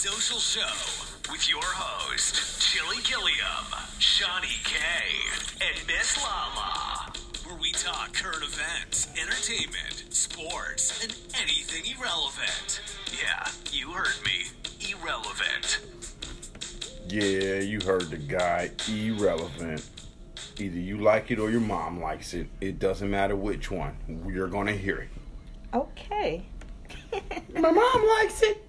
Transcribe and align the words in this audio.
Social 0.00 0.38
Show 0.38 1.30
with 1.30 1.46
your 1.46 1.60
host, 1.62 2.58
Chili 2.58 3.02
Gilliam, 3.04 3.66
Shawnee 3.98 4.48
K, 4.64 4.78
and 5.60 5.86
Miss 5.86 6.16
Lala, 6.24 7.12
where 7.44 7.60
we 7.60 7.70
talk 7.72 8.14
current 8.14 8.42
events, 8.42 9.08
entertainment, 9.20 10.06
sports, 10.08 11.04
and 11.04 11.14
anything 11.38 11.94
irrelevant. 11.94 12.80
Yeah, 13.12 13.46
you 13.72 13.90
heard 13.90 14.24
me. 14.24 14.46
Irrelevant. 14.90 15.80
Yeah, 17.06 17.60
you 17.60 17.80
heard 17.80 18.08
the 18.08 18.16
guy. 18.16 18.70
Irrelevant. 18.88 19.86
Either 20.58 20.78
you 20.78 20.96
like 20.96 21.30
it 21.30 21.38
or 21.38 21.50
your 21.50 21.60
mom 21.60 22.00
likes 22.00 22.32
it. 22.32 22.46
It 22.62 22.78
doesn't 22.78 23.10
matter 23.10 23.36
which 23.36 23.70
one. 23.70 23.94
You're 24.26 24.48
gonna 24.48 24.72
hear 24.72 24.96
it. 24.96 25.10
Okay. 25.74 26.46
My 27.52 27.70
mom 27.70 28.08
likes 28.18 28.42
it. 28.42 28.64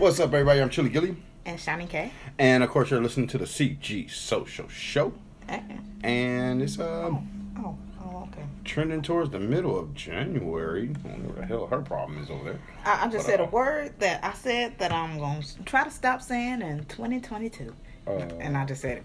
What's 0.00 0.18
up, 0.18 0.32
everybody? 0.32 0.62
I'm 0.62 0.70
Chili 0.70 0.88
Gilly. 0.88 1.14
And 1.44 1.60
Shiny 1.60 1.84
K. 1.86 2.10
And 2.38 2.62
of 2.64 2.70
course, 2.70 2.90
you're 2.90 3.02
listening 3.02 3.26
to 3.28 3.38
the 3.38 3.44
CG 3.44 4.10
Social 4.10 4.66
Show. 4.66 5.12
Uh-uh. 5.46 5.60
And 6.02 6.62
it's 6.62 6.78
uh, 6.78 7.10
Oh, 7.58 7.76
oh, 8.02 8.28
okay. 8.32 8.44
trending 8.64 9.02
towards 9.02 9.28
the 9.28 9.38
middle 9.38 9.78
of 9.78 9.92
January. 9.94 10.90
I 11.04 11.08
don't 11.08 11.22
know 11.22 11.28
what 11.28 11.36
the 11.36 11.44
hell 11.44 11.66
her 11.66 11.82
problem 11.82 12.22
is 12.22 12.30
over 12.30 12.44
there. 12.44 12.60
I, 12.86 13.04
I 13.04 13.08
just 13.08 13.26
But, 13.26 13.26
said 13.26 13.40
a 13.40 13.44
uh, 13.44 13.50
word 13.50 13.92
that 13.98 14.24
I 14.24 14.32
said 14.32 14.78
that 14.78 14.90
I'm 14.90 15.18
going 15.18 15.42
to 15.42 15.62
try 15.64 15.84
to 15.84 15.90
stop 15.90 16.22
saying 16.22 16.62
in 16.62 16.86
2022. 16.86 17.74
Uh, 18.06 18.10
and 18.40 18.56
I 18.56 18.64
just 18.64 18.80
said 18.80 18.98
it. 18.98 19.04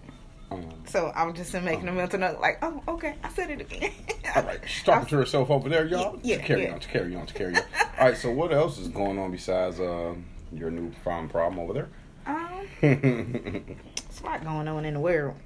um, 0.50 0.64
So 0.86 1.08
I 1.14 1.24
was 1.24 1.34
just 1.36 1.52
making 1.52 1.88
a 1.88 1.92
mental 1.92 2.18
note, 2.20 2.40
like, 2.40 2.58
oh, 2.62 2.82
okay, 2.88 3.16
I 3.22 3.28
said 3.28 3.50
it 3.50 3.60
again. 3.60 3.92
all 4.34 4.44
right, 4.44 4.60
she's 4.66 4.82
talking 4.82 5.08
to 5.10 5.16
herself 5.18 5.50
over 5.50 5.68
there, 5.68 5.84
y'all. 5.84 6.18
Yeah, 6.22 6.38
to 6.38 6.42
carry 6.42 6.62
yeah. 6.64 6.72
on, 6.72 6.80
to 6.80 6.88
carry 6.88 7.14
on, 7.14 7.26
to 7.26 7.34
carry 7.34 7.54
on. 7.54 7.62
all 7.98 8.06
right, 8.06 8.16
so 8.16 8.30
what 8.30 8.50
else 8.50 8.78
is 8.78 8.88
going 8.88 9.18
on 9.18 9.30
besides 9.30 9.78
uh, 9.78 10.14
your 10.52 10.70
new 10.70 10.92
found 11.04 11.30
problem 11.30 11.58
over 11.60 11.72
there? 11.72 11.88
Um, 12.26 12.66
it's 12.82 14.20
a 14.20 14.24
lot 14.24 14.44
going 14.44 14.68
on 14.68 14.84
in 14.84 14.94
the 14.94 15.00
world. 15.00 15.36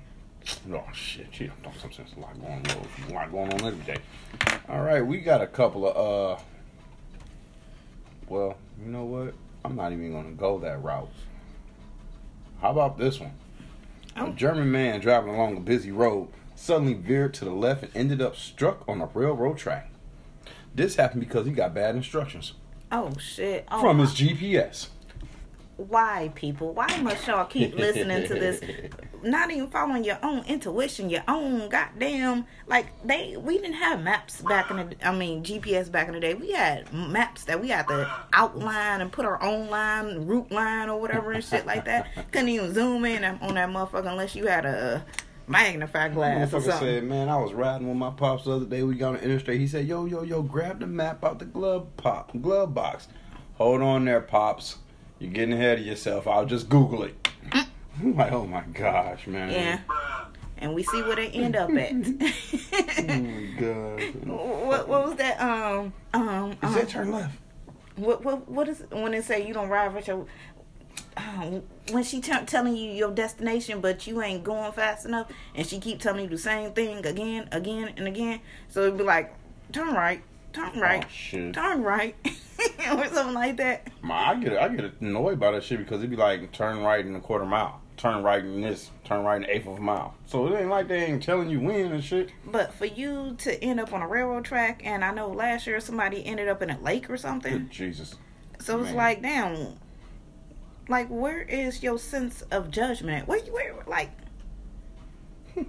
Oh 0.73 0.85
shit, 0.93 1.31
gee, 1.31 1.51
don't 1.63 1.79
some 1.79 1.93
sense 1.93 2.13
a 2.17 2.21
lot 2.21 2.35
going 2.41 2.67
on, 2.71 3.11
a 3.11 3.15
lot 3.15 3.31
going 3.31 3.53
on 3.53 3.65
every 3.67 3.85
day. 3.85 4.01
All 4.69 4.81
right, 4.81 5.05
we 5.05 5.21
got 5.21 5.43
a 5.43 5.47
couple 5.47 5.87
of 5.87 6.39
uh, 6.39 6.43
well, 8.29 8.57
you 8.83 8.91
know 8.91 9.05
what? 9.05 9.35
I'm 9.65 9.77
not 9.77 9.93
even 9.93 10.13
gonna 10.13 10.31
go 10.31 10.59
that 10.61 10.83
route. 10.83 11.11
How 12.63 12.71
about 12.71 12.99
this 12.99 13.21
one? 13.21 13.33
A 14.17 14.23
Oh. 14.23 14.33
German 14.33 14.71
man 14.71 15.01
driving 15.01 15.35
along 15.35 15.57
a 15.57 15.61
busy 15.61 15.93
road 15.93 16.29
suddenly 16.55 16.95
veered 16.95 17.33
to 17.35 17.45
the 17.45 17.53
left 17.53 17.83
and 17.83 17.93
ended 17.95 18.21
up 18.21 18.37
struck 18.37 18.87
on 18.89 19.01
a 19.01 19.07
railroad 19.07 19.57
track. 19.59 19.91
This 20.75 20.97
happened 20.97 21.21
because 21.21 21.47
he 21.47 21.53
got 21.53 21.75
bad 21.75 21.97
instructions 21.97 22.53
Oh, 22.93 23.13
shit. 23.19 23.67
Oh, 23.71 23.81
from 23.81 23.99
his 24.01 24.11
GPS. 24.11 24.89
why, 25.77 26.31
people? 26.35 26.73
Why 26.75 26.95
must 27.01 27.27
y'all 27.27 27.47
keep 27.47 27.75
listening 27.75 28.27
to 28.27 28.35
this? 28.35 28.61
Not 29.23 29.51
even 29.51 29.69
following 29.69 30.03
your 30.03 30.19
own 30.23 30.45
intuition, 30.47 31.11
your 31.11 31.23
own 31.29 31.69
goddamn 31.69 32.47
like 32.67 32.87
they. 33.07 33.37
We 33.37 33.59
didn't 33.59 33.75
have 33.75 34.03
maps 34.03 34.41
back 34.41 34.71
in 34.71 34.77
the. 34.79 34.97
I 35.07 35.15
mean 35.15 35.43
GPS 35.45 35.93
back 35.93 36.09
in 36.09 36.15
the 36.15 36.21
day. 36.21 36.33
We 36.35 36.53
had 36.53 36.91
maps 36.93 37.45
that 37.45 37.61
we 37.61 37.69
had 37.69 37.87
to 37.89 38.11
outline 38.33 39.03
and 39.03 39.13
put 39.13 39.27
our 39.27 39.43
own 39.43 39.69
line, 39.69 40.27
route 40.27 40.51
line 40.51 40.89
or 40.89 40.99
whatever 40.99 41.33
and 41.33 41.45
shit 41.45 41.67
like 41.67 41.85
that. 41.85 42.09
Couldn't 42.33 42.49
even 42.49 42.73
zoom 42.73 43.05
in 43.05 43.23
on 43.25 43.55
that 43.55 43.69
motherfucker 43.69 44.11
unless 44.11 44.35
you 44.35 44.47
had 44.47 44.65
a 44.65 45.05
magnifying 45.51 46.15
glass 46.15 46.51
Motherfucker 46.51 46.63
something. 46.63 46.79
said, 46.79 47.05
"Man, 47.05 47.29
I 47.29 47.37
was 47.37 47.53
riding 47.53 47.89
with 47.89 47.97
my 47.97 48.11
pops 48.11 48.45
the 48.45 48.53
other 48.53 48.67
day. 48.67 48.83
We 48.83 48.95
got 48.95 49.09
on 49.09 49.15
the 49.15 49.23
interstate. 49.25 49.61
He 49.61 49.67
said, 49.67 49.87
"Yo, 49.87 50.05
yo, 50.07 50.23
yo, 50.23 50.43
grab 50.43 50.81
the 50.81 50.87
map 50.87 51.25
out 51.25 51.39
the 51.39 51.45
glove 51.45 51.89
pop 51.97 52.31
glove 52.41 52.75
box. 52.75 53.09
Hold 53.57 53.83
on 53.83 54.05
there, 54.05 54.21
pops. 54.21 54.77
You're 55.19 55.33
getting 55.33 55.53
ahead 55.53 55.79
of 55.81 55.85
yourself. 55.87 56.27
I'll 56.27 56.47
just 56.47 56.69
Google 56.69 57.03
it." 57.05 57.29
I'm 57.53 58.17
like, 58.17 58.33
"Oh 58.33 58.47
my 58.47 58.63
gosh, 58.73 59.27
man." 59.27 59.51
yeah, 59.51 59.81
and 60.59 60.75
we 60.75 60.83
see 60.83 61.03
where 61.03 61.17
they 61.17 61.29
end 61.29 61.57
up 61.57 61.71
at. 61.71 61.93
Oh 63.01 63.17
my 63.17 63.47
god. 63.59 64.27
what 64.27 64.89
what 64.89 65.07
was 65.07 65.15
that? 65.17 65.41
Um 65.41 65.93
um. 66.15 66.53
Is 66.53 66.57
um 66.63 66.75
that 66.75 66.89
turn 66.89 67.13
left? 67.13 67.37
What 67.97 68.25
what 68.25 68.49
what 68.49 68.69
is 68.69 68.85
when 68.91 69.13
they 69.13 69.21
say 69.21 69.47
you 69.47 69.53
don't 69.53 69.69
ride 69.69 69.95
with 69.95 70.07
your 70.07 70.27
um, 71.17 71.63
when 71.93 72.03
she 72.05 72.21
t- 72.21 72.33
telling 72.47 72.77
you 72.77 72.91
your 72.93 73.11
destination 73.11 73.81
but 73.81 74.07
you 74.07 74.23
ain't 74.23 74.45
going 74.45 74.73
fast 74.73 75.05
enough 75.07 75.31
and 75.55 75.67
she 75.67 75.79
keep 75.79 76.01
telling 76.01 76.23
you 76.25 76.29
the 76.31 76.39
same 76.39 76.73
thing 76.73 77.05
again 77.05 77.49
again 77.53 77.93
and 77.97 78.07
again 78.07 78.41
so 78.69 78.83
it'd 78.83 78.97
be 78.99 79.05
like 79.05 79.35
turn 79.73 79.95
right 79.95 80.23
turn 80.53 80.79
right 80.81 81.05
Oh, 81.35 81.53
turn 81.53 81.83
right 81.83 82.15
or 82.93 83.07
something 83.09 83.35
like 83.35 83.57
that 83.59 83.89
My, 84.03 84.31
I 84.31 84.35
get 84.37 84.57
I 84.57 84.69
get 84.69 84.93
annoyed 85.01 85.39
by 85.41 85.53
that 85.53 85.63
shit 85.65 85.79
because 85.79 85.99
it'd 85.99 86.11
be 86.11 86.17
like 86.17 86.53
turn 86.53 86.81
right 86.83 87.05
in 87.05 87.15
a 87.15 87.21
quarter 87.21 87.45
mile, 87.45 87.81
turn 87.97 88.23
right 88.25 88.43
in 88.45 88.61
this, 88.61 88.91
turn 89.05 89.23
right 89.25 89.37
in 89.37 89.45
an 89.45 89.51
eighth 89.51 89.67
of 89.69 89.79
a 89.79 89.81
mile. 89.81 90.15
So 90.27 90.47
it 90.49 90.59
ain't 90.59 90.71
like 90.71 90.89
they 90.89 91.05
ain't 91.05 91.23
telling 91.23 91.51
you 91.51 91.61
when 91.61 91.93
and 91.93 92.03
shit. 92.03 92.31
but 92.47 92.73
for 92.75 92.87
you 92.87 93.37
to 93.39 93.63
end 93.63 93.79
up 93.79 93.93
on 93.93 94.03
a 94.03 94.09
railroad 94.09 94.45
track 94.45 94.83
and 94.85 95.05
I 95.05 95.13
know 95.13 95.29
last 95.29 95.67
year 95.67 95.79
somebody 95.81 96.25
ended 96.27 96.49
up 96.49 96.63
in 96.63 96.71
a 96.71 96.81
lake 96.81 97.09
or 97.11 97.17
something 97.17 97.53
Good 97.53 97.71
Jesus. 97.71 98.17
so 98.61 98.79
it's 98.81 98.89
Man. 98.89 98.97
like 98.97 99.23
damn 99.23 99.75
like 100.91 101.09
where 101.09 101.41
is 101.43 101.83
your 101.83 101.99
sense 101.99 102.43
of 102.51 102.71
judgment 102.71 103.27
where 103.29 103.39
you 103.39 103.53
where 103.53 103.75
like 103.87 104.11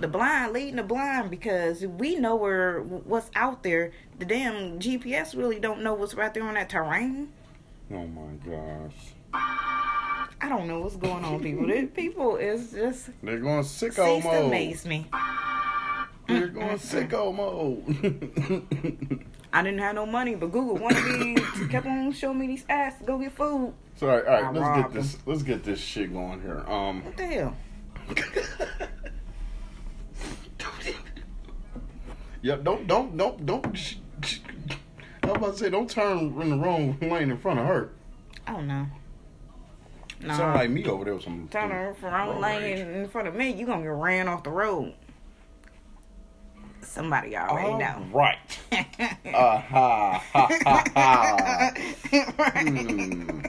the 0.00 0.08
blind 0.08 0.52
leading 0.52 0.76
the 0.76 0.82
blind 0.82 1.30
because 1.30 1.86
we 1.86 2.16
know 2.16 2.36
where 2.36 2.82
what's 2.82 3.30
out 3.34 3.62
there. 3.62 3.92
The 4.18 4.24
damn 4.24 4.78
GPS 4.78 5.36
really 5.36 5.60
don't 5.60 5.82
know 5.82 5.94
what's 5.94 6.14
right 6.14 6.32
there 6.32 6.42
on 6.44 6.54
that 6.54 6.68
terrain. 6.68 7.28
Oh 7.90 8.06
my 8.06 8.32
gosh. 8.44 9.14
I 9.32 10.48
don't 10.48 10.66
know 10.66 10.80
what's 10.80 10.96
going 10.96 11.24
on, 11.24 11.40
people. 11.40 11.66
People 11.94 12.36
is 12.36 12.72
just 12.72 13.10
They're 13.22 13.38
going 13.38 13.62
sicko 13.62 14.22
mode. 14.22 14.46
amaze 14.46 14.84
me. 14.84 15.06
They're 16.28 16.48
going 16.48 16.78
sicko 16.78 17.34
mode. 17.34 19.24
I 19.52 19.62
didn't 19.62 19.78
have 19.78 19.94
no 19.94 20.06
money, 20.06 20.34
but 20.34 20.52
Google 20.52 20.76
wanted 20.76 21.04
me 21.04 21.36
kept 21.68 21.86
on 21.86 22.12
showing 22.12 22.38
me 22.38 22.46
these 22.48 22.64
ads 22.68 22.98
to 22.98 23.04
go 23.04 23.18
get 23.18 23.32
food. 23.32 23.72
so 23.96 24.08
all 24.08 24.16
right, 24.16 24.26
all 24.26 24.52
right, 24.52 24.54
let's 24.54 24.82
get 24.82 24.92
this. 24.92 25.18
Let's 25.26 25.42
get 25.42 25.62
this 25.64 25.78
shit 25.80 26.12
going 26.12 26.40
here. 26.42 26.64
Um. 26.66 27.04
What 27.04 27.16
the 27.16 27.26
hell? 27.26 27.56
yeah, 32.42 32.56
don't, 32.56 32.86
don't, 32.86 33.16
don't, 33.16 33.44
don't. 33.46 33.76
sh- 33.76 33.96
sh- 34.22 34.38
I 35.22 35.26
was 35.28 35.36
about 35.36 35.52
to 35.54 35.58
say, 35.58 35.70
don't 35.70 35.90
turn 35.90 36.18
in 36.40 36.50
the 36.50 36.56
wrong 36.56 36.96
lane 37.00 37.30
in 37.30 37.38
front 37.38 37.58
of 37.58 37.66
her. 37.66 37.90
I 38.46 38.52
don't 38.52 38.68
know. 38.68 38.86
No, 40.20 40.34
Sound 40.34 40.54
like 40.54 40.70
me 40.70 40.84
over 40.86 41.04
there 41.04 41.14
with 41.14 41.24
some. 41.24 41.48
turn 41.50 41.70
her 41.70 41.94
from 42.00 42.12
wrong 42.12 42.40
lane 42.40 42.78
in 42.78 43.08
front 43.08 43.28
of 43.28 43.34
me. 43.34 43.50
You 43.52 43.66
gonna 43.66 43.82
get 43.82 43.88
ran 43.88 44.28
off 44.28 44.44
the 44.44 44.50
road. 44.50 44.94
Somebody 46.86 47.36
already 47.36 47.68
All 47.68 47.78
know. 47.78 48.06
right. 48.12 48.38
Uh, 48.72 49.58
ha, 49.58 50.22
ha, 50.32 50.48
ha, 50.64 50.84
ha. 50.94 51.72
Hmm. 52.54 53.40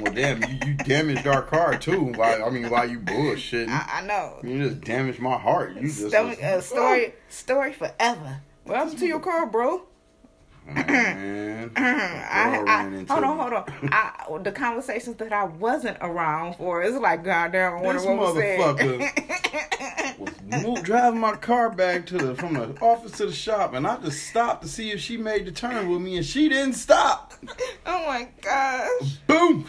Well, 0.00 0.12
damn, 0.12 0.42
you, 0.42 0.58
you 0.66 0.74
damaged 0.74 1.26
our 1.26 1.42
car 1.42 1.78
too. 1.78 2.12
While, 2.14 2.44
I 2.44 2.50
mean, 2.50 2.68
why 2.68 2.84
you 2.84 2.98
bullshitting, 3.00 3.68
I, 3.68 4.00
I 4.00 4.06
know. 4.06 4.38
you 4.42 4.68
just 4.68 4.80
damaged 4.82 5.20
my 5.20 5.38
heart. 5.38 5.74
You 5.76 5.82
just 5.82 6.08
Story, 6.08 6.28
was- 6.28 6.38
uh, 6.40 6.60
story, 6.60 7.14
story 7.28 7.72
forever. 7.72 8.40
What 8.64 8.76
happened 8.76 8.98
to 8.98 9.06
your 9.06 9.20
car, 9.20 9.46
bro? 9.46 9.82
Mm-hmm. 10.66 11.46
Man. 11.46 11.70
I, 11.76 12.64
I, 12.66 13.04
hold 13.08 13.24
on, 13.24 13.38
hold 13.38 13.52
on. 13.52 13.64
I, 13.92 14.38
the 14.42 14.52
conversations 14.52 15.16
that 15.16 15.32
I 15.32 15.44
wasn't 15.44 15.98
around 16.00 16.56
for, 16.56 16.82
it's 16.82 16.96
like, 16.96 17.24
goddamn, 17.24 17.74
I 17.74 17.80
wonder 17.82 18.00
This 18.00 18.08
what 18.08 18.18
was 18.18 18.36
said. 18.36 19.56
was 20.66 20.82
driving 20.82 21.20
my 21.20 21.36
car 21.36 21.70
back 21.70 22.06
to 22.06 22.18
the 22.18 22.34
from 22.34 22.54
the 22.54 22.76
office 22.80 23.12
to 23.12 23.26
the 23.26 23.32
shop, 23.32 23.74
and 23.74 23.86
I 23.86 23.96
just 23.98 24.26
stopped 24.28 24.62
to 24.62 24.68
see 24.68 24.90
if 24.90 25.00
she 25.00 25.16
made 25.16 25.46
the 25.46 25.52
turn 25.52 25.90
with 25.90 26.00
me, 26.00 26.16
and 26.16 26.26
she 26.26 26.48
didn't 26.48 26.74
stop. 26.74 27.34
oh 27.86 28.06
my 28.06 28.28
gosh. 28.40 29.18
Boom! 29.26 29.66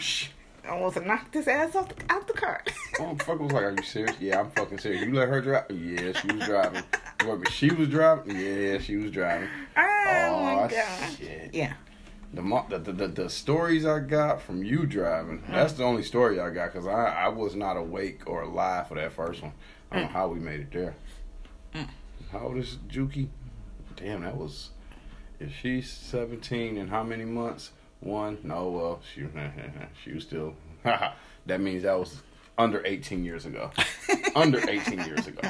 I 0.68 0.72
almost 0.72 1.00
knocked 1.02 1.34
his 1.34 1.48
ass 1.48 1.74
off 1.74 1.88
the, 1.88 2.04
out 2.12 2.26
the 2.26 2.34
car. 2.34 2.62
Motherfucker 2.96 3.40
was 3.40 3.52
like, 3.52 3.64
"Are 3.64 3.70
you 3.72 3.82
serious? 3.82 4.16
Yeah, 4.20 4.40
I'm 4.40 4.50
fucking 4.50 4.78
serious. 4.78 5.02
You 5.04 5.14
let 5.14 5.28
her 5.28 5.40
drive? 5.40 5.64
Yeah, 5.70 6.12
she 6.12 6.26
was 6.36 6.44
driving. 6.46 6.82
What, 7.24 7.48
She 7.50 7.70
was 7.70 7.88
driving? 7.88 8.36
Yeah, 8.38 8.78
she 8.78 8.96
was 8.96 9.10
driving. 9.10 9.48
oh 9.76 9.80
my 10.42 10.54
Aw, 10.64 10.68
gosh. 10.68 11.16
shit. 11.18 11.50
Yeah. 11.54 11.74
The, 12.34 12.42
the, 12.78 12.92
the, 12.92 13.08
the 13.08 13.30
stories 13.30 13.86
I 13.86 14.00
got 14.00 14.42
from 14.42 14.62
you 14.62 14.84
driving, 14.84 15.42
that's 15.48 15.72
the 15.72 15.84
only 15.84 16.02
story 16.02 16.38
I 16.38 16.50
got 16.50 16.72
because 16.74 16.86
I, 16.86 17.06
I 17.24 17.28
was 17.28 17.56
not 17.56 17.78
awake 17.78 18.22
or 18.26 18.42
alive 18.42 18.88
for 18.88 18.96
that 18.96 19.12
first 19.12 19.42
one. 19.42 19.52
I 19.90 19.96
don't 19.96 20.04
know 20.04 20.12
how 20.12 20.28
we 20.28 20.38
made 20.38 20.60
it 20.60 20.70
there. 20.70 20.94
Mm. 21.74 21.88
How 22.30 22.40
old 22.40 22.58
is 22.58 22.76
Juki? 22.88 23.28
Damn, 23.96 24.20
that 24.22 24.36
was. 24.36 24.70
If 25.40 25.56
she's 25.56 25.90
17 25.90 26.76
in 26.76 26.88
how 26.88 27.02
many 27.02 27.24
months? 27.24 27.70
One? 28.00 28.38
No, 28.42 28.68
well, 28.70 29.00
she, 29.14 29.26
she 30.04 30.12
was 30.12 30.22
still. 30.22 30.54
that 30.84 31.60
means 31.60 31.82
that 31.82 31.98
was 31.98 32.22
under 32.56 32.84
18 32.84 33.24
years 33.24 33.46
ago. 33.46 33.70
under 34.34 34.68
18 34.68 35.04
years 35.04 35.26
ago. 35.26 35.48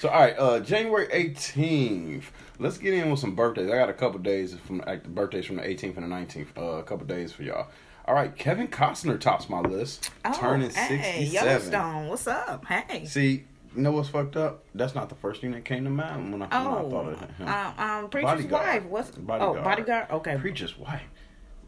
So 0.00 0.08
all 0.08 0.20
right, 0.20 0.38
uh 0.38 0.60
January 0.60 1.06
18th. 1.08 2.24
Let's 2.58 2.78
get 2.78 2.94
in 2.94 3.10
with 3.10 3.20
some 3.20 3.34
birthdays. 3.34 3.70
I 3.70 3.76
got 3.76 3.88
a 3.88 3.94
couple 3.94 4.18
days 4.20 4.54
from 4.66 4.78
like 4.86 5.02
the 5.02 5.08
birthdays 5.08 5.46
from 5.46 5.56
the 5.56 5.62
18th 5.62 5.96
and 5.96 6.10
the 6.10 6.14
19th. 6.14 6.46
Uh, 6.56 6.62
a 6.78 6.82
couple 6.82 7.06
days 7.06 7.32
for 7.32 7.42
y'all. 7.42 7.68
All 8.06 8.14
right, 8.14 8.34
Kevin 8.34 8.68
Costner 8.68 9.20
tops 9.20 9.50
my 9.50 9.60
list, 9.60 10.10
Oh, 10.24 10.32
turning 10.32 10.70
hey, 10.70 11.26
67. 11.26 11.30
Yellowstone, 11.32 12.08
what's 12.08 12.26
up? 12.26 12.64
Hey. 12.64 13.04
See, 13.04 13.44
you 13.76 13.82
know 13.82 13.92
what's 13.92 14.08
fucked 14.08 14.36
up? 14.36 14.64
That's 14.74 14.94
not 14.94 15.08
the 15.08 15.14
first 15.14 15.40
thing 15.40 15.52
that 15.52 15.64
came 15.64 15.84
to 15.84 15.90
mind 15.90 16.32
when 16.32 16.42
I, 16.42 16.46
when 16.46 16.52
I 16.52 16.80
Oh, 16.80 16.90
thought 16.90 17.12
of 17.12 17.20
him. 17.36 17.48
um, 17.48 17.74
um, 17.78 18.10
Preacher's 18.10 18.30
Bodyguard. 18.32 18.66
wife. 18.66 18.84
What's 18.84 19.10
Bodyguard. 19.10 19.58
oh 19.58 19.62
bodyguard? 19.62 20.06
Okay, 20.10 20.36
Preacher's 20.38 20.78
wife. 20.78 21.02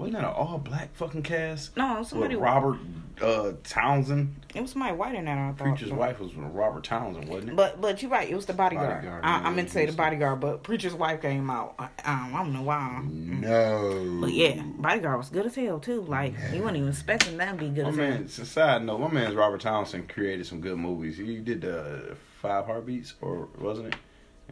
Wasn't 0.01 0.15
that 0.15 0.25
an 0.25 0.35
all 0.35 0.59
black 0.59 0.95
fucking 0.95 1.23
cast? 1.23 1.77
No, 1.77 2.03
somebody. 2.03 2.35
With 2.35 2.45
Robert 2.45 2.79
uh, 3.21 3.53
Townsend. 3.65 4.35
It 4.55 4.63
was 4.63 4.71
somebody 4.71 4.95
white 4.95 5.15
in 5.15 5.27
that. 5.27 5.37
I 5.37 5.53
thought. 5.53 5.59
Preacher's 5.59 5.93
wife 5.93 6.21
was 6.21 6.35
Robert 6.35 6.85
Townsend, 6.85 7.29
wasn't 7.29 7.51
it? 7.51 7.57
But 7.57 7.81
but 7.81 8.01
you're 8.01 8.11
right. 8.11 8.29
It 8.29 8.35
was 8.35 8.47
the 8.47 8.55
bodyguard. 8.55 9.03
Bodyguard, 9.03 9.25
I, 9.25 9.43
yeah, 9.43 9.51
meant 9.51 9.69
to 9.69 9.75
say 9.75 9.85
the 9.85 9.93
bodyguard, 9.93 10.41
but 10.41 10.63
preacher's 10.63 10.95
wife 10.95 11.21
came 11.21 11.51
out. 11.51 11.75
I, 11.79 11.85
um, 11.85 12.35
I 12.35 12.43
don't 12.43 12.53
know 12.55 12.63
why. 12.63 13.03
no. 13.05 14.19
But 14.23 14.33
yeah, 14.33 14.63
bodyguard 14.63 15.19
was 15.19 15.29
good 15.29 15.47
as 15.47 15.55
hell 15.55 15.79
too. 15.79 16.01
Like 16.03 16.35
you 16.53 16.63
weren't 16.63 16.77
even 16.77 16.89
expecting 16.89 17.37
that 17.37 17.53
to 17.53 17.59
be 17.59 17.69
good 17.69 17.85
My 17.85 17.91
as 17.91 17.97
hell. 17.97 18.09
man, 18.09 18.23
a 18.23 18.29
side 18.29 18.83
note. 18.85 18.99
My 18.99 19.09
man's 19.09 19.35
Robert 19.35 19.61
Townsend 19.61 20.09
created 20.09 20.47
some 20.47 20.61
good 20.61 20.79
movies. 20.79 21.19
He 21.19 21.37
did 21.41 21.61
the 21.61 22.17
Five 22.41 22.65
Heartbeats, 22.65 23.15
or 23.21 23.49
wasn't 23.59 23.89
it? 23.89 23.97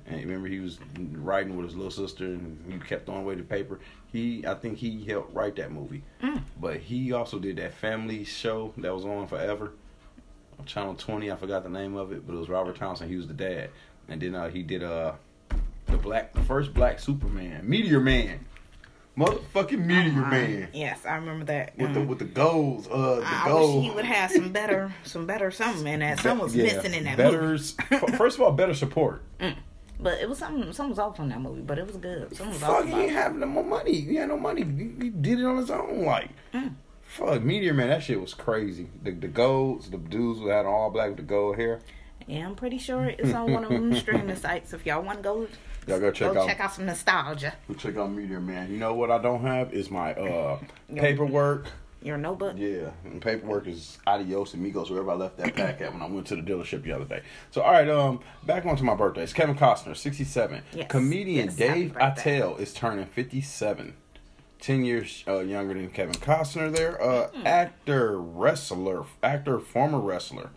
And 0.06 0.20
remember, 0.20 0.48
he 0.48 0.60
was 0.60 0.78
writing 1.12 1.56
with 1.56 1.66
his 1.66 1.74
little 1.76 1.90
sister, 1.90 2.24
and 2.24 2.72
he 2.72 2.78
kept 2.78 3.06
throwing 3.06 3.22
away 3.22 3.34
the 3.34 3.42
paper. 3.42 3.78
He, 4.12 4.44
I 4.46 4.54
think, 4.54 4.78
he 4.78 5.04
helped 5.04 5.34
write 5.34 5.56
that 5.56 5.70
movie. 5.72 6.02
Mm. 6.22 6.42
But 6.60 6.78
he 6.78 7.12
also 7.12 7.38
did 7.38 7.56
that 7.56 7.74
family 7.74 8.24
show 8.24 8.72
that 8.78 8.94
was 8.94 9.04
on 9.04 9.26
forever 9.26 9.72
on 10.58 10.64
Channel 10.66 10.94
Twenty. 10.94 11.30
I 11.30 11.36
forgot 11.36 11.62
the 11.62 11.68
name 11.70 11.96
of 11.96 12.12
it, 12.12 12.26
but 12.26 12.34
it 12.34 12.38
was 12.38 12.48
Robert 12.48 12.76
Townsend. 12.76 13.10
He 13.10 13.16
was 13.16 13.26
the 13.26 13.34
dad, 13.34 13.70
and 14.08 14.20
then 14.20 14.34
uh, 14.34 14.48
he 14.48 14.62
did 14.62 14.82
uh 14.82 15.12
the 15.86 15.96
black, 15.98 16.32
the 16.34 16.40
first 16.42 16.72
black 16.74 16.98
Superman, 17.00 17.68
Meteor 17.68 18.00
Man, 18.00 18.40
motherfucking 19.16 19.84
Meteor 19.84 20.20
Uh-huh. 20.22 20.30
Man. 20.30 20.68
Yes, 20.74 21.04
I 21.06 21.16
remember 21.16 21.44
that. 21.46 21.76
With 21.78 21.94
the 21.94 22.00
Um, 22.00 22.08
with 22.08 22.18
the 22.18 22.24
goals, 22.26 22.86
uh, 22.88 23.16
the 23.20 23.26
I 23.26 23.44
goals. 23.48 23.76
wish 23.76 23.84
he 23.84 23.90
would 23.96 24.04
have 24.04 24.30
some 24.30 24.52
better, 24.52 24.92
some 25.04 25.26
better 25.26 25.50
something 25.50 25.86
in 25.86 26.00
that. 26.00 26.18
Something 26.20 26.44
was 26.44 26.54
Yeah, 26.56 26.64
missing 26.64 26.94
in 26.94 27.04
that 27.04 27.16
better, 27.16 27.42
movie. 27.42 27.58
First 28.16 28.36
of 28.38 28.42
all, 28.42 28.52
better 28.52 28.74
support. 28.74 29.22
But 30.00 30.20
it 30.20 30.28
was 30.28 30.38
something, 30.38 30.72
something 30.72 30.90
was 30.90 30.98
off 30.98 31.18
on 31.18 31.28
that 31.30 31.40
movie. 31.40 31.62
But 31.62 31.78
it 31.78 31.86
was 31.86 31.96
good. 31.96 32.28
Something 32.36 32.52
was 32.54 32.60
Fuck, 32.62 32.70
off 32.70 32.86
he 32.86 32.92
ain't 32.94 33.12
have 33.12 33.34
no 33.34 33.46
more 33.46 33.64
money. 33.64 34.00
He 34.00 34.14
had 34.16 34.28
no 34.28 34.38
money. 34.38 34.62
He, 34.62 35.04
he 35.04 35.10
did 35.10 35.40
it 35.40 35.44
on 35.44 35.56
his 35.56 35.70
own. 35.70 36.04
Like, 36.04 36.30
Mm. 36.54 36.74
fuck, 37.02 37.42
Meteor 37.42 37.74
Man, 37.74 37.88
that 37.88 38.02
shit 38.02 38.20
was 38.20 38.32
crazy. 38.34 38.88
The 39.02 39.10
the 39.10 39.28
golds, 39.28 39.90
the 39.90 39.96
dudes 39.98 40.38
who 40.38 40.48
had 40.48 40.66
all 40.66 40.90
black 40.90 41.08
with 41.08 41.16
the 41.16 41.22
gold 41.24 41.56
hair. 41.56 41.80
Yeah, 42.26 42.46
I'm 42.46 42.54
pretty 42.54 42.78
sure 42.78 43.06
it's 43.06 43.32
on 43.32 43.52
one 43.52 43.64
of 43.64 43.70
them 43.70 43.94
streaming 43.96 44.36
sites. 44.36 44.72
If 44.72 44.84
y'all 44.86 45.02
want 45.02 45.18
to 45.18 45.22
go, 45.22 45.48
Y'all 45.86 45.98
go 45.98 46.10
check 46.12 46.32
go 46.34 46.42
out. 46.42 46.46
check 46.46 46.60
out 46.60 46.72
some 46.74 46.84
nostalgia. 46.86 47.54
Go 47.66 47.74
check 47.74 47.96
out 47.96 48.10
Meteor 48.12 48.40
Man. 48.40 48.70
You 48.70 48.76
know 48.76 48.92
what 48.94 49.10
I 49.10 49.16
don't 49.18 49.40
have 49.42 49.72
is 49.72 49.90
my 49.90 50.12
uh 50.14 50.58
paperwork. 50.94 51.66
Your 52.02 52.16
notebook. 52.16 52.54
Yeah, 52.56 52.90
and 53.04 53.20
paperwork 53.20 53.66
is 53.66 53.98
adios 54.06 54.54
amigos 54.54 54.88
wherever 54.88 55.10
I 55.10 55.14
left 55.14 55.36
that 55.38 55.54
pack 55.56 55.80
at 55.80 55.92
when 55.92 56.00
I 56.00 56.06
went 56.06 56.28
to 56.28 56.36
the 56.36 56.42
dealership 56.42 56.84
the 56.84 56.92
other 56.92 57.04
day. 57.04 57.22
So 57.50 57.60
all 57.62 57.72
right, 57.72 57.88
um, 57.88 58.20
back 58.46 58.64
on 58.66 58.76
to 58.76 58.84
my 58.84 58.94
birthdays. 58.94 59.32
Kevin 59.32 59.56
Costner, 59.56 59.96
sixty-seven. 59.96 60.62
Yes, 60.72 60.88
Comedian 60.88 61.46
yes, 61.46 61.56
Dave. 61.56 61.96
Attell 62.00 62.56
is 62.56 62.72
turning 62.72 63.06
fifty-seven. 63.06 63.94
Ten 64.60 64.84
years 64.84 65.24
uh, 65.26 65.38
younger 65.40 65.74
than 65.74 65.88
Kevin 65.90 66.14
Costner. 66.14 66.72
There, 66.74 67.02
uh, 67.02 67.28
Hmm. 67.28 67.46
actor, 67.46 68.18
wrestler, 68.20 69.04
actor, 69.22 69.58
former 69.58 69.98
wrestler, 69.98 70.50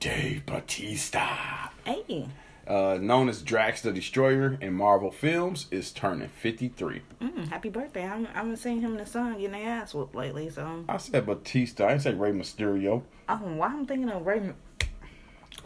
Dave 0.00 0.46
Batista, 0.46 1.68
Hey, 1.84 2.26
uh, 2.70 2.98
known 3.00 3.28
as 3.28 3.42
Drax 3.42 3.82
the 3.82 3.92
Destroyer 3.92 4.56
in 4.60 4.74
Marvel 4.74 5.10
films, 5.10 5.66
is 5.72 5.90
turning 5.90 6.28
fifty-three. 6.28 7.02
mm, 7.20 7.48
happy 7.48 7.68
birthday! 7.68 8.04
I 8.04 8.08
haven't, 8.08 8.26
I 8.28 8.32
haven't 8.34 8.56
seen 8.58 8.80
him 8.80 8.92
and 8.92 9.00
his 9.00 9.10
son 9.10 9.32
getting 9.34 9.52
their 9.52 9.68
ass 9.68 9.92
whooped 9.92 10.14
lately. 10.14 10.48
So, 10.50 10.84
I 10.88 10.96
said 10.98 11.26
Batista. 11.26 11.86
I 11.86 11.88
didn't 11.90 12.02
say 12.02 12.14
Rey 12.14 12.30
Mysterio. 12.32 13.02
oh, 13.28 13.34
why 13.36 13.66
I'm 13.66 13.86
thinking 13.86 14.08
of 14.08 14.24
Raymond 14.24 14.54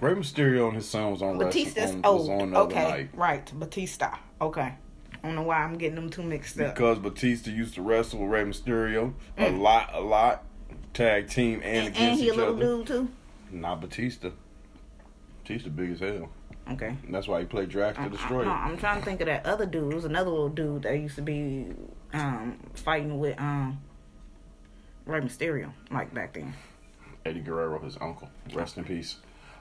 Rey 0.00 0.14
Mysterio 0.14 0.66
and 0.68 0.76
his 0.76 0.88
son 0.88 1.10
was 1.10 1.20
on 1.22 1.38
Batista's 1.38 1.92
on, 1.92 2.00
old. 2.04 2.30
on 2.30 2.50
the 2.52 2.58
Okay, 2.60 2.82
night. 2.90 3.10
right, 3.14 3.52
Batista. 3.58 4.16
Okay, 4.40 4.62
I 4.62 4.76
don't 5.22 5.34
know 5.36 5.42
why 5.42 5.58
I'm 5.58 5.76
getting 5.78 5.94
them 5.96 6.08
two 6.10 6.22
mixed 6.22 6.58
up. 6.58 6.74
Because 6.74 6.98
Batista 6.98 7.50
used 7.50 7.74
to 7.74 7.82
wrestle 7.82 8.20
with 8.20 8.30
Rey 8.30 8.44
Mysterio 8.44 9.12
a 9.36 9.42
Mm. 9.44 9.60
lot, 9.60 9.90
a 9.92 10.00
lot, 10.00 10.44
tag 10.94 11.28
team 11.28 11.60
and, 11.62 11.86
And, 11.86 11.88
against 11.88 12.00
and 12.00 12.18
he 12.20 12.28
a 12.28 12.32
each 12.32 12.36
little 12.38 12.54
other. 12.56 12.64
dude 12.78 12.86
too. 12.86 13.08
Not 13.52 13.80
Batista. 13.82 14.30
Batista 15.42 15.68
big 15.68 15.90
as 15.90 16.00
hell. 16.00 16.30
Okay. 16.70 16.96
And 17.04 17.14
that's 17.14 17.28
why 17.28 17.40
he 17.40 17.46
played 17.46 17.68
Drax 17.68 17.96
the 17.98 18.02
I- 18.04 18.06
I- 18.06 18.08
Destroyer. 18.08 18.48
I'm 18.48 18.76
trying 18.78 18.98
to 19.00 19.04
think 19.04 19.20
of 19.20 19.26
that 19.26 19.44
other 19.44 19.66
dude. 19.66 19.92
It 19.92 19.96
was 19.96 20.04
another 20.06 20.30
little 20.30 20.48
dude 20.48 20.82
that 20.84 20.98
used 20.98 21.16
to 21.16 21.22
be 21.22 21.66
um, 22.14 22.58
fighting 22.74 23.18
with 23.18 23.38
um, 23.38 23.80
Rey 25.06 25.20
Mysterio, 25.20 25.72
like 25.90 26.14
back 26.14 26.32
then. 26.34 26.54
Eddie 27.26 27.40
Guerrero, 27.40 27.78
his 27.80 27.96
uncle. 28.00 28.30
Rest 28.54 28.76
in 28.78 28.84
peace. 28.84 29.16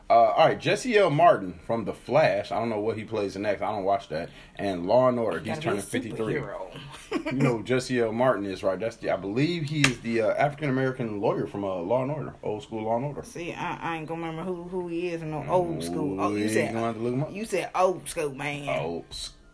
Uh, 0.10 0.14
all 0.14 0.48
right, 0.48 0.60
Jesse 0.60 0.98
L. 0.98 1.10
Martin 1.10 1.60
from 1.66 1.86
The 1.86 1.94
Flash. 1.94 2.52
I 2.52 2.60
don't 2.60 2.70
know 2.70 2.80
what 2.80 2.98
he 2.98 3.04
plays 3.04 3.36
next. 3.38 3.62
I 3.62 3.72
don't 3.72 3.86
watch 3.86 4.10
that. 4.10 4.30
And 4.58 4.86
Law 4.86 5.08
and 5.08 5.18
Order. 5.18 5.40
He's 5.40 5.60
turning 5.60 5.82
53. 5.82 6.34
you 7.26 7.32
know 7.32 7.62
Jesse 7.64 8.00
L. 8.02 8.12
Martin 8.12 8.46
is, 8.46 8.64
right? 8.64 8.80
That's 8.80 8.98
the. 8.98 9.12
I 9.12 9.16
believe 9.16 9.64
he 9.64 9.82
is 9.82 10.00
the 10.02 10.22
uh, 10.22 10.34
African 10.34 10.70
American 10.70 11.22
lawyer 11.22 11.48
from 11.48 11.64
uh, 11.64 11.76
Law 11.76 12.04
and 12.04 12.12
Order, 12.12 12.34
old 12.44 12.64
school 12.64 12.84
Law 12.84 12.98
and 12.98 13.06
Order. 13.06 13.24
See, 13.24 13.54
I, 13.54 13.78
I 13.78 13.98
ain't 13.98 14.08
gonna 14.08 14.28
remember 14.28 14.44
who 14.44 14.64
who 14.64 14.88
he 14.88 15.10
is 15.10 15.22
in 15.22 15.32
no 15.32 15.46
old 15.48 15.84
school. 15.84 16.20
Oh, 16.20 16.36
you 16.36 16.50
said 16.50 16.66
ain't 16.66 16.74
gonna 16.74 16.86
have 16.88 16.96
to 16.96 17.02
look 17.02 17.14
him 17.14 17.24
up? 17.24 17.32
you 17.32 17.46
said 17.46 17.70
old 17.74 18.08
school 18.08 18.36
man. 18.36 18.68
Oh, 18.70 19.06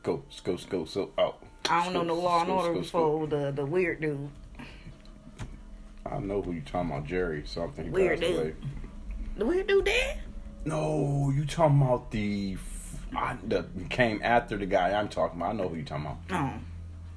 go, 0.03 0.23
go, 0.43 0.57
go, 0.69 0.85
so, 0.85 1.11
oh. 1.17 1.35
I 1.69 1.83
don't 1.83 1.93
know 1.93 2.03
no 2.03 2.15
Law 2.15 2.41
and 2.41 2.51
Order 2.51 2.73
sco- 2.73 2.81
before 2.81 3.27
the 3.27 3.51
the 3.51 3.65
weird 3.65 4.01
dude. 4.01 4.29
I 6.05 6.17
know 6.17 6.41
who 6.41 6.53
you 6.53 6.61
talking 6.61 6.89
about, 6.89 7.05
Jerry 7.05 7.43
something. 7.45 7.91
Weird 7.91 8.19
dude. 8.19 8.55
The 9.37 9.45
weird 9.45 9.67
dude 9.67 9.85
dead? 9.85 10.19
No, 10.65 11.31
you 11.35 11.45
talking 11.45 11.81
about 11.81 12.11
the, 12.11 12.57
I, 13.15 13.37
the 13.47 13.65
came 13.89 14.19
after 14.23 14.57
the 14.57 14.65
guy 14.65 14.91
I'm 14.99 15.09
talking 15.09 15.39
about. 15.39 15.51
I 15.51 15.53
know 15.53 15.69
who 15.69 15.77
you 15.77 15.83
talking 15.83 16.05
about. 16.05 16.17
No, 16.29 16.53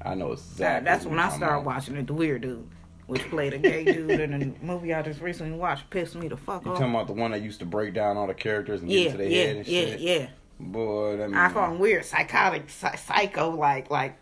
I 0.05 0.15
know 0.15 0.33
exactly. 0.33 0.85
that's 0.85 1.05
when 1.05 1.19
I 1.19 1.29
started 1.29 1.57
about. 1.57 1.65
watching 1.65 1.97
it. 1.97 2.07
The 2.07 2.15
weird 2.15 2.43
dude, 2.43 2.69
which 3.07 3.23
played 3.31 3.53
a 3.53 3.59
gay 3.59 3.85
dude 3.85 4.11
in 4.11 4.33
a 4.61 4.65
movie 4.65 4.95
I 4.95 5.03
just 5.03 5.21
recently 5.21 5.57
watched, 5.57 5.91
pissed 5.91 6.15
me 6.15 6.29
the 6.29 6.37
fuck 6.37 6.65
You 6.65 6.71
off. 6.71 6.79
You 6.79 6.85
talking 6.85 6.95
about 6.95 7.07
the 7.09 7.15
one 7.15 7.33
that 7.33 7.43
used 7.43 7.61
to 7.61 7.67
break 7.67 7.95
down 7.95 8.17
all 8.17 8.27
the 8.27 8.35
characters 8.35 8.81
and 8.83 8.91
yeah, 8.91 8.99
get 8.99 9.07
into 9.07 9.19
their 9.19 9.29
yeah, 9.29 9.45
head 9.45 9.57
and 9.57 9.67
yeah, 9.67 9.81
shit? 9.81 10.01
yeah. 10.01 10.19
Yeah. 10.19 10.29
Boy, 10.61 11.17
that 11.17 11.25
I 11.25 11.29
man. 11.29 11.53
call 11.53 11.73
him 11.73 11.79
weird, 11.81 12.05
psychotic, 12.05 12.71
psycho, 12.71 13.51
like 13.51 13.91
like 13.91 14.17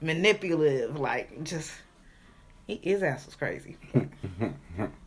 manipulative, 0.00 0.98
like 0.98 1.44
just. 1.44 1.72
He, 2.66 2.80
his 2.82 3.02
ass 3.02 3.26
was 3.26 3.34
crazy. 3.36 3.76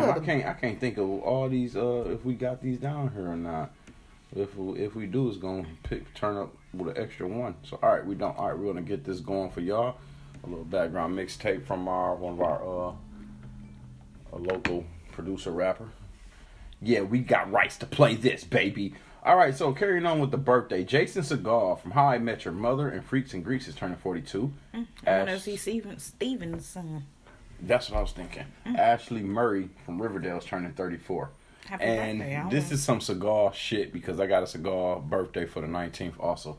Damn, 0.00 0.10
I 0.10 0.24
can't. 0.24 0.46
I 0.46 0.52
can't 0.54 0.78
think 0.80 0.98
of 0.98 1.08
all 1.08 1.48
these. 1.48 1.76
Uh, 1.76 2.04
if 2.08 2.24
we 2.24 2.34
got 2.34 2.62
these 2.62 2.78
down 2.78 3.10
here 3.12 3.28
or 3.28 3.36
not. 3.36 3.72
If 4.36 4.56
we, 4.56 4.80
if 4.80 4.96
we 4.96 5.06
do, 5.06 5.28
it's 5.28 5.36
gonna 5.38 5.64
pick 5.84 6.12
turn 6.14 6.36
up 6.36 6.52
with 6.72 6.96
an 6.96 7.02
extra 7.02 7.28
one. 7.28 7.54
So 7.62 7.78
all 7.82 7.90
right, 7.90 8.04
we 8.04 8.16
don't. 8.16 8.36
All 8.36 8.48
right, 8.48 8.58
we're 8.58 8.66
gonna 8.66 8.82
get 8.82 9.04
this 9.04 9.20
going 9.20 9.50
for 9.50 9.60
y'all. 9.60 9.96
A 10.42 10.48
little 10.48 10.64
background 10.64 11.16
mixtape 11.16 11.64
from 11.66 11.86
our 11.86 12.16
one 12.16 12.32
of 12.34 12.40
our 12.40 12.88
uh, 12.88 12.92
a 14.32 14.38
local 14.38 14.84
producer 15.12 15.52
rapper. 15.52 15.88
Yeah, 16.82 17.02
we 17.02 17.20
got 17.20 17.50
rights 17.52 17.76
to 17.78 17.86
play 17.86 18.16
this, 18.16 18.42
baby. 18.44 18.94
All 19.24 19.36
right, 19.36 19.54
so 19.56 19.72
carrying 19.72 20.04
on 20.04 20.18
with 20.18 20.32
the 20.32 20.36
birthday, 20.36 20.84
Jason 20.84 21.22
Segel 21.22 21.80
from 21.80 21.92
How 21.92 22.08
I 22.08 22.18
Met 22.18 22.44
Your 22.44 22.52
Mother 22.52 22.88
and 22.88 23.02
Freaks 23.02 23.32
and 23.32 23.46
Geeks 23.46 23.68
is 23.68 23.74
turning 23.74 23.96
forty-two. 23.96 24.52
I 24.74 24.76
want 24.78 24.88
to 25.06 25.10
Ash- 25.34 25.42
see 25.42 25.56
Steven 25.56 25.98
Steven's 25.98 26.66
son. 26.66 27.04
That's 27.66 27.90
what 27.90 27.98
I 27.98 28.02
was 28.02 28.12
thinking. 28.12 28.44
Ashleigh 28.66 29.24
Murray 29.24 29.70
from 29.86 30.00
Riverdale 30.00 30.38
is 30.38 30.44
turning 30.44 30.72
34. 30.72 31.30
Happy 31.66 31.82
and 31.82 32.18
birthday, 32.18 32.44
this 32.50 32.70
is 32.70 32.82
some 32.82 33.00
cigar 33.00 33.54
shit 33.54 33.90
because 33.90 34.20
I 34.20 34.26
got 34.26 34.42
a 34.42 34.46
cigar 34.46 35.00
birthday 35.00 35.46
for 35.46 35.62
the 35.62 35.66
19th 35.66 36.20
also. 36.20 36.58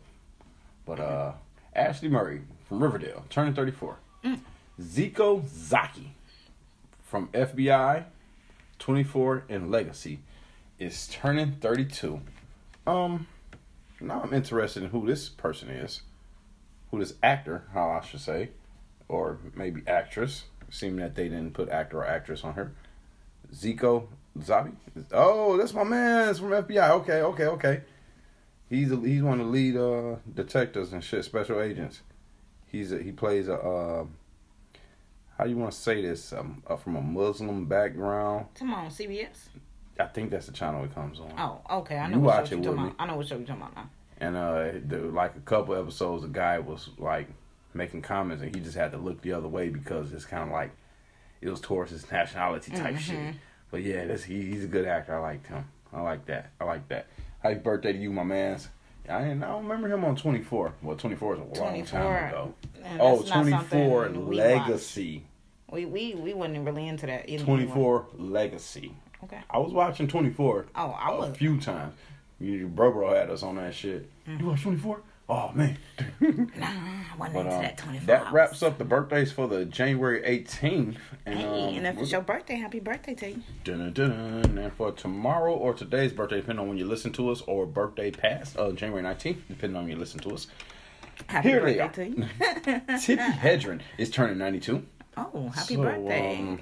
But 0.86 1.00
uh 1.00 1.34
Ashleigh 1.76 2.10
Murray 2.10 2.42
from 2.68 2.82
Riverdale 2.82 3.24
turning 3.30 3.54
34. 3.54 3.98
Mm. 4.24 4.40
Zeeko 4.82 5.48
Zaki 5.48 6.16
from 7.04 7.28
FBI 7.28 8.06
24 8.80 9.44
and 9.48 9.70
Legacy 9.70 10.20
is 10.80 11.08
turning 11.08 11.52
32. 11.62 12.20
Um 12.88 13.28
now 14.02 14.22
I'm 14.24 14.34
interested 14.34 14.82
in 14.82 14.90
who 14.90 15.06
this 15.06 15.30
person 15.30 15.70
is. 15.70 16.02
Who 16.90 17.00
this 17.00 17.14
actor, 17.22 17.66
how 17.74 17.90
I 17.90 18.04
should 18.06 18.22
say, 18.22 18.50
or 19.08 19.38
maybe 19.56 19.82
actress, 19.88 20.46
seeming 20.76 20.98
that 20.98 21.16
they 21.16 21.30
didn't 21.30 21.54
put 21.54 21.70
actor 21.70 22.00
or 22.00 22.06
actress 22.08 22.44
on 22.44 22.54
her. 22.54 22.72
Zeeko 23.54 24.08
Zabi. 24.40 24.74
Oh, 25.12 25.58
that's 25.58 25.74
my 25.74 25.84
man. 25.84 26.30
It's 26.30 26.40
from 26.40 26.50
FBI. 26.50 26.90
Okay, 27.02 27.22
okay, 27.22 27.46
okay. 27.46 27.82
He's 28.70 28.92
a, 28.92 28.98
he's 28.98 29.22
one 29.22 29.40
of 29.40 29.46
the 29.48 29.52
lead 29.52 29.78
uh, 29.78 30.18
detectives 30.34 30.92
and 30.92 31.04
shit, 31.04 31.24
special 31.24 31.62
agents. 31.62 32.02
He's 32.68 32.92
a, 32.92 33.02
he 33.02 33.12
plays 33.12 33.48
a 33.48 33.56
uh, 33.56 34.06
how 35.38 35.46
you 35.46 35.58
want 35.58 35.72
to 35.72 35.78
say 35.78 36.02
this? 36.02 36.32
Um, 36.34 36.64
uh, 36.66 36.76
from 36.76 36.96
a 36.96 37.02
Muslim 37.02 37.66
background. 37.66 38.48
Come 38.58 38.74
on, 38.74 38.90
CBS. 38.90 39.50
I 40.00 40.06
think 40.06 40.32
that's 40.32 40.46
the 40.46 40.52
channel 40.52 40.84
it 40.84 40.94
comes 40.94 41.20
on. 41.20 41.34
Oh, 41.38 41.78
okay. 41.80 41.98
I 41.98 42.08
know 42.08 42.18
You 42.18 42.22
what 42.22 42.36
watch 42.38 42.50
show 42.50 42.56
it 42.56 42.64
you're 42.64 42.74
talking 42.74 42.88
about. 42.88 42.96
I 43.00 43.06
know 43.08 43.16
what 43.18 43.28
show 43.28 43.38
you're 43.38 43.46
talking 43.46 43.62
about 43.62 43.76
now. 43.76 43.90
And 44.18 44.36
uh, 44.38 44.72
the, 44.88 45.00
like 45.12 45.36
a 45.36 45.42
couple 45.42 45.76
episodes, 45.76 46.24
the 46.24 46.30
guy 46.30 46.60
was 46.60 46.90
like 46.98 47.28
making 47.76 48.02
comments, 48.02 48.42
and 48.42 48.56
he 48.56 48.62
just 48.62 48.76
had 48.76 48.92
to 48.92 48.98
look 48.98 49.22
the 49.22 49.34
other 49.34 49.48
way 49.48 49.70
because 49.70 50.14
it's 50.14 50.26
kind 50.26 50.44
of 50.44 50.50
like 50.50 50.72
it 51.42 51.50
was 51.50 51.60
towards 51.62 51.92
his 51.92 52.10
nationality 52.12 52.72
type 52.72 52.98
shit. 52.98 53.36
But 53.72 53.84
yeah, 53.84 54.06
that's, 54.06 54.24
he, 54.24 54.42
he's 54.44 54.64
a 54.64 54.68
good 54.68 54.86
actor. 54.86 55.16
I 55.16 55.20
liked 55.20 55.48
him. 55.48 55.66
I 55.94 56.02
like 56.02 56.26
that. 56.28 56.52
I 56.60 56.64
like 56.64 56.88
that. 56.90 57.08
Happy 57.40 57.56
birthday 57.56 57.94
to 57.94 57.98
you, 58.00 58.12
my 58.12 58.24
man's. 58.24 58.70
I 59.08 59.20
didn't. 59.22 59.44
I 59.44 59.48
don't 59.50 59.64
remember 59.64 59.88
him 59.88 60.04
on 60.04 60.16
24. 60.16 60.74
Well, 60.82 60.96
24 60.96 61.34
is 61.34 61.40
a 61.40 61.44
long 61.44 61.54
24. 61.54 62.00
time 62.00 62.28
ago. 62.30 62.54
Man, 62.82 62.98
Oh, 63.00 63.22
24 63.22 64.06
something 64.06 64.28
we 64.28 64.36
Legacy. 64.38 65.24
We 65.72 65.86
we 65.86 66.16
we 66.16 66.34
wasn't 66.34 66.66
really 66.66 66.88
into 66.88 67.06
that. 67.06 67.30
Either 67.30 67.44
24 67.46 68.08
Legacy. 68.18 68.94
Okay. 69.24 69.40
I 69.50 69.58
was 69.60 69.74
watching 69.74 70.08
24 70.08 70.66
Oh, 70.76 70.90
I 70.92 71.12
a 71.12 71.18
was. 71.18 71.30
A 71.30 71.34
few 71.34 71.60
times. 71.60 71.94
You, 72.40 72.68
bro, 72.68 72.92
bro 72.92 73.14
had 73.14 73.30
us 73.30 73.44
on 73.44 73.56
that 73.56 73.74
shit. 73.74 74.10
Mm-hmm. 74.28 74.40
You 74.40 74.50
watch 74.50 74.62
24? 74.64 75.02
Oh 75.28 75.52
man. 75.56 75.78
Nah, 76.20 76.28
I 76.68 77.06
wasn't 77.18 77.34
But 77.34 77.40
into 77.46 77.56
um, 77.56 77.62
that 77.64 77.78
twenty 77.78 77.98
four. 78.00 78.06
that 78.08 78.32
wraps 78.32 78.62
up 78.62 78.78
the 78.78 78.86
birthdays 78.86 79.32
for 79.32 79.48
the 79.48 79.66
January 79.66 80.22
18th. 80.22 80.98
And, 81.26 81.40
Hey, 81.40 81.46
um, 81.46 81.76
and 81.76 81.88
if 81.88 81.98
it's 81.98 82.12
your 82.12 82.22
birthday, 82.22 82.56
happy 82.56 82.80
birthday 82.80 83.16
to 83.16 83.30
you. 83.32 83.42
Dun, 83.64 83.92
dun, 83.92 84.42
dun. 84.44 84.58
And 84.60 84.74
for 84.74 84.92
tomorrow 84.92 85.54
or 85.56 85.74
today's 85.74 86.14
birthday, 86.14 86.38
depending 86.42 86.62
on 86.62 86.68
when 86.70 86.78
you 86.78 86.86
listen 86.86 87.12
to 87.14 87.30
us, 87.32 87.42
or 87.48 87.66
birthday 87.66 88.12
past 88.12 88.56
uh, 88.60 88.72
January 88.74 89.04
19th, 89.04 89.38
depending 89.48 89.76
on 89.76 89.84
when 89.86 89.92
you 89.94 89.98
listen 89.98 90.20
to 90.22 90.30
us. 90.32 90.46
Happy 91.28 91.50
Here 91.50 91.62
they 91.66 91.78
birthday 91.78 92.10
to 92.12 92.18
you. 92.18 92.24
Tippi 93.00 93.32
Hedren 93.40 93.82
is 93.98 94.12
turning 94.12 94.38
92. 94.38 94.86
Oh, 95.18 95.50
happy 95.56 95.76
So, 95.76 95.82
birthday. 95.82 96.38
um, 96.38 96.60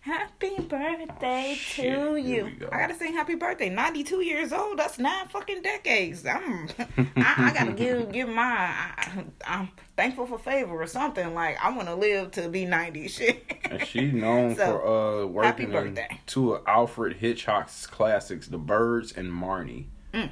Happy 0.00 0.56
birthday 0.60 1.54
Shit, 1.58 1.84
to 1.98 2.16
you. 2.16 2.50
I 2.72 2.78
gotta 2.78 2.94
sing 2.94 3.12
happy 3.12 3.34
birthday. 3.34 3.68
92 3.68 4.22
years 4.22 4.52
old. 4.52 4.78
That's 4.78 4.98
nine 4.98 5.28
fucking 5.28 5.62
decades. 5.62 6.24
I'm, 6.26 6.68
I, 7.16 7.34
I 7.50 7.52
gotta 7.54 7.72
give 7.72 8.10
give 8.12 8.28
my. 8.28 8.42
I, 8.42 9.24
I'm 9.46 9.68
thankful 9.96 10.26
for 10.26 10.38
favor 10.38 10.80
or 10.80 10.86
something. 10.86 11.34
Like 11.34 11.58
I 11.62 11.70
want 11.74 11.88
to 11.88 11.94
live 11.94 12.30
to 12.32 12.48
be 12.48 12.64
90. 12.64 13.08
Shit. 13.08 13.44
And 13.70 13.84
she's 13.86 14.12
known 14.12 14.56
So, 14.56 14.64
for 14.66 14.86
uh, 15.22 15.26
working 15.26 15.66
in 15.66 15.72
birthday. 15.72 16.20
two 16.26 16.54
of 16.54 16.62
Alfred 16.66 17.16
Hitchcock's 17.18 17.86
classics, 17.86 18.48
The 18.48 18.58
Birds 18.58 19.12
and 19.12 19.30
Marnie. 19.30 19.86
Mm. 20.14 20.30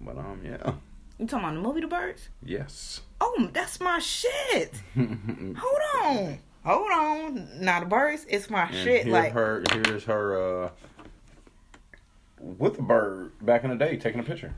But 0.00 0.16
um, 0.18 0.40
yeah, 0.44 0.72
You 1.18 1.26
talking 1.26 1.44
about 1.48 1.54
the 1.54 1.60
movie 1.60 1.80
The 1.80 1.88
Birds? 1.88 2.28
yes. 2.44 3.00
Oh, 3.22 3.50
that's 3.52 3.80
my 3.80 3.98
shit. 3.98 4.72
Hold 4.96 5.80
on. 6.06 6.38
Hold 6.64 6.90
on. 6.92 7.48
not 7.64 7.82
a 7.82 7.86
birds, 7.86 8.26
it's 8.28 8.50
my 8.50 8.64
And 8.66 8.74
shit. 8.74 9.04
here 9.04 9.12
Like 9.12 9.32
her, 9.32 9.62
here's 9.72 10.04
her 10.04 10.64
uh, 10.66 10.70
with 12.38 12.76
the 12.76 12.82
bird 12.82 13.32
back 13.44 13.64
in 13.64 13.70
the 13.70 13.76
day, 13.76 13.96
taking 13.96 14.20
a 14.20 14.24
picture. 14.24 14.54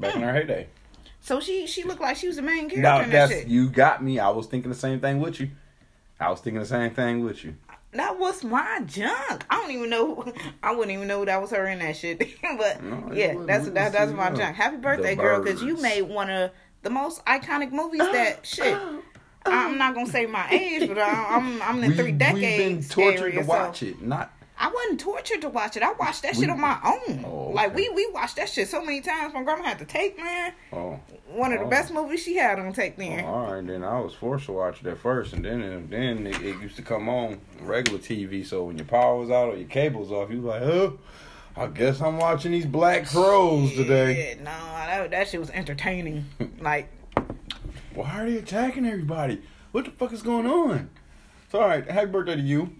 Back 0.00 0.14
in 0.16 0.22
her 0.22 0.32
heyday. 0.32 0.66
so 1.20 1.38
she 1.40 1.66
she 1.66 1.84
looked 1.84 2.00
like 2.00 2.16
she 2.16 2.26
was 2.26 2.36
the 2.36 2.42
main 2.42 2.68
character 2.68 2.80
Now 2.80 3.00
in 3.00 3.10
that 3.10 3.28
shit. 3.30 3.46
you 3.48 3.68
got 3.68 4.02
me. 4.02 4.18
I 4.18 4.30
was 4.30 4.46
thinking 4.46 4.70
the 4.70 4.76
same 4.76 4.98
thing 5.00 5.20
with 5.20 5.40
you. 5.40 5.50
I 6.18 6.28
was 6.30 6.40
thinking 6.40 6.60
the 6.60 6.66
same 6.66 6.92
thing 6.92 7.24
with 7.24 7.44
you. 7.44 7.54
That 7.92 8.18
was 8.18 8.42
my 8.42 8.80
junk. 8.86 9.44
I 9.50 9.60
don't 9.60 9.70
even 9.70 9.90
know. 9.90 10.24
I 10.62 10.72
wouldn't 10.74 10.92
even 10.92 11.06
know 11.08 11.24
that 11.24 11.40
was 11.40 11.50
her 11.50 11.66
in 11.66 11.78
that 11.80 11.96
shit. 11.96 12.18
but 12.58 12.82
No, 12.82 13.10
yeah, 13.12 13.34
that's 13.46 13.68
that, 13.70 13.92
that's 13.92 14.12
my 14.12 14.30
junk. 14.30 14.56
Happy 14.56 14.76
birthday, 14.78 15.14
girl, 15.14 15.42
because 15.42 15.62
you 15.62 15.76
made 15.80 16.02
one 16.02 16.30
of 16.30 16.50
the 16.82 16.90
most 16.90 17.24
iconic 17.26 17.70
movies 17.70 18.00
that 18.00 18.44
shit. 18.46 18.76
I'm 19.46 19.78
not 19.78 19.94
gonna 19.94 20.06
say 20.06 20.26
my 20.26 20.48
age, 20.50 20.88
but 20.88 20.98
I, 20.98 21.36
I'm 21.36 21.62
I'm 21.62 21.82
in 21.82 21.90
We, 21.90 21.96
three 21.96 22.04
we've 22.06 22.18
been 22.18 22.34
decades. 22.34 22.88
tortured 22.88 23.20
area, 23.22 23.42
to 23.42 23.46
watch 23.48 23.82
it. 23.82 24.00
Not 24.02 24.32
I 24.58 24.70
wasn't 24.70 25.00
tortured 25.00 25.40
to 25.40 25.48
watch 25.48 25.76
it. 25.76 25.82
I 25.82 25.92
watched 25.92 26.22
that 26.22 26.36
We- 26.36 26.42
shit 26.42 26.50
on 26.50 26.60
my 26.60 26.78
own. 26.84 27.24
Oh, 27.26 27.50
Like 27.52 27.74
we 27.74 27.88
we 27.88 28.06
watched 28.12 28.36
that 28.36 28.48
shit 28.48 28.68
so 28.68 28.84
many 28.84 29.00
times. 29.00 29.34
My 29.34 29.42
grandma 29.42 29.64
had 29.64 29.78
to 29.80 29.84
tape, 29.84 30.16
man. 30.18 30.52
oh. 30.72 31.00
One 31.26 31.52
of 31.52 31.60
the 31.60 31.64
Oh. 31.64 31.68
best 31.70 31.92
movies 31.92 32.22
she 32.22 32.36
had 32.36 32.58
on 32.58 32.72
tape 32.74 32.94
Oh, 32.98 33.00
then. 33.00 33.24
all 33.24 33.52
right, 33.54 33.66
then 33.66 33.82
I 33.82 33.98
was 34.00 34.12
forced 34.12 34.44
to 34.46 34.52
watch 34.52 34.80
it 34.82 34.86
at 34.86 34.98
first, 34.98 35.32
and 35.32 35.44
then 35.44 35.88
then 35.90 36.26
it, 36.26 36.40
it 36.42 36.60
used 36.60 36.76
to 36.76 36.82
come 36.82 37.08
on 37.08 37.40
regular 37.62 37.98
TV. 37.98 38.44
So 38.46 38.64
when 38.64 38.76
your 38.76 38.84
power 38.86 39.16
was 39.16 39.30
out 39.30 39.48
or 39.48 39.56
your 39.56 39.66
cables 39.68 40.12
off, 40.12 40.30
you 40.30 40.42
was 40.42 40.60
like, 40.60 40.62
oh, 40.62 40.98
I 41.56 41.66
guess 41.68 42.00
I'm 42.02 42.18
watching 42.18 42.52
these 42.52 42.66
Black 42.66 43.06
Crows 43.08 43.72
today. 43.74 44.36
Yeah, 44.36 44.44
no, 44.44 44.50
that 44.50 45.10
that 45.10 45.28
shit 45.28 45.40
was 45.40 45.50
entertaining. 45.50 46.26
like 46.60 46.88
Why 47.94 48.20
are 48.22 48.30
they 48.30 48.38
attacking 48.38 48.86
everybody? 48.86 49.42
What 49.72 49.84
the 49.84 49.90
fuck 49.90 50.12
is 50.12 50.22
going 50.22 50.46
on? 50.46 50.90
So 51.50 51.60
all 51.60 51.68
right, 51.68 51.88
happy 51.88 52.06
birthday 52.10 52.36
to 52.36 52.40
you. 52.42 52.70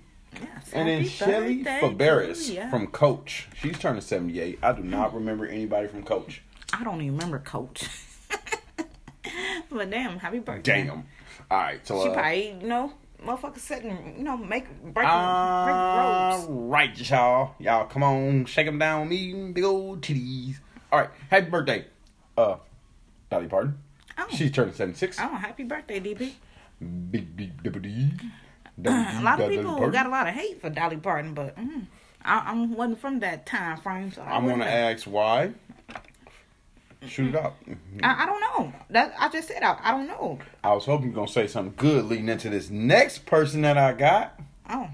yes, 0.40 0.70
And 0.72 0.88
then 0.88 1.04
Shelley 1.06 1.62
Fabares 1.64 2.52
ya. 2.54 2.70
from 2.70 2.86
Coach. 2.86 3.48
She's 3.54 3.78
turning 3.78 4.00
78. 4.00 4.58
I 4.62 4.72
do 4.72 4.82
not 4.82 5.14
remember 5.14 5.46
anybody 5.46 5.88
from 5.88 6.02
Coach. 6.02 6.42
I 6.72 6.82
don't 6.84 7.00
even 7.02 7.16
remember 7.16 7.38
Coach. 7.40 7.88
but 9.70 9.90
damn, 9.90 10.18
happy 10.18 10.38
birthday. 10.38 10.84
Damn. 10.84 11.04
All 11.50 11.58
right, 11.58 11.86
so 11.86 12.02
She 12.02 12.08
uh, 12.08 12.14
probably, 12.14 12.48
you 12.62 12.66
know, 12.66 12.92
motherfucker 13.22 13.58
sitting, 13.58 14.14
you 14.16 14.24
know, 14.24 14.36
make 14.38 14.66
break, 14.94 15.06
All 15.06 15.64
break 15.64 15.76
roads. 15.76 16.46
right, 16.48 17.10
y'all. 17.10 17.54
Y'all, 17.58 17.84
come 17.86 18.02
on, 18.02 18.46
shake 18.46 18.66
them 18.66 18.78
down 18.78 19.02
with 19.02 19.10
me, 19.10 19.52
big 19.52 19.64
old 19.64 20.00
titties. 20.00 20.56
All 20.90 21.00
right, 21.00 21.10
happy 21.30 21.50
birthday, 21.50 21.84
uh, 22.38 22.56
Dolly 23.30 23.48
Parton. 23.48 23.78
Oh. 24.18 24.26
She's 24.34 24.50
turning 24.50 24.74
76. 24.74 25.18
Oh, 25.20 25.28
happy 25.36 25.64
birthday, 25.64 26.00
DP. 26.00 26.32
Big, 27.10 27.36
big, 27.36 27.82
D. 27.82 28.10
A 28.84 29.20
lot 29.22 29.40
of 29.40 29.48
people 29.50 29.90
got 29.90 30.06
a 30.06 30.08
lot 30.08 30.26
of 30.26 30.34
hate 30.34 30.60
for 30.60 30.70
Dolly 30.70 30.96
Parton, 30.96 31.34
but 31.34 31.56
mm, 31.56 31.86
I, 32.24 32.52
I 32.52 32.66
wasn't 32.66 33.00
from 33.00 33.20
that 33.20 33.46
time 33.46 33.78
frame, 33.78 34.10
so 34.12 34.22
I 34.22 34.36
I'm 34.36 34.46
gonna 34.48 34.64
ask 34.64 35.04
why. 35.06 35.52
Shoot 37.06 37.30
it 37.30 37.36
up. 37.36 37.56
I, 38.02 38.22
I 38.22 38.26
don't 38.26 38.40
know. 38.40 38.72
That 38.90 39.14
I 39.18 39.28
just 39.28 39.48
said 39.48 39.62
I, 39.62 39.76
I 39.82 39.90
don't 39.90 40.06
know. 40.06 40.38
I 40.62 40.72
was 40.72 40.84
hoping 40.86 41.06
you're 41.08 41.14
gonna 41.16 41.28
say 41.28 41.46
something 41.48 41.74
good 41.76 42.04
leading 42.06 42.28
into 42.28 42.48
this 42.48 42.70
next 42.70 43.26
person 43.26 43.62
that 43.62 43.76
I 43.76 43.92
got. 43.92 44.38
Oh, 44.70 44.88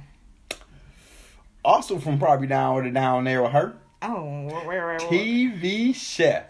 Also 1.65 1.99
from 1.99 2.19
probably 2.19 2.47
down 2.47 2.77
or 2.87 2.91
down 2.91 3.25
there 3.25 3.43
with 3.43 3.53
her. 3.53 3.77
oh, 4.03 4.47
where, 4.47 4.67
where, 4.67 4.87
where, 4.87 4.99
TV 4.99 5.95
chef. 5.95 6.45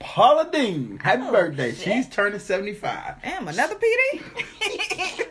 Paula 0.00 0.48
Deen. 0.50 0.98
Happy 1.02 1.22
Oh, 1.26 1.30
birthday. 1.30 1.72
shit. 1.72 1.84
She's 1.84 2.08
turning 2.08 2.40
75. 2.40 3.22
Damn, 3.22 3.46
another 3.48 3.76
PD? 3.76 4.22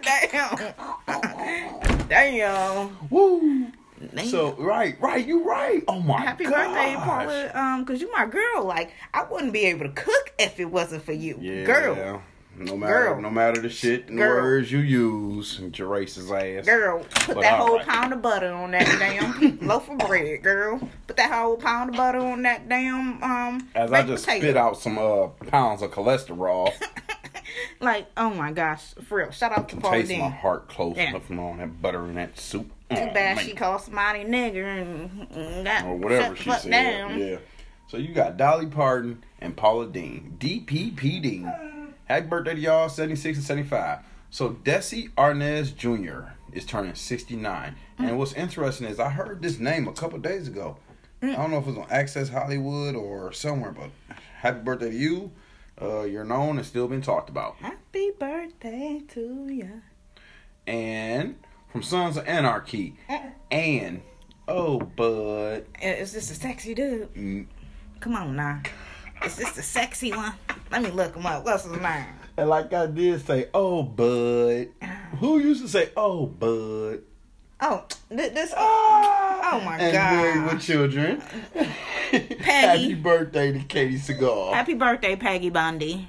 Damn. 1.07 2.07
Damn. 2.07 2.97
Woo. 3.09 3.67
Damn. 4.15 4.25
So 4.27 4.53
right, 4.53 4.95
right, 5.01 5.27
you 5.27 5.43
right. 5.43 5.83
Oh 5.87 5.99
my 5.99 6.21
Happy 6.21 6.45
gosh. 6.45 6.53
birthday, 6.53 6.95
Paula. 6.95 7.51
Um, 7.53 7.83
cause 7.85 7.99
you 7.99 8.09
my 8.13 8.25
girl. 8.27 8.63
Like 8.63 8.91
I 9.13 9.23
wouldn't 9.29 9.51
be 9.51 9.65
able 9.65 9.85
to 9.87 9.91
cook 9.91 10.33
if 10.39 10.57
it 10.59 10.65
wasn't 10.65 11.03
for 11.03 11.11
you, 11.11 11.37
Yeah. 11.41 11.63
girl. 11.65 12.21
No 12.57 12.75
matter 12.75 12.93
Girl. 13.13 13.21
no 13.21 13.29
matter 13.29 13.61
the 13.61 13.69
shit 13.69 14.09
and 14.09 14.17
Girl. 14.17 14.41
words 14.43 14.69
you 14.71 14.79
use, 14.79 15.59
Jerace's 15.71 16.29
ass. 16.29 16.65
Girl, 16.65 16.99
put 17.09 17.35
But 17.35 17.41
that 17.41 17.57
whole 17.59 17.77
right. 17.77 17.87
pound 17.87 18.11
of 18.11 18.21
butter 18.21 18.51
on 18.51 18.71
that 18.71 18.85
damn 18.99 19.59
loaf 19.65 19.89
of 19.89 19.97
bread, 19.99 20.43
girl. 20.43 20.79
Put 21.07 21.15
that 21.17 21.31
whole 21.31 21.55
pound 21.55 21.91
of 21.91 21.95
butter 21.95 22.19
on 22.19 22.41
that 22.41 22.67
damn 22.67 23.23
um. 23.23 23.69
As 23.75 23.93
I 23.93 24.01
just 24.01 24.25
potato. 24.25 24.45
spit 24.45 24.57
out 24.57 24.77
some 24.77 24.97
uh 24.97 25.27
pounds 25.47 25.81
of 25.81 25.91
cholesterol, 25.91 26.73
Like, 27.79 28.07
oh 28.17 28.29
my 28.31 28.51
gosh, 28.51 28.93
for 29.07 29.19
real. 29.19 29.31
Shout 29.31 29.57
out 29.57 29.69
to 29.69 29.77
Paula 29.77 30.03
taste 30.03 30.11
my 30.19 30.29
heart 30.29 30.67
close 30.67 30.97
Yeah. 30.97 31.09
enough 31.11 31.25
from 31.25 31.39
all 31.39 31.55
that 31.55 31.81
butter 31.81 32.05
in 32.05 32.15
that 32.15 32.37
soup. 32.37 32.67
Too 32.89 32.97
Oh, 32.97 33.13
bad 33.13 33.37
man. 33.37 33.45
she 33.45 33.53
called 33.53 33.81
somebody 33.81 34.23
nigger 34.25 34.65
and, 34.81 35.63
got 35.65 35.85
or 35.85 35.95
whatever 35.95 36.35
she 36.35 36.51
said. 36.51 36.71
down. 36.71 37.19
Yeah. 37.19 37.37
So 37.87 37.97
you 37.97 38.13
got 38.13 38.37
Dolly 38.37 38.67
Parton 38.67 39.23
and 39.39 39.55
Paula 39.55 39.87
Deen, 39.87 40.35
DPP 40.39 41.21
Dean. 41.21 41.51
Happy 42.09 42.25
birthday 42.25 42.55
to 42.55 42.59
y'all, 42.59 42.89
76 42.89 43.37
and 43.37 43.45
75. 43.45 43.99
So 44.31 44.49
Desi 44.49 45.11
Arnaz 45.13 45.75
Jr. 45.75 46.31
is 46.51 46.65
turning 46.65 46.95
69. 46.95 47.75
And 47.99 48.17
what's 48.17 48.33
interesting 48.33 48.87
is 48.87 48.99
I 48.99 49.09
heard 49.09 49.43
this 49.43 49.59
name 49.59 49.87
a 49.87 49.93
couple 49.93 50.17
days 50.17 50.47
ago. 50.47 50.77
I 51.21 51.33
don't 51.33 51.51
know 51.51 51.59
if 51.59 51.67
it 51.67 51.75
was 51.75 51.77
on 51.77 51.91
Access 51.91 52.29
Hollywood 52.29 52.95
or 52.95 53.31
somewhere, 53.31 53.71
but 53.71 53.91
happy 54.37 54.59
birthday 54.61 54.89
to 54.89 54.97
you. 54.97 55.31
Uh, 55.79 56.01
you're 56.01 56.23
known 56.23 56.57
and 56.57 56.65
still 56.65 56.87
been 56.87 57.03
talked 57.03 57.29
about. 57.29 57.57
Happy 57.57 58.09
birthday 58.17 59.03
to 59.09 59.47
ya. 59.47 59.67
And 60.65 61.35
from 61.71 61.83
Sons 61.83 62.17
of 62.17 62.27
Anarchy, 62.27 62.95
and 63.51 64.01
oh, 64.47 64.79
bud. 64.79 65.65
Is 65.79 66.13
this 66.13 66.31
a 66.31 66.33
sexy 66.33 66.73
dude? 66.73 67.13
Mm. 67.13 67.45
Come 67.99 68.15
on 68.15 68.35
now. 68.35 68.63
Is 69.25 69.35
this 69.35 69.51
the 69.51 69.61
sexy 69.63 70.11
one? 70.11 70.33
Let 70.71 70.81
me 70.81 70.91
look 70.91 71.15
him 71.15 71.25
up. 71.25 71.45
What's 71.45 71.63
his 71.63 71.73
name? 71.73 72.05
And 72.37 72.49
like 72.49 72.73
I 72.73 72.85
did 72.87 73.25
say, 73.25 73.47
oh, 73.53 73.83
bud. 73.83 74.69
Ah. 74.81 74.85
Who 75.19 75.39
used 75.39 75.61
to 75.61 75.67
say, 75.67 75.89
oh, 75.97 76.25
bud? 76.25 77.01
Oh, 77.61 77.83
th- 78.09 78.33
this. 78.33 78.53
Oh 78.55 79.41
oh 79.51 79.59
my 79.65 79.77
and 79.77 79.93
God. 79.93 80.15
married 80.15 80.53
with 80.53 80.61
children. 80.61 81.21
Happy 82.39 82.93
birthday 82.93 83.51
to 83.51 83.59
Katey 83.59 83.99
Sagal. 83.99 84.53
Happy 84.53 84.75
birthday, 84.75 85.15
Peggy 85.17 85.49
Bundy. 85.49 86.07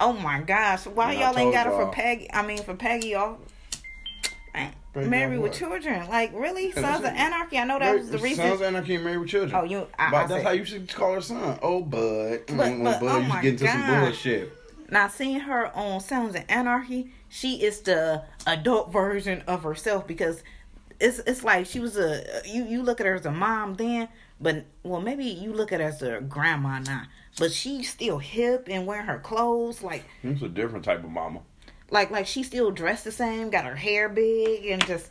Oh 0.00 0.14
my 0.14 0.40
gosh. 0.40 0.86
Why 0.86 1.12
And 1.12 1.20
y'all 1.20 1.38
ain't 1.38 1.52
got 1.52 1.66
it 1.66 1.70
for. 1.70 1.90
Peggy? 1.92 2.28
I 2.32 2.46
mean, 2.46 2.62
for 2.62 2.74
Peggy, 2.74 3.08
y'all. 3.10 3.38
Married 4.94 5.38
with 5.38 5.52
children. 5.52 6.08
Like, 6.08 6.32
really? 6.34 6.68
Yeah, 6.68 6.82
Sons 6.82 7.04
of. 7.04 7.12
Anarchy? 7.12 7.58
I 7.58 7.64
know 7.64 7.78
that 7.78 7.94
was 7.96 8.10
the 8.10 8.18
reason. 8.18 8.46
Sons 8.46 8.60
of 8.60 8.66
Anarchy 8.66 8.96
and 8.96 9.04
Married 9.04 9.18
with 9.18 9.28
Children. 9.30 9.54
Oh, 9.60 9.64
you. 9.64 9.86
I, 9.98 10.10
but 10.10 10.16
I 10.16 10.20
that's 10.20 10.30
said- 10.32 10.44
how 10.44 10.50
you 10.50 10.64
should 10.64 10.88
call 10.88 11.14
her 11.14 11.20
son. 11.20 11.58
Oh, 11.62 11.82
bud. 11.82 12.42
But- 12.48 12.56
when 12.56 12.80
oh, 12.82 12.84
but, 12.84 13.00
Bud 13.00 13.08
oh 13.08 13.22
my 13.22 13.42
get 13.42 13.52
into 13.52 13.66
some 13.68 13.80
God. 13.80 14.04
bullshit. 14.04 14.52
Now 14.90 15.08
seeing 15.08 15.40
her 15.40 15.74
on 15.74 16.00
Sons 16.00 16.34
of 16.34 16.44
Anarchy, 16.50 17.12
she 17.30 17.62
is 17.62 17.80
the 17.80 18.24
adult 18.46 18.92
version 18.92 19.42
of 19.46 19.62
herself 19.62 20.06
because 20.06 20.42
it's 21.00 21.18
it's 21.20 21.42
like 21.42 21.64
she 21.64 21.80
was 21.80 21.96
a 21.96 22.42
you 22.44 22.64
you 22.64 22.82
look 22.82 23.00
at 23.00 23.06
her 23.06 23.14
as 23.14 23.24
a 23.24 23.30
mom 23.32 23.74
then, 23.76 24.08
but 24.38 24.66
well 24.82 25.00
maybe 25.00 25.24
you 25.24 25.54
look 25.54 25.72
at 25.72 25.80
her 25.80 25.86
as 25.86 26.02
a 26.02 26.20
grandma 26.20 26.78
now, 26.80 27.04
but 27.38 27.50
she's 27.52 27.88
still 27.88 28.18
hip 28.18 28.68
and 28.70 28.86
wearing 28.86 29.06
her 29.06 29.18
clothes 29.18 29.82
like 29.82 30.04
It's 30.22 30.42
a 30.42 30.48
different 30.48 30.84
type 30.84 31.02
of 31.02 31.08
mama. 31.10 31.40
Like 31.92 32.10
like 32.10 32.26
she 32.26 32.42
still 32.42 32.70
dressed 32.70 33.04
the 33.04 33.12
same, 33.12 33.50
got 33.50 33.66
her 33.66 33.76
hair 33.76 34.08
big 34.08 34.64
and 34.66 34.84
just 34.86 35.10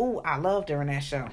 ooh 0.00 0.20
I 0.24 0.38
loved 0.38 0.70
her 0.70 0.80
in 0.80 0.88
that 0.88 1.04
show. 1.04 1.28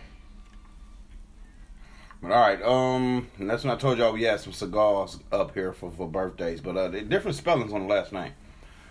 But 2.22 2.32
all 2.34 2.41
right, 2.41 2.62
um, 2.62 3.29
and 3.38 3.50
that's 3.50 3.63
when 3.63 3.72
I 3.72 3.77
told 3.77 3.98
y'all 3.98 4.12
we 4.12 4.24
had 4.24 4.41
some 4.41 4.51
cigars 4.51 5.18
up 5.32 5.53
here 5.53 5.72
for, 5.72 5.89
for 5.89 6.06
birthdays, 6.06 6.60
but 6.60 6.75
uh, 6.75 6.89
different 6.89 7.38
spellings 7.38 7.72
on 7.72 7.84
the 7.84 7.88
last 7.88 8.12
name. 8.12 8.34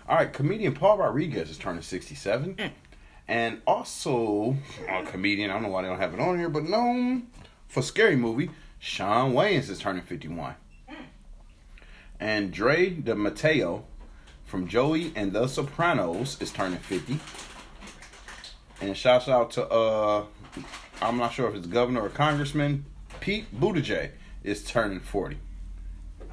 All 0.07 0.15
right, 0.15 0.33
comedian 0.33 0.73
Paul 0.73 0.97
Rodriguez 0.97 1.51
is 1.51 1.59
turning 1.59 1.83
sixty-seven, 1.83 2.57
and 3.27 3.61
also 3.67 4.57
a 4.89 5.03
comedian. 5.03 5.51
I 5.51 5.53
don't 5.53 5.61
know 5.61 5.69
why 5.69 5.83
they 5.83 5.89
don't 5.89 5.99
have 5.99 6.15
it 6.15 6.19
on 6.19 6.39
here, 6.39 6.49
but 6.49 6.63
known 6.63 7.27
for 7.67 7.83
scary 7.83 8.15
movie, 8.15 8.49
Shawn 8.79 9.33
Wayans 9.33 9.69
is 9.69 9.77
turning 9.77 10.01
fifty-one, 10.01 10.55
and 12.19 12.51
Drea 12.51 12.89
De 12.89 13.13
Matteo 13.13 13.85
from 14.49 14.67
Joey 14.67 15.13
and 15.15 15.31
The 15.31 15.47
Sopranos 15.47 16.41
is 16.41 16.51
turning 16.51 16.79
fifty. 16.79 17.19
And 18.81 18.97
shouts 18.97 19.27
out 19.27 19.51
to 19.51 19.67
uh, 19.69 20.25
I'm 21.01 21.17
not 21.17 21.31
sure 21.33 21.47
if 21.49 21.55
it's 21.55 21.67
governor 21.67 22.01
or 22.01 22.09
congressman 22.09 22.85
Pete 23.19 23.45
Buttigieg 23.59 24.11
is 24.43 24.63
turning 24.63 24.99
40. 25.01 25.37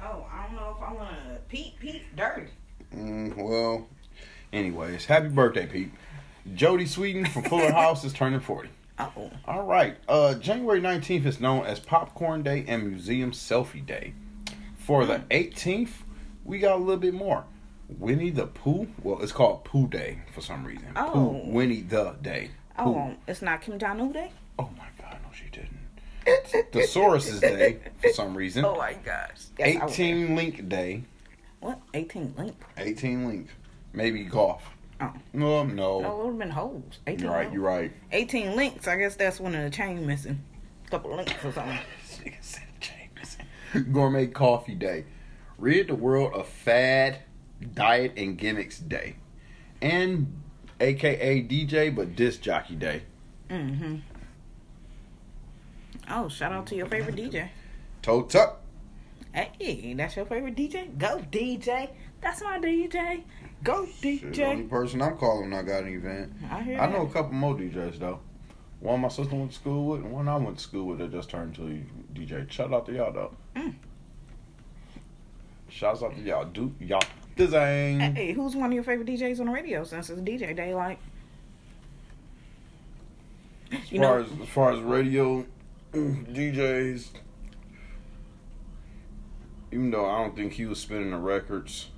Oh, 0.01 0.25
I 0.31 0.47
don't 0.47 0.55
know 0.55 0.75
if 0.77 0.81
I 0.81 0.93
want 0.93 1.09
to 1.09 1.39
Pete 1.49 1.77
Pete 1.79 2.03
dirty. 2.15 2.47
Mm, 2.95 3.35
well, 3.35 3.87
anyways, 4.53 5.05
happy 5.05 5.27
birthday, 5.27 5.67
Pete. 5.67 5.91
Jodie 6.53 6.87
Sweetin 6.87 7.27
from 7.27 7.43
Fuller 7.43 7.71
House 7.73 8.03
is 8.03 8.13
turning 8.13 8.39
40. 8.39 8.69
Oh, 8.99 9.29
All 9.45 9.63
right, 9.63 9.97
uh, 10.07 10.35
January 10.35 10.81
19th 10.81 11.25
is 11.25 11.39
known 11.39 11.65
as 11.65 11.79
Popcorn 11.79 12.41
Day 12.41 12.65
and 12.67 12.87
Museum 12.87 13.31
Selfie 13.31 13.85
Day. 13.85 14.13
For 14.77 15.05
the 15.05 15.19
18th, 15.29 15.91
we 16.45 16.57
got 16.59 16.77
a 16.77 16.79
little 16.79 16.97
bit 16.97 17.13
more. 17.13 17.43
Winnie 17.89 18.29
the 18.29 18.47
Pooh. 18.47 18.87
Well, 19.01 19.21
it's 19.21 19.31
called 19.31 19.63
Pooh 19.63 19.87
Day 19.87 20.19
for 20.33 20.41
some 20.41 20.65
reason. 20.65 20.87
Oh. 20.95 21.11
Pooh, 21.11 21.51
Winnie 21.51 21.81
the 21.81 22.15
Day. 22.21 22.51
Oh, 22.77 22.83
Pooh. 22.83 22.95
oh, 22.95 23.15
it's 23.27 23.41
not 23.41 23.61
Kim 23.61 23.79
Jong 23.79 24.01
Un 24.01 24.11
Day. 24.11 24.31
Oh 24.59 24.69
my 24.77 24.87
God, 24.99 25.17
no, 25.23 25.29
she 25.33 25.45
didn't. 25.49 26.71
Thesaurus 26.71 27.39
Day 27.39 27.79
for 28.01 28.09
some 28.09 28.35
reason. 28.35 28.65
Oh 28.65 28.75
my 28.75 28.93
gosh. 28.93 29.45
Yes, 29.57 29.81
18 29.91 30.35
Link 30.35 30.67
Day. 30.67 31.03
What? 31.59 31.79
18 31.93 32.33
link. 32.37 32.55
18 32.77 33.27
Link. 33.27 33.47
Maybe 33.93 34.23
golf. 34.25 34.63
Oh. 34.99 35.13
No, 35.33 35.63
no. 35.63 36.01
No, 36.01 36.11
it 36.11 36.17
would 36.17 36.27
have 36.29 36.39
been 36.39 36.49
holes. 36.49 36.99
18 37.07 37.19
You're 37.23 37.31
right, 37.31 37.43
holes. 37.43 37.53
you're 37.53 37.63
right. 37.63 37.91
18 38.11 38.55
links. 38.55 38.87
I 38.87 38.97
guess 38.97 39.15
that's 39.15 39.39
one 39.39 39.55
of 39.55 39.63
the 39.63 39.69
chain 39.69 40.05
missing. 40.05 40.41
A 40.85 40.89
couple 40.89 41.15
links 41.15 41.33
or 41.43 41.51
something. 41.51 41.79
Gourmet 43.91 44.27
Coffee 44.27 44.75
Day. 44.75 45.05
Rid 45.57 45.87
the 45.87 45.95
world 45.95 46.33
of 46.33 46.47
fad, 46.47 47.19
diet, 47.73 48.13
and 48.17 48.37
gimmicks 48.37 48.79
day. 48.79 49.17
And 49.81 50.41
AKA 50.79 51.43
DJ, 51.43 51.95
but 51.95 52.15
disc 52.15 52.41
jockey 52.41 52.75
day. 52.75 53.03
Mm-hmm. 53.49 53.97
Oh, 56.09 56.29
shout 56.29 56.51
out 56.51 56.67
to 56.67 56.75
your 56.75 56.87
favorite 56.87 57.15
DJ. 57.15 57.49
Toe 58.01 58.23
tuck. 58.23 58.61
Hey, 59.33 59.93
that's 59.93 60.15
your 60.15 60.25
favorite 60.25 60.55
DJ? 60.55 60.97
Go 60.97 61.19
DJ. 61.31 61.89
That's 62.21 62.41
my 62.41 62.57
DJ. 62.59 63.23
Go 63.63 63.85
Shit, 63.85 64.33
the 64.33 64.45
only 64.45 64.63
person 64.63 65.01
I'm 65.01 65.17
calling 65.17 65.49
when 65.49 65.59
I 65.59 65.63
got 65.63 65.83
an 65.83 65.93
event. 65.93 66.33
I 66.49 66.61
hear 66.61 66.79
I 66.79 66.91
know 66.91 67.01
a 67.01 67.09
couple 67.09 67.33
more 67.33 67.55
DJs 67.55 67.99
though. 67.99 68.19
One 68.79 69.01
my 69.01 69.07
sister 69.07 69.35
went 69.35 69.51
to 69.51 69.57
school 69.57 69.87
with, 69.87 70.01
and 70.01 70.11
one 70.11 70.27
I 70.27 70.37
went 70.37 70.57
to 70.57 70.63
school 70.63 70.85
with 70.85 70.99
that 70.99 71.11
just 71.11 71.29
turned 71.29 71.55
to 71.55 71.83
DJ. 72.13 72.49
Shout 72.51 72.73
out 72.73 72.85
to 72.85 72.93
y'all 72.93 73.11
though. 73.11 73.35
Mm. 73.55 73.75
Shouts 75.69 76.03
out 76.03 76.15
to 76.15 76.21
y'all. 76.21 76.45
Do 76.45 76.73
y'all 76.79 77.01
design. 77.37 77.99
Hey, 78.15 78.33
who's 78.33 78.55
one 78.55 78.67
of 78.67 78.73
your 78.73 78.83
favorite 78.83 79.07
DJs 79.07 79.39
on 79.39 79.45
the 79.47 79.51
radio 79.51 79.83
since 79.83 80.09
it's 80.09 80.19
DJ 80.21 80.55
Day? 80.55 80.73
Like, 80.73 80.99
As 83.71 83.91
you 83.91 83.99
far 84.01 84.19
know, 84.19 84.25
as 84.25 84.41
as 84.41 84.47
far 84.49 84.71
as 84.73 84.79
radio 84.81 85.45
mm, 85.93 86.25
DJs, 86.35 87.09
even 89.71 89.91
though 89.91 90.05
I 90.09 90.21
don't 90.23 90.35
think 90.35 90.53
he 90.53 90.65
was 90.65 90.79
spinning 90.79 91.11
the 91.11 91.17
records, 91.17 91.89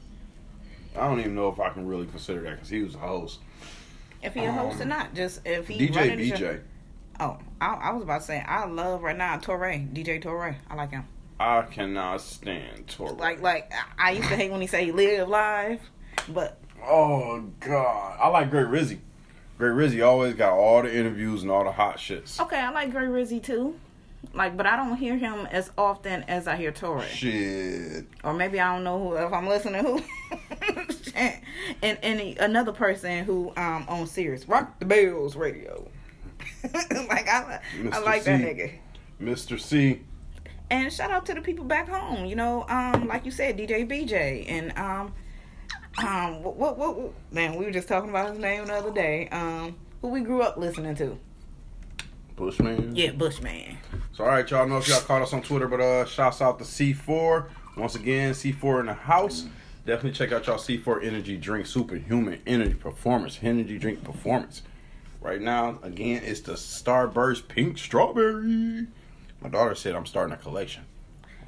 I 0.95 1.01
don't 1.07 1.19
even 1.19 1.35
know 1.35 1.49
if 1.49 1.59
I 1.59 1.69
can 1.69 1.87
really 1.87 2.07
consider 2.07 2.41
that 2.41 2.55
because 2.55 2.69
he 2.69 2.81
was 2.83 2.95
a 2.95 2.99
host. 2.99 3.39
if 4.21 4.33
he 4.33 4.45
a 4.45 4.51
host 4.51 4.79
or 4.79 4.83
um, 4.83 4.89
not, 4.89 5.13
just 5.13 5.41
if 5.45 5.67
he 5.67 5.87
DJ 5.87 6.17
the 6.17 6.35
show- 6.37 6.59
Oh, 7.21 7.37
I, 7.59 7.73
I 7.73 7.91
was 7.91 8.03
about 8.03 8.21
to 8.21 8.27
say 8.27 8.39
I 8.47 8.65
love 8.65 9.03
right 9.03 9.17
now 9.17 9.37
Torre, 9.37 9.73
DJ 9.73 10.21
Torre. 10.21 10.55
I 10.69 10.75
like 10.75 10.91
him. 10.91 11.05
I 11.39 11.61
cannot 11.63 12.21
stand 12.21 12.87
Torre. 12.87 13.13
Like, 13.13 13.41
like 13.41 13.71
I 13.97 14.09
I 14.09 14.11
used 14.11 14.27
to 14.29 14.35
hate 14.35 14.51
when 14.51 14.61
he 14.61 14.67
say 14.67 14.85
he 14.85 14.91
live 14.91 15.29
live, 15.29 15.79
but 16.27 16.59
oh 16.83 17.41
God, 17.59 18.17
I 18.19 18.27
like 18.27 18.49
Great 18.49 18.67
Rizzy. 18.67 18.99
Great 19.57 19.71
Rizzy 19.71 20.05
always 20.05 20.35
got 20.35 20.53
all 20.53 20.81
the 20.81 20.93
interviews 20.95 21.41
and 21.41 21.51
all 21.51 21.63
the 21.63 21.71
hot 21.71 21.97
shits. 21.97 22.39
okay, 22.39 22.59
I 22.59 22.71
like 22.71 22.91
Gray 22.91 23.05
Rizzy 23.05 23.41
too. 23.43 23.75
Like, 24.33 24.57
but 24.57 24.65
I 24.65 24.75
don't 24.75 24.97
hear 24.97 25.17
him 25.17 25.47
as 25.47 25.71
often 25.77 26.23
as 26.23 26.47
I 26.47 26.55
hear 26.57 26.71
Torre. 26.71 27.03
Shit. 27.03 28.05
or 28.23 28.33
maybe 28.33 28.59
I 28.59 28.73
don't 28.75 28.83
know 28.83 28.99
who 28.99 29.15
if 29.15 29.31
I'm 29.31 29.47
listening 29.47 29.83
to 29.83 29.89
who. 29.89 30.01
and 31.81 31.97
and 32.03 32.19
another 32.39 32.73
person 32.73 33.23
who 33.23 33.53
um 33.55 33.85
on 33.87 34.07
Sirius 34.07 34.47
Rock 34.47 34.79
the 34.79 34.85
Bells 34.85 35.35
Radio. 35.35 35.89
like 36.63 37.27
I, 37.27 37.59
I 37.59 37.77
Mr. 37.77 38.05
like 38.05 38.23
that 38.25 38.41
nigga. 38.41 38.73
Mr. 39.21 39.59
C. 39.59 40.01
And 40.71 40.91
shout 40.93 41.09
out 41.11 41.25
to 41.27 41.33
the 41.33 41.41
people 41.41 41.65
back 41.65 41.87
home. 41.89 42.25
You 42.25 42.35
know, 42.35 42.65
um, 42.69 43.07
like 43.07 43.25
you 43.25 43.31
said, 43.31 43.57
DJ 43.57 43.87
BJ 43.89 44.45
and 44.49 44.77
um, 44.77 45.13
um, 46.05 46.43
what, 46.43 46.55
what, 46.57 46.77
what, 46.77 46.97
what- 46.99 47.13
man, 47.31 47.55
we 47.55 47.65
were 47.65 47.71
just 47.71 47.87
talking 47.87 48.09
about 48.09 48.29
his 48.29 48.39
name 48.39 48.65
the 48.67 48.73
other 48.73 48.91
day. 48.91 49.27
Um, 49.29 49.75
who 50.01 50.09
we 50.09 50.21
grew 50.21 50.41
up 50.41 50.57
listening 50.57 50.95
to. 50.95 51.17
Bushman. 52.35 52.95
Yeah, 52.95 53.11
Bushman. 53.11 53.77
So 54.13 54.23
all 54.23 54.29
right, 54.29 54.49
y'all 54.49 54.65
know 54.67 54.77
if 54.77 54.87
y'all 54.87 55.01
caught 55.01 55.21
us 55.21 55.33
on 55.33 55.41
Twitter, 55.41 55.67
but 55.67 55.81
uh, 55.81 56.05
shouts 56.05 56.41
out 56.41 56.57
to 56.59 56.63
C4 56.65 57.49
once 57.75 57.95
again. 57.95 58.33
C4 58.33 58.79
in 58.81 58.85
the 58.85 58.93
house. 58.93 59.45
Definitely 59.85 60.11
check 60.11 60.31
out 60.31 60.45
y'all 60.47 60.57
C4 60.57 61.03
Energy 61.03 61.35
Drink 61.35 61.65
Superhuman 61.65 62.39
Energy 62.47 62.75
Performance 62.75 63.39
Energy 63.41 63.77
Drink 63.77 64.03
Performance. 64.03 64.61
Right 65.19 65.41
now, 65.41 65.79
again, 65.83 66.21
it's 66.23 66.39
the 66.41 66.53
Starburst 66.53 67.49
Pink 67.49 67.77
Strawberry. 67.77 68.87
My 69.41 69.49
daughter 69.49 69.75
said 69.75 69.95
I'm 69.95 70.05
starting 70.05 70.33
a 70.33 70.37
collection. 70.37 70.83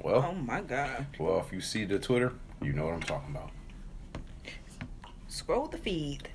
Well, 0.00 0.26
Oh 0.30 0.34
my 0.34 0.60
God. 0.62 1.06
well, 1.18 1.38
if 1.38 1.52
you 1.52 1.60
see 1.60 1.84
the 1.84 1.98
Twitter, 1.98 2.32
you 2.60 2.72
know 2.72 2.84
what 2.86 2.94
I'm 2.94 3.02
talking 3.02 3.30
about. 3.34 3.50
Scroll 5.28 5.66
the 5.66 5.78
feed. 5.78 6.28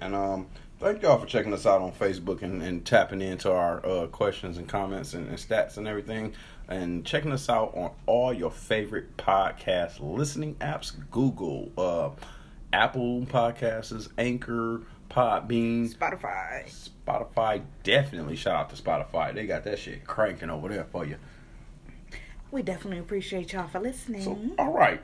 And 0.00 0.14
um, 0.14 0.46
thank 0.78 1.02
y'all 1.02 1.18
for 1.18 1.26
checking 1.26 1.52
us 1.52 1.66
out 1.66 1.80
on 1.80 1.92
Facebook 1.92 2.42
and, 2.42 2.62
and 2.62 2.84
tapping 2.84 3.20
into 3.20 3.50
our 3.50 3.84
uh, 3.84 4.06
questions 4.08 4.58
and 4.58 4.68
comments 4.68 5.14
and, 5.14 5.28
and 5.28 5.36
stats 5.38 5.76
and 5.76 5.88
everything. 5.88 6.34
And 6.68 7.04
checking 7.04 7.32
us 7.32 7.48
out 7.48 7.72
on 7.74 7.92
all 8.06 8.32
your 8.32 8.50
favorite 8.50 9.16
podcast 9.16 10.00
listening 10.00 10.54
apps 10.56 10.92
Google, 11.10 11.72
uh, 11.78 12.10
Apple 12.72 13.22
Podcasts, 13.24 14.08
Anchor, 14.18 14.82
Podbean, 15.10 15.92
Spotify. 15.94 16.90
Spotify. 17.06 17.62
Definitely 17.82 18.36
shout 18.36 18.56
out 18.56 18.70
to 18.74 18.80
Spotify. 18.80 19.34
They 19.34 19.46
got 19.46 19.64
that 19.64 19.78
shit 19.78 20.04
cranking 20.06 20.50
over 20.50 20.68
there 20.68 20.84
for 20.84 21.04
you. 21.06 21.16
We 22.50 22.62
definitely 22.62 22.98
appreciate 23.00 23.52
y'all 23.52 23.68
for 23.68 23.80
listening. 23.80 24.22
So, 24.22 24.38
all 24.58 24.72
right. 24.72 25.00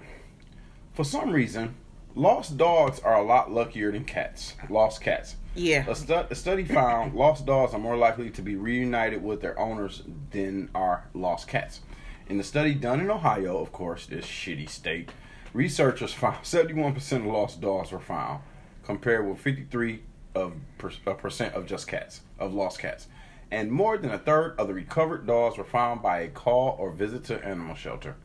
For 0.92 1.04
some 1.04 1.30
reason, 1.30 1.74
lost 2.14 2.56
dogs 2.56 3.00
are 3.00 3.16
a 3.16 3.22
lot 3.22 3.50
luckier 3.52 3.92
than 3.92 4.04
cats. 4.04 4.54
Lost 4.70 5.00
cats. 5.00 5.36
yeah. 5.54 5.84
A, 5.88 5.94
stu- 5.94 6.26
a 6.30 6.34
study 6.34 6.64
found 6.64 7.14
lost 7.16 7.44
dogs 7.46 7.74
are 7.74 7.78
more 7.80 7.96
likely 7.96 8.30
to 8.30 8.42
be 8.42 8.56
reunited 8.56 9.22
with 9.22 9.40
their 9.40 9.58
owners 9.58 10.02
than 10.30 10.70
are 10.74 11.08
lost 11.14 11.48
cats. 11.48 11.80
In 12.28 12.38
the 12.38 12.44
study 12.44 12.74
done 12.74 13.00
in 13.00 13.10
Ohio, 13.10 13.58
of 13.60 13.72
course, 13.72 14.06
this 14.06 14.24
shitty 14.24 14.68
state, 14.70 15.10
researchers 15.52 16.12
found 16.14 16.44
71% 16.44 17.12
of 17.16 17.26
lost 17.26 17.60
dogs 17.60 17.92
were 17.92 18.00
found, 18.00 18.42
compared 18.84 19.28
with 19.28 19.38
53 19.38 20.02
of 20.34 20.54
per- 20.78 20.90
percent 21.14 21.54
of 21.54 21.66
just 21.66 21.86
cats 21.86 22.20
of 22.38 22.52
lost 22.54 22.78
cats, 22.78 23.08
and 23.50 23.70
more 23.70 23.96
than 23.96 24.10
a 24.10 24.18
third 24.18 24.54
of 24.58 24.68
the 24.68 24.74
recovered 24.74 25.26
dogs 25.26 25.56
were 25.58 25.64
found 25.64 26.02
by 26.02 26.20
a 26.20 26.28
call 26.28 26.76
or 26.78 26.90
visit 26.90 27.24
to 27.24 27.44
animal 27.44 27.74
shelter. 27.74 28.16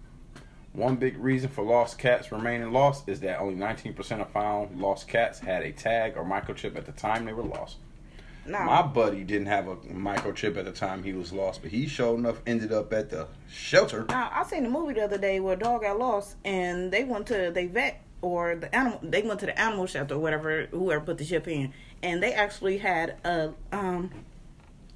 One 0.74 0.98
big 0.98 1.18
reason 1.18 1.50
for 1.50 1.64
lost 1.64 1.98
cats 1.98 2.32
remaining 2.32 2.72
lost 2.72 3.10
is 3.10 3.20
that 3.22 3.40
only 3.40 3.56
19% 3.56 4.22
of 4.22 4.30
found 4.32 4.80
lost 4.80 5.08
cats 5.08 5.40
had 5.40 5.64
a 5.64 5.72
tag 5.72 6.14
or 6.16 6.24
microchip 6.24 6.76
at 6.76 6.86
the 6.86 6.92
time 6.92 7.26
they 7.26 7.34
were 7.34 7.44
lost. 7.44 7.78
Now, 8.46 8.66
My 8.66 8.82
buddy 8.82 9.24
didn't 9.24 9.48
have 9.48 9.68
a 9.68 9.76
microchip 9.76 10.58
at 10.58 10.66
the 10.66 10.72
time 10.72 11.04
he 11.04 11.14
was 11.14 11.32
lost, 11.32 11.62
but 11.62 11.72
he 11.72 11.88
sure 11.88 12.18
enough 12.18 12.42
ended 12.48 12.72
up 12.72 12.92
at 12.94 13.10
the 13.10 13.28
shelter. 13.52 14.06
Now 14.10 14.32
I 14.34 14.44
seen 14.44 14.66
a 14.66 14.70
movie 14.70 14.94
the 14.94 15.04
other 15.04 15.18
day 15.18 15.40
where 15.40 15.54
a 15.54 15.60
dog 15.60 15.82
got 15.82 16.00
lost 16.00 16.36
and 16.46 16.92
they 16.92 17.04
went 17.04 17.28
to 17.28 17.52
they 17.54 17.68
vet 17.68 18.02
or 18.22 18.56
the 18.56 18.74
animal. 18.76 19.00
They 19.02 19.22
went 19.22 19.40
to 19.42 19.46
the 19.46 19.60
animal 19.60 19.86
shelter 19.86 20.16
or 20.16 20.20
whatever, 20.20 20.68
whoever 20.72 21.04
put 21.04 21.18
the 21.18 21.26
chip 21.26 21.48
in, 21.48 21.74
and 22.04 22.22
they 22.22 22.34
actually 22.34 22.78
had 22.78 23.16
a 23.24 23.54
um 23.72 24.12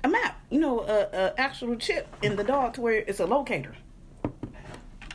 a 0.03 0.07
map. 0.07 0.39
You 0.49 0.59
know, 0.59 0.81
a, 0.81 1.09
a 1.13 1.39
actual 1.39 1.75
chip 1.75 2.07
in 2.21 2.35
the 2.35 2.43
dog 2.43 2.73
to 2.75 2.81
where 2.81 2.93
it's 2.95 3.19
a 3.19 3.25
locator. 3.25 3.75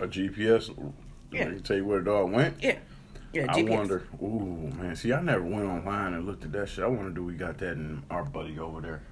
A 0.00 0.06
GPS. 0.06 0.92
Yeah. 1.30 1.44
Can 1.44 1.62
tell 1.62 1.76
you 1.76 1.84
where 1.84 1.98
the 1.98 2.06
dog 2.06 2.32
went. 2.32 2.62
Yeah. 2.62 2.78
Yeah, 3.32 3.46
I 3.48 3.60
GPS. 3.60 3.68
wonder. 3.68 4.08
Ooh, 4.22 4.72
man. 4.78 4.96
See, 4.96 5.12
I 5.12 5.20
never 5.20 5.42
went 5.42 5.66
online 5.66 6.14
and 6.14 6.26
looked 6.26 6.44
at 6.44 6.52
that 6.52 6.68
shit. 6.68 6.84
I 6.84 6.86
wonder 6.86 7.10
do 7.10 7.22
we 7.22 7.34
got 7.34 7.58
that 7.58 7.72
in 7.72 8.02
our 8.10 8.24
buddy 8.24 8.58
over 8.58 8.80
there. 8.80 9.02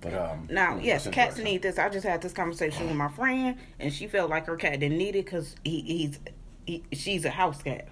But 0.00 0.14
um. 0.14 0.48
Now, 0.50 0.78
yes, 0.78 1.06
cats 1.08 1.38
need 1.38 1.62
this. 1.62 1.78
I 1.78 1.88
just 1.88 2.04
had 2.04 2.20
this 2.20 2.32
conversation 2.32 2.88
with 2.88 2.96
my 2.96 3.08
friend, 3.08 3.56
and 3.78 3.92
she 3.92 4.08
felt 4.08 4.30
like 4.30 4.46
her 4.46 4.56
cat 4.56 4.80
didn't 4.80 4.98
need 4.98 5.14
it 5.14 5.24
because 5.24 5.54
he, 5.64 5.80
he's 5.82 6.18
he, 6.66 6.82
she's 6.92 7.24
a 7.24 7.30
house 7.30 7.62
cat. 7.62 7.88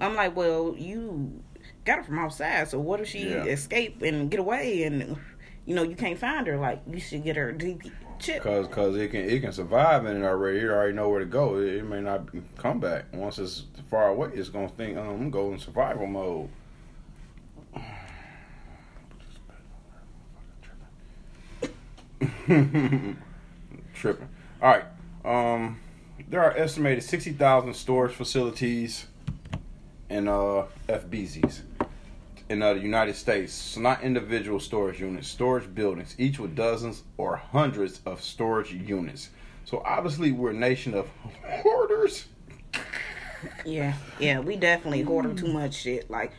I'm 0.00 0.14
like, 0.14 0.36
well, 0.36 0.74
you 0.76 1.42
got 1.84 1.98
her 1.98 2.04
from 2.04 2.18
outside, 2.18 2.68
so 2.68 2.78
what 2.78 3.00
if 3.00 3.08
she 3.08 3.30
Yeah. 3.30 3.44
escape 3.44 4.02
and 4.02 4.30
get 4.30 4.40
away, 4.40 4.82
and 4.84 5.16
you 5.64 5.74
know 5.74 5.82
you 5.82 5.96
can't 5.96 6.18
find 6.18 6.46
her? 6.46 6.56
Like, 6.58 6.82
you 6.90 7.00
should 7.00 7.24
get 7.24 7.36
her 7.36 7.52
DP 7.52 7.90
chip. 8.18 8.42
Cause, 8.42 8.66
cause 8.68 8.96
it 8.96 9.10
can 9.10 9.28
it 9.28 9.40
can 9.40 9.52
survive 9.52 10.06
in 10.06 10.22
it 10.22 10.24
already. 10.26 10.60
It 10.60 10.68
already 10.70 10.92
know 10.94 11.08
where 11.08 11.20
to 11.20 11.26
go. 11.26 11.58
It, 11.58 11.74
it 11.76 11.84
may 11.84 12.00
not 12.00 12.28
come 12.56 12.80
back 12.80 13.04
once 13.12 13.38
it's 13.38 13.64
far 13.90 14.08
away. 14.08 14.30
It's 14.34 14.48
gonna 14.48 14.68
think 14.68 14.96
um 14.96 15.30
go 15.30 15.52
in 15.52 15.58
survival 15.58 16.06
mode. 16.06 16.48
Tripping. 23.94 24.28
All 24.62 24.68
right. 24.70 24.84
Um, 25.24 25.80
there 26.28 26.42
are 26.42 26.56
estimated 26.56 27.02
sixty 27.02 27.32
thousand 27.32 27.74
storage 27.74 28.12
facilities 28.12 29.06
in 30.08 30.28
uh 30.28 30.66
FBZs 30.88 31.62
in 32.48 32.62
uh, 32.62 32.74
the 32.74 32.80
United 32.80 33.16
States. 33.16 33.52
So 33.52 33.80
not 33.80 34.02
individual 34.02 34.60
storage 34.60 35.00
units, 35.00 35.28
storage 35.28 35.72
buildings, 35.74 36.14
each 36.18 36.38
with 36.38 36.54
dozens 36.54 37.02
or 37.16 37.36
hundreds 37.36 38.00
of 38.06 38.22
storage 38.22 38.72
units. 38.72 39.30
So 39.64 39.82
obviously 39.84 40.32
we're 40.32 40.50
a 40.50 40.54
nation 40.54 40.94
of 40.94 41.08
hoarders. 41.44 42.26
Yeah, 43.64 43.94
yeah, 44.18 44.40
we 44.40 44.56
definitely 44.56 45.02
hoard 45.02 45.36
too 45.36 45.52
much 45.52 45.74
shit. 45.74 46.08
Like, 46.10 46.32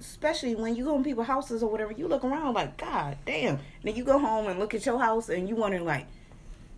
especially 0.00 0.54
when 0.54 0.74
you 0.74 0.84
go 0.84 0.96
in 0.96 1.04
people's 1.04 1.26
houses 1.26 1.62
or 1.62 1.70
whatever, 1.70 1.92
you 1.92 2.08
look 2.08 2.24
around 2.24 2.54
like, 2.54 2.76
God 2.76 3.18
damn. 3.26 3.54
And 3.54 3.60
Then 3.84 3.94
you 3.94 4.04
go 4.04 4.18
home 4.18 4.46
and 4.46 4.58
look 4.58 4.74
at 4.74 4.84
your 4.86 4.98
house 4.98 5.28
and 5.28 5.48
you 5.48 5.56
wonder 5.56 5.80
like, 5.80 6.06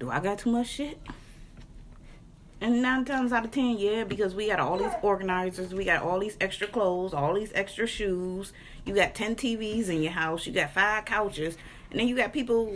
do 0.00 0.10
I 0.10 0.20
got 0.20 0.38
too 0.38 0.50
much 0.50 0.66
shit? 0.66 0.98
And 2.64 2.80
nine 2.80 3.04
times 3.04 3.30
out 3.30 3.44
of 3.44 3.50
ten, 3.50 3.76
yeah, 3.76 4.04
because 4.04 4.34
we 4.34 4.46
got 4.46 4.58
all 4.58 4.78
these 4.78 4.94
organizers, 5.02 5.74
we 5.74 5.84
got 5.84 6.02
all 6.02 6.18
these 6.18 6.38
extra 6.40 6.66
clothes, 6.66 7.12
all 7.12 7.34
these 7.34 7.52
extra 7.54 7.86
shoes. 7.86 8.54
You 8.86 8.94
got 8.94 9.14
ten 9.14 9.36
TVs 9.36 9.90
in 9.90 10.02
your 10.02 10.12
house, 10.12 10.46
you 10.46 10.52
got 10.54 10.70
five 10.70 11.04
couches, 11.04 11.58
and 11.90 12.00
then 12.00 12.08
you 12.08 12.16
got 12.16 12.32
people. 12.32 12.74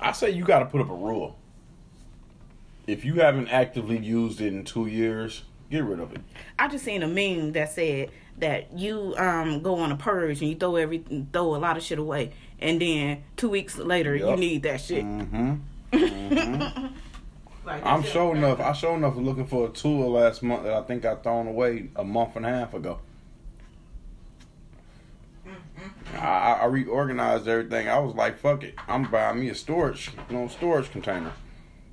I 0.00 0.12
say 0.12 0.30
you 0.30 0.42
got 0.42 0.60
to 0.60 0.64
put 0.64 0.80
up 0.80 0.88
a 0.88 0.94
rule. 0.94 1.36
If 2.86 3.04
you 3.04 3.16
haven't 3.16 3.48
actively 3.48 3.98
used 3.98 4.40
it 4.40 4.54
in 4.54 4.64
two 4.64 4.86
years, 4.86 5.42
get 5.70 5.84
rid 5.84 6.00
of 6.00 6.14
it. 6.14 6.22
I 6.58 6.68
just 6.68 6.86
seen 6.86 7.02
a 7.02 7.08
meme 7.08 7.52
that 7.52 7.72
said 7.72 8.08
that 8.38 8.72
you 8.72 9.14
um 9.18 9.60
go 9.60 9.80
on 9.80 9.92
a 9.92 9.96
purge 9.96 10.40
and 10.40 10.48
you 10.48 10.56
throw 10.56 10.76
every 10.76 11.04
throw 11.30 11.54
a 11.54 11.58
lot 11.58 11.76
of 11.76 11.82
shit 11.82 11.98
away, 11.98 12.32
and 12.58 12.80
then 12.80 13.22
two 13.36 13.50
weeks 13.50 13.76
later 13.76 14.16
you 14.16 14.34
need 14.34 14.62
that 14.62 14.80
shit. 14.80 15.04
Mm-hmm. 15.04 16.86
Like, 17.64 17.84
I'm 17.86 18.02
sure 18.02 18.34
enough. 18.34 18.60
I 18.60 18.72
sure 18.72 18.96
enough 18.96 19.14
was 19.14 19.24
looking 19.24 19.46
for 19.46 19.66
a 19.66 19.70
tool 19.70 20.12
last 20.12 20.42
month 20.42 20.64
that 20.64 20.72
I 20.72 20.82
think 20.82 21.04
I 21.04 21.14
thrown 21.16 21.46
away 21.46 21.90
a 21.94 22.04
month 22.04 22.36
and 22.36 22.44
a 22.44 22.48
half 22.48 22.74
ago. 22.74 22.98
I, 26.14 26.58
I 26.62 26.64
reorganized 26.66 27.46
everything. 27.46 27.88
I 27.88 27.98
was 27.98 28.14
like, 28.14 28.38
"Fuck 28.38 28.64
it, 28.64 28.74
I'm 28.88 29.10
buying 29.10 29.40
me 29.40 29.48
a 29.48 29.54
storage, 29.54 30.10
you 30.28 30.36
know, 30.36 30.48
storage 30.48 30.90
container." 30.90 31.32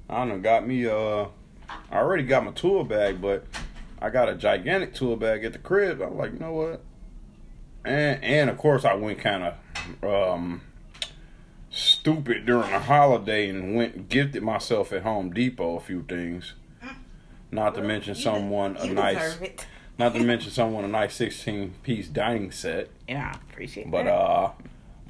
I 0.09 0.27
done 0.27 0.41
got 0.41 0.67
me 0.67 0.87
uh, 0.87 1.25
I 1.91 1.97
already 1.97 2.23
got 2.23 2.45
my 2.45 2.51
tool 2.51 2.83
bag, 2.83 3.21
but 3.21 3.45
I 4.01 4.09
got 4.09 4.29
a 4.29 4.35
gigantic 4.35 4.93
tool 4.93 5.15
bag 5.15 5.43
at 5.43 5.53
the 5.53 5.59
crib. 5.59 6.01
I 6.01 6.07
was 6.07 6.17
like, 6.17 6.33
you 6.33 6.39
know 6.39 6.53
what? 6.53 6.81
And 7.85 8.23
and 8.23 8.49
of 8.49 8.57
course 8.57 8.85
I 8.85 8.93
went 8.93 9.19
kind 9.19 9.43
of 9.43 10.03
um 10.03 10.61
stupid 11.69 12.45
during 12.45 12.69
the 12.71 12.79
holiday 12.79 13.49
and 13.49 13.75
went 13.75 13.95
and 13.95 14.09
gifted 14.09 14.43
myself 14.43 14.91
at 14.93 15.03
Home 15.03 15.31
Depot 15.31 15.77
a 15.77 15.79
few 15.79 16.03
things. 16.03 16.53
Not 17.51 17.73
to 17.75 17.81
mention 17.81 18.13
someone 18.15 18.77
a 18.77 18.85
nice, 18.87 19.37
not 19.97 20.13
to 20.13 20.19
mention 20.23 20.51
someone 20.51 20.83
a 20.83 20.87
nice 20.87 21.15
sixteen 21.15 21.73
piece 21.81 22.07
dining 22.07 22.51
set. 22.51 22.89
Yeah, 23.07 23.31
I 23.33 23.37
appreciate 23.51 23.89
But 23.89 24.03
that. 24.03 24.13
uh, 24.13 24.51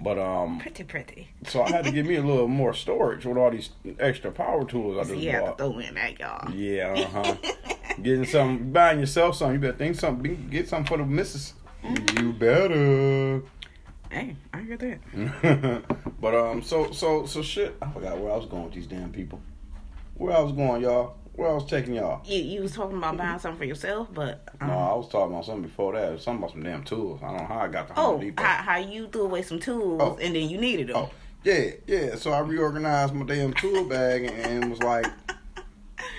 but 0.01 0.17
um, 0.17 0.59
pretty, 0.59 0.85
pretty. 0.85 1.27
so 1.45 1.61
I 1.61 1.69
had 1.69 1.83
to 1.83 1.91
give 1.91 2.05
me 2.05 2.15
a 2.15 2.21
little 2.23 2.47
more 2.47 2.73
storage 2.73 3.25
with 3.25 3.35
all 3.37 3.51
these 3.51 3.71
extra 3.99 4.31
power 4.31 4.63
tools 4.63 4.97
I 4.97 5.01
just 5.09 5.21
you 5.21 5.31
have 5.31 5.57
to 5.57 5.63
throw 5.63 5.79
in 5.79 5.95
that, 5.95 6.17
y'all. 6.17 6.49
Yeah, 6.55 6.93
uh 7.13 7.23
huh. 7.23 7.35
Getting 8.01 8.23
some, 8.23 8.71
buying 8.71 9.01
yourself 9.01 9.35
something. 9.35 9.55
You 9.55 9.59
better 9.59 9.77
think 9.77 9.97
something. 9.97 10.47
Get 10.49 10.69
something 10.69 10.87
for 10.87 10.97
the 10.97 11.05
missus. 11.05 11.53
You 12.17 12.31
better. 12.31 13.41
Hey, 14.11 14.35
I 14.53 14.61
hear 14.61 14.77
that. 14.77 15.83
but 16.21 16.35
um, 16.35 16.61
so 16.63 16.91
so 16.91 17.25
so 17.25 17.41
shit. 17.41 17.75
I 17.81 17.89
forgot 17.91 18.17
where 18.19 18.31
I 18.33 18.35
was 18.37 18.45
going 18.45 18.63
with 18.65 18.73
these 18.73 18.87
damn 18.87 19.11
people. 19.11 19.39
Where 20.15 20.35
I 20.35 20.39
was 20.39 20.51
going, 20.51 20.81
y'all. 20.81 21.15
Where 21.33 21.49
I 21.49 21.53
was 21.53 21.65
taking 21.65 21.93
y'all. 21.93 22.21
You 22.25 22.41
you 22.41 22.61
was 22.61 22.73
talking 22.73 22.97
about 22.97 23.17
buying 23.17 23.39
something 23.39 23.59
for 23.59 23.65
yourself, 23.65 24.07
but 24.13 24.49
um, 24.59 24.67
No, 24.67 24.73
I 24.73 24.93
was 24.95 25.07
talking 25.09 25.31
about 25.33 25.45
something 25.45 25.61
before 25.63 25.93
that. 25.93 26.19
Something 26.19 26.43
about 26.43 26.51
some 26.51 26.63
damn 26.63 26.83
tools. 26.83 27.21
I 27.23 27.27
don't 27.27 27.37
know 27.37 27.45
how 27.45 27.59
I 27.59 27.67
got 27.67 27.87
to 27.89 27.93
Home 27.93 28.15
oh, 28.15 28.19
Depot. 28.19 28.43
how, 28.43 28.63
how 28.63 28.77
you 28.77 29.07
threw 29.07 29.21
away 29.23 29.41
some 29.43 29.59
tools 29.59 30.01
Oh. 30.01 30.17
and 30.21 30.35
then 30.35 30.49
you 30.49 30.57
needed 30.57 30.87
them. 30.87 30.97
Oh, 30.97 31.11
yeah, 31.43 31.71
yeah. 31.87 32.15
So 32.15 32.31
I 32.31 32.39
reorganized 32.39 33.13
my 33.13 33.25
damn 33.25 33.53
tool 33.53 33.85
bag 33.85 34.25
and 34.25 34.69
was 34.69 34.81
like, 34.83 35.05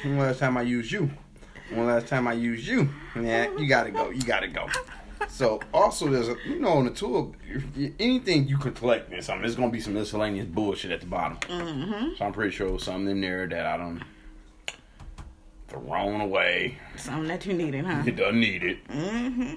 when 0.03 0.16
last 0.16 0.38
time 0.38 0.57
I 0.57 0.62
used 0.62 0.90
you? 0.90 1.11
When 1.70 1.87
last 1.87 2.07
time 2.07 2.26
I 2.26 2.33
used 2.33 2.66
you? 2.66 2.88
Yeah, 3.14 3.50
you 3.59 3.66
gotta 3.68 3.90
go. 3.90 4.09
You 4.11 4.22
gotta 4.22 4.48
go. 4.48 4.66
So 5.29 5.61
also 5.73 6.09
there's 6.09 6.29
a 6.29 6.37
you 6.47 6.59
know 6.59 6.71
on 6.75 6.85
the 6.85 6.91
tool 6.91 7.35
anything 7.99 8.49
you 8.49 8.59
could 8.59 8.75
collect 8.75 9.13
in 9.13 9.23
something 9.23 9.43
there's 9.43 9.57
gonna 9.57 9.71
be 9.71 9.81
some 9.81 9.95
miscellaneous 9.95 10.47
bullshit 10.47 10.91
at 10.91 11.01
the 11.01 11.07
bottom. 11.07 11.39
Mm-hmm. 11.39 12.17
So 12.17 12.25
I'm 12.25 12.33
pretty 12.33 12.51
sure 12.55 12.69
there's 12.69 12.85
something 12.85 13.09
in 13.09 13.21
there 13.21 13.47
that 13.47 13.67
I 13.67 13.77
don't 13.77 14.03
thrown 15.69 16.21
away. 16.21 16.79
Something 16.97 17.29
that 17.29 17.47
you 17.47 17.53
needed, 17.53 17.85
huh? 17.85 18.03
It 18.07 18.17
doesn't 18.17 18.41
need 18.41 18.63
it. 18.65 18.89
Mm-hmm. 18.89 19.55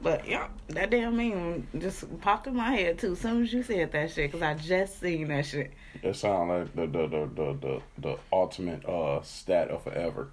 But 0.00 0.28
yeah, 0.28 0.48
that 0.68 0.90
damn 0.90 1.16
meme 1.16 1.66
just 1.78 2.20
popped 2.20 2.46
in 2.46 2.54
my 2.54 2.70
head 2.70 2.98
too. 2.98 3.12
As 3.12 3.20
soon 3.20 3.42
as 3.42 3.52
you 3.52 3.62
said 3.62 3.90
that 3.92 4.10
shit, 4.10 4.30
because 4.30 4.42
I 4.42 4.54
just 4.54 5.00
seen 5.00 5.28
that 5.28 5.46
shit. 5.46 5.72
it 6.02 6.14
sound 6.14 6.50
like 6.50 6.74
the 6.74 6.86
the, 6.86 7.08
the 7.08 7.30
the 7.34 7.58
the 7.60 7.82
the 7.98 8.16
ultimate 8.32 8.84
uh 8.84 9.22
stat 9.22 9.70
of 9.70 9.82
forever. 9.82 10.28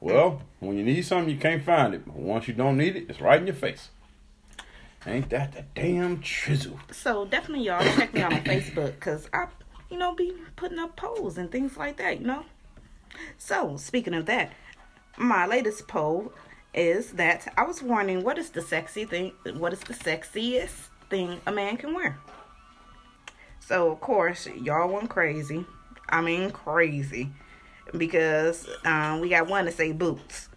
Well, 0.00 0.42
when 0.60 0.76
you 0.76 0.84
need 0.84 1.02
something, 1.02 1.32
you 1.32 1.40
can't 1.40 1.62
find 1.62 1.94
it. 1.94 2.04
But 2.04 2.16
once 2.16 2.48
you 2.48 2.54
don't 2.54 2.76
need 2.76 2.96
it, 2.96 3.06
it's 3.08 3.20
right 3.20 3.40
in 3.40 3.46
your 3.46 3.56
face. 3.56 3.88
Ain't 5.06 5.30
that 5.30 5.52
the 5.52 5.64
damn 5.74 6.20
chisel? 6.20 6.80
So 6.90 7.24
definitely 7.24 7.64
y'all 7.64 7.84
check 7.94 8.12
me 8.12 8.20
out 8.20 8.32
on 8.32 8.42
Facebook 8.42 8.94
because 8.94 9.28
I, 9.32 9.46
you 9.88 9.96
know, 9.96 10.14
be 10.14 10.32
putting 10.56 10.78
up 10.78 10.96
polls 10.96 11.38
and 11.38 11.50
things 11.50 11.76
like 11.76 11.96
that, 11.98 12.20
you 12.20 12.26
know. 12.26 12.44
So 13.38 13.76
speaking 13.76 14.14
of 14.14 14.26
that, 14.26 14.52
my 15.16 15.46
latest 15.46 15.86
poll 15.86 16.32
is 16.74 17.12
that 17.12 17.52
I 17.56 17.64
was 17.64 17.82
wondering 17.82 18.24
what 18.24 18.36
is 18.36 18.50
the 18.50 18.60
sexy 18.60 19.04
thing, 19.04 19.32
what 19.54 19.72
is 19.72 19.80
the 19.80 19.94
sexiest 19.94 20.88
thing 21.08 21.40
a 21.46 21.52
man 21.52 21.76
can 21.76 21.94
wear. 21.94 22.18
So 23.60 23.92
of 23.92 24.00
course 24.00 24.46
y'all 24.46 24.92
went 24.92 25.08
crazy. 25.08 25.64
I 26.08 26.20
mean 26.20 26.50
crazy 26.50 27.30
because 27.96 28.68
um, 28.84 29.20
we 29.20 29.28
got 29.28 29.46
one 29.48 29.64
to 29.66 29.72
say 29.72 29.92
boots. 29.92 30.48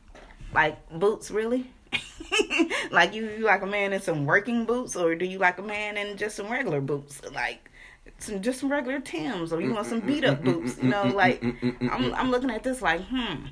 Like 0.54 0.90
boots, 0.90 1.32
really? 1.32 1.72
like 2.92 3.14
you, 3.14 3.30
you 3.30 3.46
like 3.46 3.62
a 3.62 3.68
man 3.68 3.94
in 3.94 4.02
some 4.02 4.26
working 4.26 4.66
boots, 4.66 4.96
or 4.96 5.16
do 5.16 5.26
you 5.26 5.38
like 5.40 5.60
a 5.60 5.64
man 5.64 5.98
in 5.98 6.18
just 6.18 6.36
some 6.36 6.50
regular 6.50 6.82
boots, 6.82 7.22
like 7.34 7.70
some 8.18 8.42
just 8.42 8.60
some 8.60 8.72
regular 8.72 9.00
Tims, 9.00 9.54
or 9.54 9.62
you 9.62 9.74
want 9.74 9.88
some 9.88 10.00
beat 10.00 10.24
up 10.24 10.44
boots? 10.44 10.78
You 10.82 10.90
know, 10.90 11.04
like 11.04 11.44
I'm 11.44 12.14
I'm 12.14 12.32
looking 12.32 12.50
at 12.52 12.64
this 12.64 12.82
like 12.82 13.02
hmm. 13.06 13.46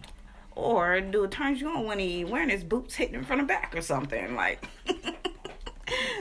Or 0.55 1.01
do 1.01 1.23
it 1.23 1.29
turns 1.29 1.61
you 1.61 1.69
on 1.69 1.85
when 1.85 1.99
he 1.99 2.25
wearing 2.25 2.49
his 2.49 2.63
boots 2.63 2.95
hitting 2.95 3.23
from 3.23 3.37
the 3.37 3.45
back 3.45 3.75
or 3.75 3.81
something 3.81 4.35
like? 4.35 4.67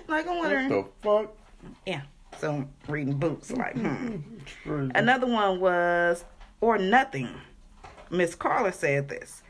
like 0.09 0.29
I'm 0.29 0.37
wondering. 0.37 0.69
What 0.69 1.03
the 1.03 1.09
fuck? 1.09 1.37
Yeah. 1.87 2.03
So 2.39 2.69
reading 2.87 3.15
boots 3.15 3.51
like 3.51 3.77
hmm. 3.77 4.91
Another 4.95 5.27
one 5.27 5.59
was 5.59 6.23
or 6.61 6.79
nothing. 6.79 7.29
Miss 8.11 8.35
Carla 8.35 8.73
said 8.73 9.09
this. 9.09 9.43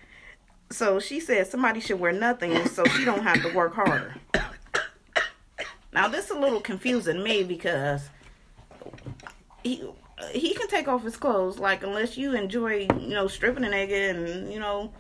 So 0.71 0.99
she 0.99 1.21
said 1.21 1.47
somebody 1.47 1.81
should 1.81 2.01
wear 2.01 2.13
nothing 2.13 2.67
so 2.67 2.85
she 2.85 3.05
don't 3.05 3.23
have 3.23 3.43
to 3.43 3.55
work 3.55 3.75
harder. 3.75 4.17
Now 5.93 6.09
this 6.09 6.27
is 6.27 6.33
a 6.33 6.39
little 6.39 6.61
confusing 6.61 7.23
me 7.23 7.43
because 7.43 8.11
he 9.63 9.83
he 10.33 10.55
can 10.55 10.69
take 10.69 10.89
off 10.89 11.03
his 11.03 11.17
clothes 11.17 11.59
like 11.59 11.83
unless 11.83 12.17
you 12.17 12.35
enjoy 12.35 12.87
you 12.99 13.09
know 13.09 13.29
stripping 13.29 13.65
a 13.65 13.69
nigga 13.69 14.11
and 14.11 14.53
you 14.53 14.59
know 14.59 14.93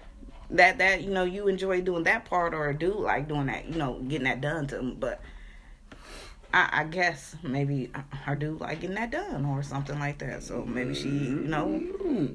that 0.51 0.79
that 0.79 1.03
you 1.03 1.11
know 1.11 1.25
you 1.25 1.49
enjoy 1.49 1.81
doing 1.81 2.05
that 2.05 2.25
part 2.25 2.55
or 2.55 2.73
do 2.73 2.93
like 2.93 3.27
doing 3.29 3.47
that 3.47 3.67
you 3.67 3.77
know 3.77 3.95
getting 4.09 4.25
that 4.25 4.41
done 4.41 4.67
to 4.67 4.79
him 4.79 4.97
but 4.99 5.21
I, 6.55 6.69
I 6.81 6.85
guess 6.85 7.37
maybe 7.43 7.91
her 8.25 8.35
dude 8.37 8.61
like 8.61 8.81
getting 8.81 8.97
that 8.97 9.11
done 9.11 9.45
or 9.45 9.63
something 9.63 9.99
like 9.99 10.19
that 10.19 10.43
so 10.43 10.65
maybe 10.65 10.95
she 10.95 11.09
you 11.09 11.35
know 11.49 11.83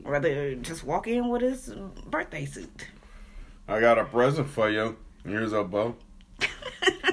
rather 0.04 0.56
just 0.56 0.84
walk 0.84 1.08
in 1.08 1.30
with 1.30 1.42
his 1.42 1.74
birthday 2.08 2.46
suit 2.46 2.88
I 3.68 3.80
got 3.80 3.98
a 3.98 4.04
present 4.04 4.50
for 4.50 4.70
you. 4.70 4.98
Here's 5.24 5.54
a 5.54 5.64
bow. 5.64 5.96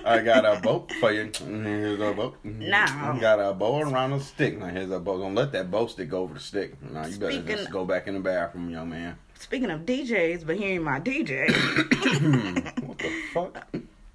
I 0.04 0.20
got 0.22 0.44
a 0.44 0.61
bow 0.61 0.87
for 0.98 1.12
you. 1.12 1.30
Here's 1.38 2.00
a 2.00 2.12
bow. 2.12 2.34
Now- 2.42 3.12
I 3.14 3.20
got 3.20 3.38
a 3.38 3.52
bow 3.52 3.80
around 3.82 4.12
a 4.14 4.18
stick. 4.20 4.58
Now 4.58 4.66
here's 4.66 4.90
a 4.90 4.98
bow. 4.98 5.18
Don't 5.20 5.37
let 5.37 5.52
that 5.52 5.70
bow 5.70 5.87
stick 5.87 6.08
go 6.08 6.22
over 6.22 6.34
the 6.34 6.40
stick. 6.40 6.80
Now 6.82 7.06
you 7.06 7.16
better 7.18 7.32
Speaking- 7.34 7.56
just 7.58 7.70
go 7.70 7.84
back 7.84 8.08
in 8.08 8.14
the 8.14 8.20
bathroom, 8.20 8.70
young 8.70 8.88
man. 8.90 9.16
speaking 9.38 9.70
of 9.70 9.82
DJs 9.82 10.44
but 10.44 10.56
hearing 10.56 10.82
my 10.82 10.98
DJ 10.98 11.46
what 12.87 12.98
the 12.98 13.22
fuck? 13.32 13.66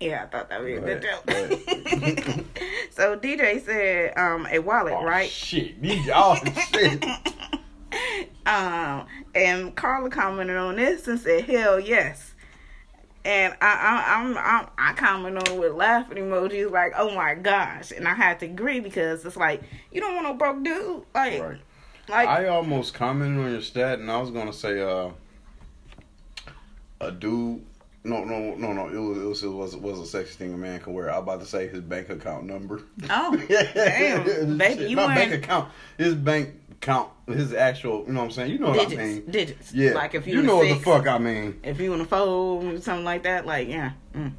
Yeah 0.03 0.23
I 0.23 0.25
thought 0.27 0.49
that 0.49 0.61
would 0.61 0.85
be 0.85 0.91
a 0.91 0.99
joke 0.99 1.23
so 2.91 3.17
DJ 3.17 3.63
said 3.63 4.17
um 4.17 4.47
a 4.51 4.59
wallet 4.59 4.93
Oh, 4.97 5.03
right 5.03 5.29
Shit. 5.29 5.81
These 5.81 6.09
oh 6.13 6.35
shit. 6.73 7.03
Um, 8.45 9.05
and 9.35 9.75
Carla 9.75 10.09
commented 10.09 10.57
on 10.57 10.75
this 10.77 11.07
and 11.07 11.19
said, 11.19 11.45
"Hell 11.45 11.79
yes." 11.79 12.33
And 13.23 13.53
I, 13.61 13.67
I, 13.67 14.15
I'm, 14.19 14.37
I'm, 14.37 14.67
I 14.77 14.93
commented 14.93 15.47
on 15.47 15.59
with 15.59 15.71
laughing 15.73 16.17
emojis, 16.17 16.69
like, 16.71 16.91
"Oh 16.97 17.13
my 17.15 17.35
gosh!" 17.35 17.91
And 17.91 18.07
I 18.07 18.13
had 18.15 18.39
to 18.41 18.47
agree 18.47 18.79
because 18.81 19.23
it's 19.25 19.37
like 19.37 19.61
you 19.91 20.01
don't 20.01 20.15
want 20.15 20.25
no 20.27 20.33
broke 20.33 20.63
dude, 20.63 21.03
like, 21.13 21.39
Right. 21.41 21.59
like 22.09 22.27
I 22.27 22.47
almost 22.47 22.93
commented 22.95 23.45
on 23.45 23.51
your 23.51 23.61
stat, 23.61 23.99
and 23.99 24.11
I 24.11 24.17
was 24.17 24.31
gonna 24.31 24.51
say, 24.51 24.81
uh, 24.81 25.11
a 26.99 27.11
dude. 27.11 27.63
No, 28.05 28.23
no, 28.25 28.53
no, 28.55 28.73
no. 28.73 28.87
It 28.89 28.97
was 28.97 29.17
it 29.17 29.25
was 29.25 29.43
it 29.43 29.47
was, 29.47 29.75
was 29.77 29.99
a 29.99 30.05
sexy 30.05 30.33
thing 30.33 30.53
a 30.53 30.57
man 30.57 30.79
can 30.81 30.93
wear. 30.93 31.09
I 31.09 31.17
was 31.19 31.23
about 31.23 31.39
to 31.39 31.45
say 31.45 31.67
his 31.69 31.79
bank 31.79 32.09
account 32.09 32.45
number. 32.45 32.81
oh 33.09 33.35
damn, 33.47 34.57
baby, 34.57 34.85
you 34.89 34.95
not 34.97 35.07
wearing 35.15 35.29
bank 35.29 35.43
account. 35.43 35.69
His 35.97 36.13
bank 36.13 36.49
account. 36.71 37.09
His 37.27 37.53
actual. 37.53 38.03
You 38.05 38.11
know 38.13 38.19
what 38.19 38.25
I'm 38.25 38.31
saying? 38.31 38.51
You 38.51 38.59
know 38.59 38.71
what 38.71 38.91
I 38.91 38.95
mean? 38.95 39.25
digits. 39.29 39.73
Yeah. 39.73 39.93
like 39.93 40.15
if 40.15 40.27
you, 40.27 40.35
you 40.35 40.41
know 40.41 40.57
what 40.57 40.67
the 40.67 40.75
fuck 40.75 41.07
I 41.07 41.17
mean. 41.17 41.59
if 41.63 41.79
you 41.79 41.93
in 41.93 42.01
a 42.01 42.05
fold, 42.05 42.83
something 42.83 43.05
like 43.05 43.23
that, 43.23 43.45
like 43.45 43.69
yeah, 43.69 43.93
mm. 44.13 44.33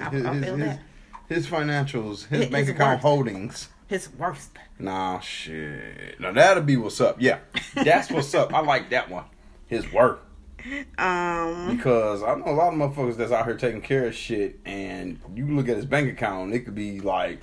I, 0.00 0.08
His, 0.10 0.24
I 0.24 0.34
his, 0.34 0.44
feel 0.44 0.56
his, 0.56 0.66
that. 0.66 0.82
his 1.28 1.46
financials, 1.48 2.26
his 2.28 2.40
His- 2.42 2.48
bank 2.50 2.68
account 2.68 2.98
worth. 2.98 3.02
holdings. 3.02 3.68
His 3.88 4.08
worst. 4.14 4.50
Nah, 4.78 5.20
shit. 5.20 6.18
Now 6.20 6.32
that'll 6.32 6.62
be 6.62 6.76
what's 6.76 7.00
up. 7.00 7.16
Yeah, 7.20 7.38
that's 7.74 8.10
what's 8.10 8.34
up. 8.34 8.52
I 8.54 8.60
like 8.60 8.90
that 8.90 9.10
one. 9.10 9.24
His 9.66 9.90
work. 9.92 10.22
Um, 10.98 11.76
Because 11.76 12.22
I 12.22 12.34
know 12.34 12.46
a 12.46 12.52
lot 12.54 12.72
of 12.72 12.78
motherfuckers 12.78 13.16
that's 13.16 13.32
out 13.32 13.44
here 13.44 13.56
taking 13.56 13.80
care 13.82 14.06
of 14.06 14.14
shit, 14.14 14.58
and 14.64 15.18
you 15.34 15.46
look 15.54 15.68
at 15.68 15.76
his 15.76 15.84
bank 15.86 16.10
account, 16.10 16.46
and 16.46 16.54
it 16.54 16.60
could 16.60 16.74
be 16.74 17.00
like, 17.00 17.40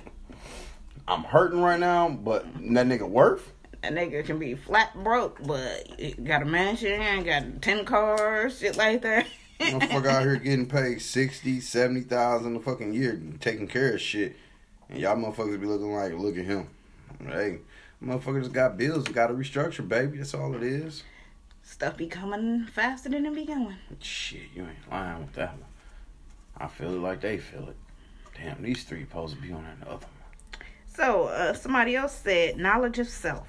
I'm 1.06 1.22
hurting 1.24 1.60
right 1.60 1.78
now, 1.80 2.08
but 2.08 2.44
that 2.54 2.86
nigga 2.86 3.08
worth. 3.08 3.52
a 3.82 3.88
nigga 3.88 4.24
can 4.24 4.38
be 4.38 4.54
flat 4.54 4.94
broke, 5.04 5.38
but 5.46 5.88
got 6.24 6.42
a 6.42 6.46
mansion, 6.46 7.22
got 7.24 7.60
ten 7.62 7.84
cars, 7.84 8.58
shit 8.58 8.76
like 8.76 9.02
that. 9.02 9.26
Motherfucker 9.60 10.06
out 10.06 10.22
here 10.22 10.36
getting 10.42 10.66
paid 10.66 11.00
60, 11.00 11.60
70,000 11.60 12.56
a 12.56 12.60
fucking 12.60 12.92
year, 12.94 13.20
taking 13.40 13.68
care 13.68 13.94
of 13.94 14.00
shit, 14.00 14.36
and 14.88 14.98
y'all 14.98 15.16
motherfuckers 15.16 15.60
be 15.60 15.66
looking 15.66 15.92
like, 15.94 16.12
look 16.14 16.36
at 16.38 16.44
him. 16.44 16.68
Hey, 17.24 17.58
motherfuckers 18.02 18.52
got 18.52 18.76
bills, 18.76 19.06
got 19.08 19.28
to 19.28 19.34
restructure, 19.34 19.86
baby. 19.86 20.18
That's 20.18 20.34
all 20.34 20.54
it 20.54 20.62
is. 20.62 21.02
Stuff 21.64 21.96
be 21.96 22.06
coming 22.06 22.66
faster 22.66 23.08
than 23.08 23.24
it 23.24 23.34
be 23.34 23.46
going. 23.46 23.76
Shit, 23.98 24.42
you 24.54 24.62
ain't 24.62 24.90
lying 24.90 25.22
with 25.22 25.32
that 25.32 25.52
one. 25.52 25.64
I 26.58 26.68
feel 26.68 26.90
it 26.90 26.98
like 26.98 27.22
they 27.22 27.38
feel 27.38 27.68
it. 27.68 27.76
Damn, 28.36 28.62
these 28.62 28.84
three 28.84 29.00
supposed 29.00 29.34
to 29.34 29.40
be 29.40 29.50
on 29.50 29.64
that 29.64 29.88
other 29.88 30.06
one. 30.06 30.60
So 30.94 31.24
uh, 31.24 31.54
somebody 31.54 31.96
else 31.96 32.14
said 32.14 32.58
knowledge 32.58 32.98
of 32.98 33.08
self. 33.08 33.48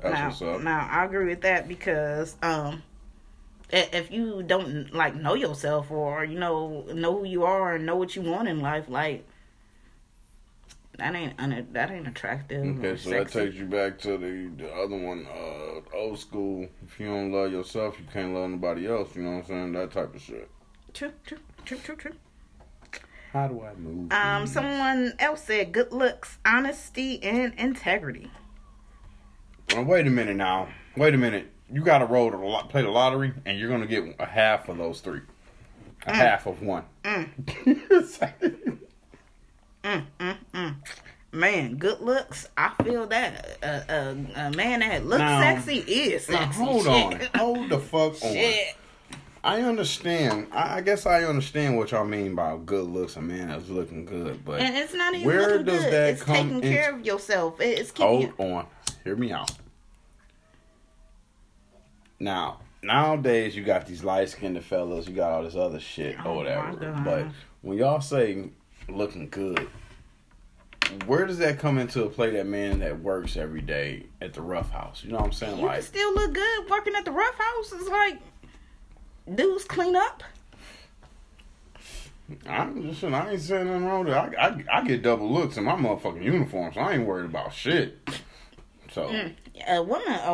That's 0.00 0.40
now, 0.40 0.58
now 0.58 0.88
I 0.90 1.04
agree 1.06 1.26
with 1.26 1.40
that 1.40 1.66
because 1.66 2.36
um, 2.42 2.82
if 3.70 4.10
you 4.10 4.42
don't 4.42 4.92
like 4.94 5.14
know 5.14 5.34
yourself 5.34 5.90
or 5.90 6.24
you 6.24 6.38
know 6.38 6.84
know 6.94 7.18
who 7.18 7.24
you 7.24 7.44
are 7.44 7.74
and 7.74 7.86
know 7.86 7.96
what 7.96 8.14
you 8.14 8.22
want 8.22 8.48
in 8.48 8.60
life, 8.60 8.88
like 8.88 9.26
that 11.00 11.14
ain't 11.14 11.34
un- 11.38 11.66
that 11.72 11.90
ain't 11.90 12.06
attractive. 12.06 12.78
Okay, 12.78 12.88
or 12.88 12.96
so 12.96 13.10
that 13.10 13.30
sexy. 13.30 13.46
takes 13.46 13.56
you 13.56 13.66
back 13.66 13.98
to 14.00 14.18
the 14.18 14.50
the 14.56 14.72
other 14.72 14.96
one, 14.96 15.26
uh, 15.26 15.96
old 15.96 16.18
school. 16.18 16.68
If 16.86 17.00
you 17.00 17.06
don't 17.06 17.32
love 17.32 17.50
yourself, 17.50 17.98
you 17.98 18.04
can't 18.12 18.34
love 18.34 18.50
nobody 18.50 18.86
else. 18.86 19.16
You 19.16 19.22
know 19.22 19.30
what 19.32 19.38
I'm 19.38 19.44
saying? 19.46 19.72
That 19.72 19.90
type 19.90 20.14
of 20.14 20.20
shit. 20.20 20.48
True, 20.92 21.12
true, 21.24 21.38
true, 21.64 21.78
true, 21.78 21.96
true. 21.96 22.12
How 23.32 23.48
do 23.48 23.62
I 23.62 23.74
move? 23.74 24.12
Um, 24.12 24.42
these? 24.42 24.52
someone 24.52 25.14
else 25.18 25.44
said 25.44 25.72
good 25.72 25.92
looks, 25.92 26.38
honesty, 26.44 27.22
and 27.22 27.54
integrity. 27.54 28.30
Well, 29.72 29.84
wait 29.84 30.06
a 30.06 30.10
minute 30.10 30.36
now. 30.36 30.68
Wait 30.96 31.14
a 31.14 31.18
minute. 31.18 31.50
You 31.72 31.82
got 31.82 31.98
to 31.98 32.06
roll 32.06 32.30
the 32.30 32.36
lot, 32.36 32.68
play 32.68 32.82
the 32.82 32.90
lottery, 32.90 33.32
and 33.46 33.58
you're 33.58 33.70
gonna 33.70 33.86
get 33.86 34.16
a 34.18 34.26
half 34.26 34.68
of 34.68 34.76
those 34.76 35.00
three. 35.00 35.20
A 36.06 36.12
half 36.14 36.46
of 36.46 36.60
one. 36.60 36.84
Mm, 37.04 38.78
mm, 39.84 40.04
mm. 40.54 40.74
Man, 41.32 41.76
good 41.76 42.00
looks. 42.00 42.48
I 42.56 42.72
feel 42.82 43.06
that 43.06 43.58
a, 43.62 43.66
a, 43.88 44.46
a 44.48 44.50
man 44.50 44.80
that 44.80 45.06
looks 45.06 45.20
Now- 45.20 45.40
sexy 45.40 45.78
is 45.78 46.28
now 46.28 46.38
sexy. 46.40 46.58
hold 46.64 46.82
Shit. 46.84 46.90
on. 46.90 47.20
Hold 47.40 47.68
the 47.70 47.78
fuck 47.78 48.22
on. 48.24 48.32
Shit. 48.32 48.76
I 49.42 49.62
understand. 49.62 50.48
I, 50.52 50.78
I 50.78 50.80
guess 50.82 51.06
I 51.06 51.24
understand 51.24 51.76
what 51.78 51.92
y'all 51.92 52.04
mean 52.04 52.34
by 52.34 52.58
good 52.66 52.84
looks. 52.88 53.16
A 53.16 53.22
man 53.22 53.48
that's 53.48 53.68
looking 53.68 54.04
good, 54.04 54.44
but 54.44 54.60
And 54.60 54.76
it's 54.76 54.92
not 54.92 55.14
even 55.14 55.26
Where 55.26 55.62
does 55.62 55.82
good. 55.84 55.92
that 55.92 56.08
it's 56.14 56.22
come 56.22 56.34
taking 56.36 56.64
in- 56.64 56.72
care 56.74 56.94
of 56.94 57.06
yourself. 57.06 57.60
It's 57.60 57.90
keeping 57.92 58.32
hold 58.36 58.52
on. 58.52 58.66
Hear 59.04 59.16
me 59.16 59.32
out. 59.32 59.50
Now, 62.18 62.60
nowadays 62.82 63.56
you 63.56 63.64
got 63.64 63.86
these 63.86 64.04
light 64.04 64.28
skinned 64.28 64.62
fellas, 64.64 65.08
you 65.08 65.14
got 65.14 65.32
all 65.32 65.42
this 65.42 65.54
other 65.56 65.80
shit 65.80 66.16
Oh, 66.24 66.32
or 66.32 66.36
whatever. 66.36 67.00
But 67.04 67.26
when 67.62 67.78
y'all 67.78 68.00
say 68.00 68.50
looking 68.94 69.28
good, 69.28 69.68
where 71.06 71.26
does 71.26 71.38
that 71.38 71.58
come 71.58 71.78
into 71.78 72.04
a 72.04 72.10
play? 72.10 72.30
That 72.30 72.46
man 72.46 72.80
that 72.80 73.00
works 73.00 73.36
every 73.36 73.60
day 73.60 74.06
at 74.20 74.32
the 74.32 74.42
rough 74.42 74.70
house, 74.70 75.02
you 75.04 75.10
know 75.10 75.18
what 75.18 75.26
I'm 75.26 75.32
saying? 75.32 75.58
you 75.58 75.66
like, 75.66 75.76
can 75.76 75.82
still 75.82 76.14
look 76.14 76.34
good 76.34 76.70
working 76.70 76.94
at 76.96 77.04
the 77.04 77.12
rough 77.12 77.38
house. 77.38 77.72
It's 77.72 77.88
like 77.88 78.18
dudes 79.34 79.64
clean 79.64 79.96
up. 79.96 80.22
I, 82.48 82.68
listen, 82.68 83.12
I 83.12 83.32
ain't 83.32 83.40
saying 83.40 83.66
nothing 83.66 83.84
wrong 83.86 84.04
with 84.04 84.14
it. 84.14 84.16
I, 84.16 84.46
I, 84.46 84.64
I 84.78 84.84
get 84.84 85.02
double 85.02 85.30
looks 85.32 85.56
in 85.56 85.64
my 85.64 85.72
motherfucking 85.72 86.22
uniform, 86.22 86.72
so 86.72 86.80
I 86.80 86.94
ain't 86.94 87.06
worried 87.06 87.26
about 87.26 87.52
shit. 87.52 87.98
So, 88.92 89.08
Mm. 89.08 89.34
A 89.68 89.82
woman, 89.82 90.08
a, 90.08 90.32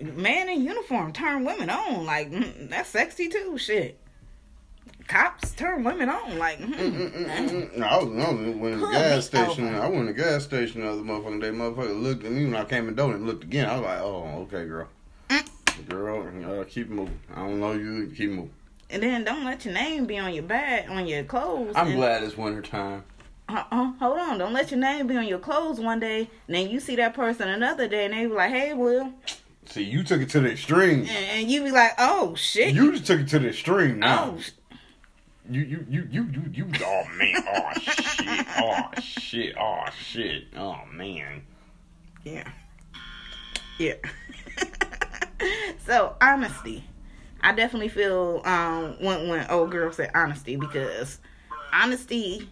a 0.00 0.04
man 0.04 0.48
in 0.50 0.62
uniform 0.62 1.12
turn 1.12 1.44
women 1.44 1.70
on. 1.70 2.04
Like 2.04 2.30
mm, 2.30 2.68
that's 2.68 2.90
sexy 2.90 3.28
too. 3.28 3.56
Shit. 3.56 3.98
Cops 5.08 5.52
turn 5.52 5.84
women 5.84 6.08
on. 6.08 6.38
Like 6.38 6.58
hmm. 6.58 6.72
mm, 6.72 6.92
mm, 6.92 7.12
mm, 7.12 7.48
mm. 7.50 7.76
No, 7.76 7.86
I 7.86 7.96
was, 8.02 8.06
I 8.06 8.32
was 8.32 8.56
went 8.56 8.74
in 8.74 8.80
the 8.80 8.86
gas 8.90 9.26
station. 9.26 9.68
over. 9.68 9.80
I 9.80 9.88
went 9.88 10.08
to 10.08 10.12
the 10.12 10.20
gas 10.20 10.44
station 10.44 10.80
the 10.80 10.88
other 10.90 11.02
motherfucking 11.02 11.40
day. 11.40 11.50
Motherfucker 11.50 12.02
looked 12.02 12.24
at 12.24 12.32
me 12.32 12.44
when 12.46 12.56
I 12.56 12.64
came 12.64 12.88
in 12.88 12.94
door 12.94 13.14
and 13.14 13.26
looked 13.26 13.44
again. 13.44 13.68
I 13.68 13.76
was 13.76 13.84
like, 13.84 14.00
oh, 14.00 14.48
okay, 14.52 14.66
girl. 14.66 14.88
Girl, 15.88 16.60
uh, 16.60 16.64
keep 16.64 16.88
moving. 16.88 17.20
I 17.34 17.40
don't 17.40 17.60
know 17.60 17.72
you. 17.72 18.10
Keep 18.16 18.30
moving. 18.30 18.50
and 18.90 19.02
then 19.02 19.24
don't 19.24 19.44
let 19.44 19.64
your 19.64 19.74
name 19.74 20.06
be 20.06 20.18
on 20.18 20.32
your 20.32 20.42
bag 20.42 20.88
on 20.88 21.06
your 21.06 21.22
clothes. 21.24 21.74
I'm 21.76 21.88
and- 21.88 21.96
glad 21.96 22.22
it's 22.22 22.36
winter 22.36 22.62
time. 22.62 23.04
Uh-uh, 23.48 23.92
hold 24.00 24.18
on. 24.18 24.38
Don't 24.38 24.52
let 24.52 24.72
your 24.72 24.80
name 24.80 25.06
be 25.06 25.16
on 25.16 25.28
your 25.28 25.38
clothes 25.38 25.78
one 25.78 26.00
day. 26.00 26.28
And 26.48 26.56
then 26.56 26.68
you 26.68 26.80
see 26.80 26.96
that 26.96 27.14
person 27.14 27.48
another 27.48 27.86
day 27.86 28.06
and 28.06 28.12
they 28.14 28.26
be 28.26 28.32
like, 28.32 28.50
hey, 28.50 28.72
Will. 28.72 29.12
See, 29.66 29.84
you 29.84 30.02
took 30.02 30.20
it 30.20 30.30
to 30.30 30.40
the 30.40 30.50
extreme. 30.50 31.00
And, 31.02 31.10
and 31.10 31.50
you 31.50 31.62
be 31.62 31.70
like, 31.70 31.92
oh, 31.98 32.34
shit. 32.34 32.74
You 32.74 32.90
just 32.90 33.06
took 33.06 33.20
it 33.20 33.28
to 33.28 33.38
the 33.38 33.48
extreme 33.50 34.00
now. 34.00 34.34
oh, 34.36 34.42
You, 35.48 35.62
you, 35.62 35.86
you, 35.88 36.08
you, 36.10 36.28
you, 36.32 36.42
you. 36.52 36.70
Oh 36.84 37.04
man. 37.16 37.44
Oh 37.46 37.70
shit. 37.80 38.46
Oh 38.58 39.00
shit. 39.00 39.54
Oh 39.58 39.84
shit. 39.96 40.44
Oh 40.56 40.80
man. 40.92 41.42
yeah. 42.24 42.48
Yeah. 43.78 43.94
so, 45.86 46.16
honesty. 46.20 46.84
I 47.42 47.52
definitely 47.52 47.88
feel 47.88 48.42
um 48.44 48.96
when, 49.00 49.28
when 49.28 49.48
old 49.50 49.70
girl 49.70 49.92
said 49.92 50.10
honesty 50.14 50.56
because 50.56 51.20
honesty. 51.72 52.48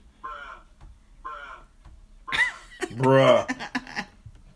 Bruh. 2.93 3.67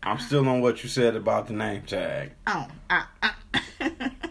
I'm 0.01 0.19
still 0.19 0.47
on 0.47 0.61
what 0.61 0.81
you 0.81 0.89
said 0.89 1.15
about 1.15 1.47
the 1.47 1.53
name 1.53 1.81
tag. 1.81 2.31
Oh, 2.47 2.67
I, 2.89 3.03
I, 3.21 3.31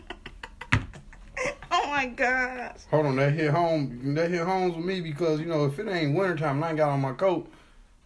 my 1.98 2.06
gosh. 2.06 2.76
Hold 2.90 3.06
on, 3.06 3.16
that 3.16 3.32
hit 3.32 3.50
home. 3.50 4.14
That 4.14 4.30
hit 4.30 4.42
homes 4.44 4.76
with 4.76 4.84
me 4.84 5.00
because 5.00 5.40
you 5.40 5.46
know 5.46 5.64
if 5.66 5.78
it 5.78 5.88
ain't 5.88 6.16
wintertime 6.16 6.56
and 6.56 6.64
I 6.64 6.68
ain't 6.68 6.76
got 6.76 6.90
on 6.90 7.00
my 7.00 7.12
coat, 7.12 7.50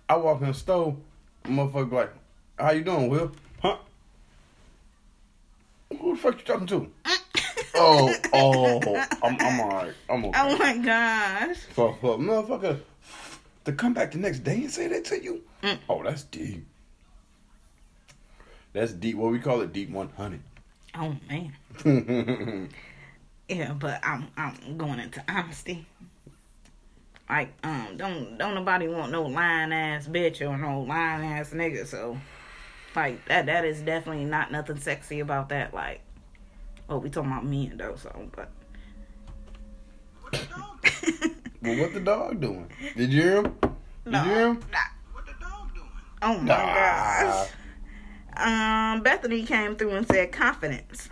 I 0.08 0.16
walk 0.16 0.40
in 0.40 0.46
the 0.48 0.54
store, 0.54 0.96
motherfucker 1.44 1.90
be 1.90 1.96
like, 1.96 2.12
"How 2.58 2.70
you 2.70 2.84
doing, 2.84 3.08
Will? 3.10 3.32
Huh? 3.60 3.76
Who 6.00 6.14
the 6.14 6.18
fuck 6.20 6.38
you 6.38 6.44
talking 6.44 6.66
to? 6.68 6.90
Oh, 7.74 8.14
oh, 8.34 8.80
I'm, 9.22 9.36
I'm 9.40 9.60
alright. 9.60 9.94
I'm 10.10 10.24
okay. 10.26 10.38
Oh 10.40 10.58
my 10.58 10.76
gosh. 10.76 11.56
For, 11.72 11.96
for 12.02 12.14
a 12.14 12.18
motherfucker 12.18 12.78
to 13.64 13.72
come 13.72 13.94
back 13.94 14.12
the 14.12 14.18
next 14.18 14.40
day 14.40 14.56
and 14.56 14.70
say 14.70 14.88
that 14.88 15.06
to 15.06 15.22
you, 15.22 15.42
Mm. 15.62 15.78
oh, 15.88 16.02
that's 16.02 16.24
deep. 16.24 16.66
That's 18.74 18.92
deep. 18.92 19.16
What 19.16 19.32
we 19.32 19.38
call 19.38 19.62
it, 19.62 19.72
deep 19.72 19.88
one 19.90 20.10
hundred. 20.10 20.42
Oh 20.94 21.16
man. 21.28 22.68
Yeah, 23.52 23.72
but 23.74 24.00
I'm 24.02 24.28
I'm 24.36 24.78
going 24.78 24.98
into 24.98 25.22
honesty. 25.28 25.86
Like, 27.28 27.52
um, 27.64 27.96
don't 27.96 28.38
don't 28.38 28.54
nobody 28.54 28.88
want 28.88 29.12
no 29.12 29.22
lying 29.24 29.72
ass 29.72 30.06
bitch 30.06 30.40
or 30.40 30.56
no 30.56 30.82
lying 30.82 31.24
ass 31.24 31.50
nigga. 31.50 31.86
So, 31.86 32.18
like 32.96 33.24
that 33.26 33.46
that 33.46 33.64
is 33.64 33.80
definitely 33.82 34.24
not 34.24 34.50
nothing 34.52 34.78
sexy 34.78 35.20
about 35.20 35.48
that. 35.50 35.72
Like, 35.74 36.00
oh, 36.88 36.98
we 36.98 37.10
talking 37.10 37.30
about 37.30 37.44
men 37.44 37.76
though. 37.76 37.96
So, 37.96 38.30
but 38.34 38.50
well, 41.62 41.76
what 41.78 41.92
the 41.94 42.00
dog 42.00 42.40
doing? 42.40 42.70
Did 42.96 43.12
you 43.12 43.22
hear 43.22 43.36
him? 43.42 43.56
Did 44.04 44.12
no, 44.12 44.24
you 44.24 44.30
hear 44.30 44.48
him? 44.48 44.60
nah. 44.72 44.78
What 45.12 45.26
the 45.26 45.32
dog 45.40 45.74
doing? 45.74 45.86
Oh 46.22 46.38
my 46.38 46.44
Nah. 46.46 46.74
gosh. 46.74 47.48
Um, 48.34 49.02
Bethany 49.02 49.42
came 49.44 49.76
through 49.76 49.90
and 49.90 50.06
said 50.08 50.32
confidence. 50.32 51.08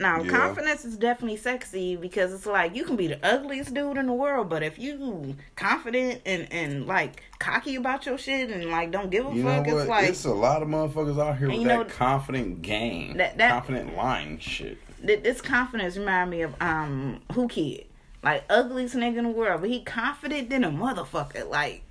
Now, 0.00 0.22
Yeah. 0.22 0.30
confidence 0.30 0.84
is 0.84 0.96
definitely 0.96 1.38
sexy 1.38 1.96
because 1.96 2.32
it's 2.32 2.46
like 2.46 2.74
you 2.76 2.84
can 2.84 2.94
be 2.94 3.08
the 3.08 3.18
ugliest 3.26 3.74
dude 3.74 3.96
in 3.96 4.06
the 4.06 4.12
world, 4.12 4.48
but 4.48 4.62
if 4.62 4.78
you 4.78 5.34
confident 5.56 6.22
and 6.24 6.46
and 6.52 6.86
like 6.86 7.20
cocky 7.40 7.74
about 7.74 8.06
your 8.06 8.16
shit 8.16 8.48
and 8.50 8.64
like 8.70 8.92
don't 8.92 9.10
give 9.10 9.26
a 9.26 9.30
You 9.34 9.42
fuck, 9.42 9.66
it's 9.66 9.88
like 9.88 10.08
it's 10.08 10.24
a 10.24 10.32
lot 10.32 10.62
of 10.62 10.68
motherfuckers 10.68 11.20
out 11.20 11.38
here 11.38 11.48
with 11.48 11.58
you 11.58 11.64
know- 11.66 11.82
that 11.82 11.92
confident 11.92 12.62
game, 12.62 13.16
That- 13.16 13.38
that- 13.38 13.50
confident 13.50 13.96
lying 13.96 14.38
shit. 14.38 14.78
th- 15.04 15.22
this 15.24 15.40
confidence 15.40 15.96
remind 15.96 16.30
me 16.30 16.42
of 16.42 16.54
um 16.60 17.20
who 17.32 17.48
kid, 17.48 17.84
like 18.22 18.44
ugliest 18.48 18.94
nigga 18.94 19.16
in 19.18 19.24
the 19.24 19.30
world, 19.30 19.62
but 19.62 19.70
he 19.70 19.80
confident 19.82 20.48
than 20.50 20.62
a 20.62 20.70
motherfucker. 20.70 21.48
Like 21.50 21.82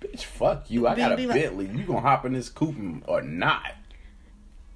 Bitch, 0.00 0.24
fuck 0.24 0.70
you. 0.70 0.86
I 0.88 0.94
Be- 0.94 1.00
got 1.02 1.12
a 1.12 1.16
be 1.16 1.26
like- 1.26 1.42
Bentley. 1.42 1.66
You 1.66 1.84
gonna 1.84 2.00
hop 2.00 2.24
in 2.24 2.32
this 2.32 2.48
coupe 2.48 3.02
or 3.06 3.20
not? 3.20 3.72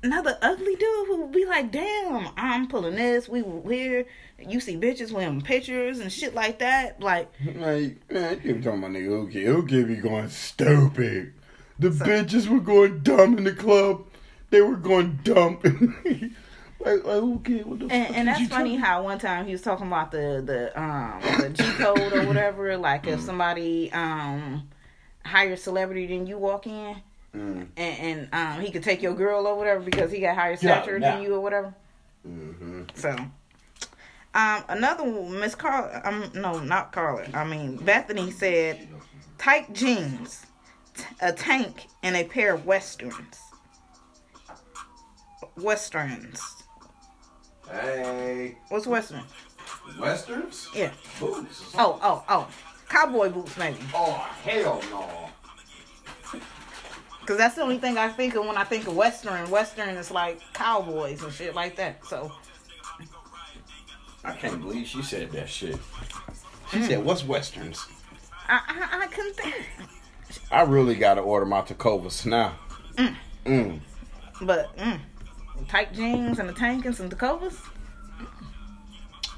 Another 0.05 0.39
ugly 0.43 0.77
dude 0.77 1.07
who 1.09 1.23
would 1.23 1.33
be 1.33 1.47
like, 1.47 1.73
damn, 1.73 2.29
I'm 2.37 2.69
pulling 2.69 2.95
this. 2.95 3.29
We 3.29 3.43
were 3.43 3.73
here. 3.73 4.07
You 4.39 4.61
see 4.61 4.77
bitches 4.77 5.11
with 5.11 5.25
them 5.25 5.41
pictures 5.41 5.99
and 5.99 6.13
shit 6.13 6.35
like 6.35 6.59
that. 6.59 7.01
Like, 7.01 7.29
Man, 7.41 7.99
man, 8.11 8.41
you 8.45 8.61
talking 8.61 8.79
about 8.79 8.91
nigga 8.93 9.27
okay, 9.27 9.49
okay 9.49 9.83
be 9.85 9.97
going 9.97 10.29
stupid. 10.29 11.33
The 11.79 11.89
bitches 11.89 12.47
were 12.47 12.61
going 12.61 13.01
dumb 13.01 13.39
in 13.39 13.45
the 13.45 13.53
club. 13.53 14.05
They 14.51 14.61
were 14.61 14.77
going 14.77 15.19
dumb. 15.25 15.59
like, 16.85 17.05
like 17.05 17.07
okay, 17.07 17.63
what 17.63 17.81
the 17.81 17.87
and, 17.91 18.07
fuck 18.07 18.17
and 18.17 18.29
that's 18.29 18.47
funny 18.49 18.77
how 18.77 19.03
one 19.03 19.19
time 19.19 19.47
he 19.47 19.53
was 19.53 19.63
talking 19.63 19.87
about 19.87 20.13
the 20.13 20.43
the 20.45 20.81
um 20.81 21.21
the 21.41 21.49
G 21.49 21.65
code 21.73 22.13
or 22.13 22.27
whatever. 22.27 22.77
Like 22.77 23.07
if 23.09 23.21
somebody 23.21 23.91
um 23.93 24.69
higher 25.25 25.57
celebrity 25.57 26.07
than 26.07 26.27
you 26.27 26.39
walk 26.39 26.67
in, 26.69 26.97
Mm. 27.35 27.67
and, 27.77 27.99
and 27.99 28.29
um 28.33 28.61
he 28.65 28.71
could 28.71 28.83
take 28.85 29.03
your 29.03 29.15
girl 29.15 29.47
or 29.47 29.57
whatever 29.57 29.81
because 29.81 30.13
he 30.13 30.21
got 30.21 30.37
higher 30.37 30.57
Get 30.57 30.71
out 30.71 30.85
stature 30.85 30.99
now. 31.01 31.15
than 31.17 31.23
you 31.25 31.35
or 31.35 31.41
whatever. 31.41 31.75
Mhm. 32.27 32.87
So, 32.97 33.11
um, 34.35 34.65
another 34.69 35.05
Miss 35.05 35.55
Carla, 35.55 36.01
um, 36.05 36.31
no, 36.35 36.59
not 36.61 36.93
Carla. 36.93 37.25
I 37.35 37.45
mean, 37.45 37.77
Bethany 37.77 38.31
said, 38.31 38.87
tight 39.37 39.73
jeans, 39.75 40.47
t- 40.97 41.05
a 41.21 41.33
tank, 41.33 41.87
and 42.03 42.17
a 42.17 42.25
pair 42.25 42.55
of 42.55 42.65
westerns. 42.67 43.39
Westerns. 45.57 46.41
Hey, 47.71 48.57
What's 48.69 48.87
western? 48.87 49.23
westerns, 50.01 50.69
Yeah. 50.75 50.91
boots. 51.21 51.73
Oh, 51.79 51.99
oh, 52.03 52.25
oh. 52.29 52.49
Cowboy 52.89 53.31
boots, 53.31 53.57
maybe. 53.57 53.79
oh 53.95 54.13
hell 54.45 54.83
no. 54.91 55.31
Because 57.25 57.39
that's 57.39 57.55
the 57.55 57.63
only 57.63 57.79
thing 57.79 57.97
I 57.97 58.11
think 58.11 58.35
of 58.35 58.45
when 58.45 58.59
I 58.59 58.65
think 58.65 58.87
of 58.87 58.95
western. 58.95 59.49
Western 59.49 59.97
is 59.97 60.11
like 60.11 60.43
cowboys 60.53 61.23
and 61.23 61.33
shit 61.33 61.55
like 61.55 61.75
that. 61.77 62.05
So, 62.05 62.31
I 64.23 64.33
can't 64.33 64.61
believe 64.61 64.87
she 64.87 65.03
said 65.03 65.33
that 65.33 65.49
shit. 65.49 65.79
She 66.71 66.83
said, 66.83 67.03
"What's 67.03 67.25
westerns?" 67.25 67.87
I, 68.47 68.61
I, 68.69 69.05
I 69.05 69.07
couldn't 69.07 69.37
think. 69.37 69.55
I 70.51 70.63
really 70.63 70.97
gotta 70.97 71.23
order 71.23 71.47
my 71.47 71.63
Tecovas 71.63 72.27
now. 72.27 72.59
Mm. 73.47 73.81
But, 74.43 74.77
mm, 74.77 75.01
tight 75.67 75.95
jeans 75.95 76.39
and 76.39 76.51
a 76.51 76.53
tank 76.53 76.85
and 76.85 76.95
some 76.95 77.09
Tecovas. 77.09 77.57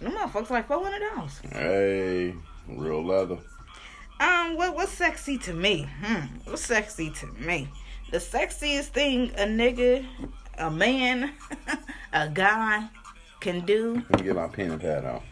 Them 0.01 0.11
motherfuckers 0.11 0.51
like 0.51 0.67
four 0.67 0.83
hundred 0.83 1.09
dollars. 1.09 1.41
Hey, 1.53 2.35
real 2.67 3.07
leather. 3.07 3.39
Um, 4.19 4.57
what 4.57 4.75
what's 4.75 4.93
sexy 4.93 5.37
to 5.39 5.53
me? 5.53 5.89
Hmm, 6.03 6.27
what's 6.45 6.65
sexy 6.65 7.11
to 7.11 7.27
me? 7.27 7.69
The 8.11 8.19
sexiest 8.19 8.87
thing 8.89 9.31
a 9.37 9.45
nigga, 9.45 10.07
a 10.59 10.71
man, 10.71 11.33
a 12.13 12.29
guy 12.29 12.89
can 13.41 13.65
do 13.67 14.03
Let 14.11 14.21
me 14.21 14.27
get 14.27 14.37
my 14.37 14.49
pen 14.49 14.73
and 14.73 14.81
pad 14.81 15.05
out. 15.05 15.23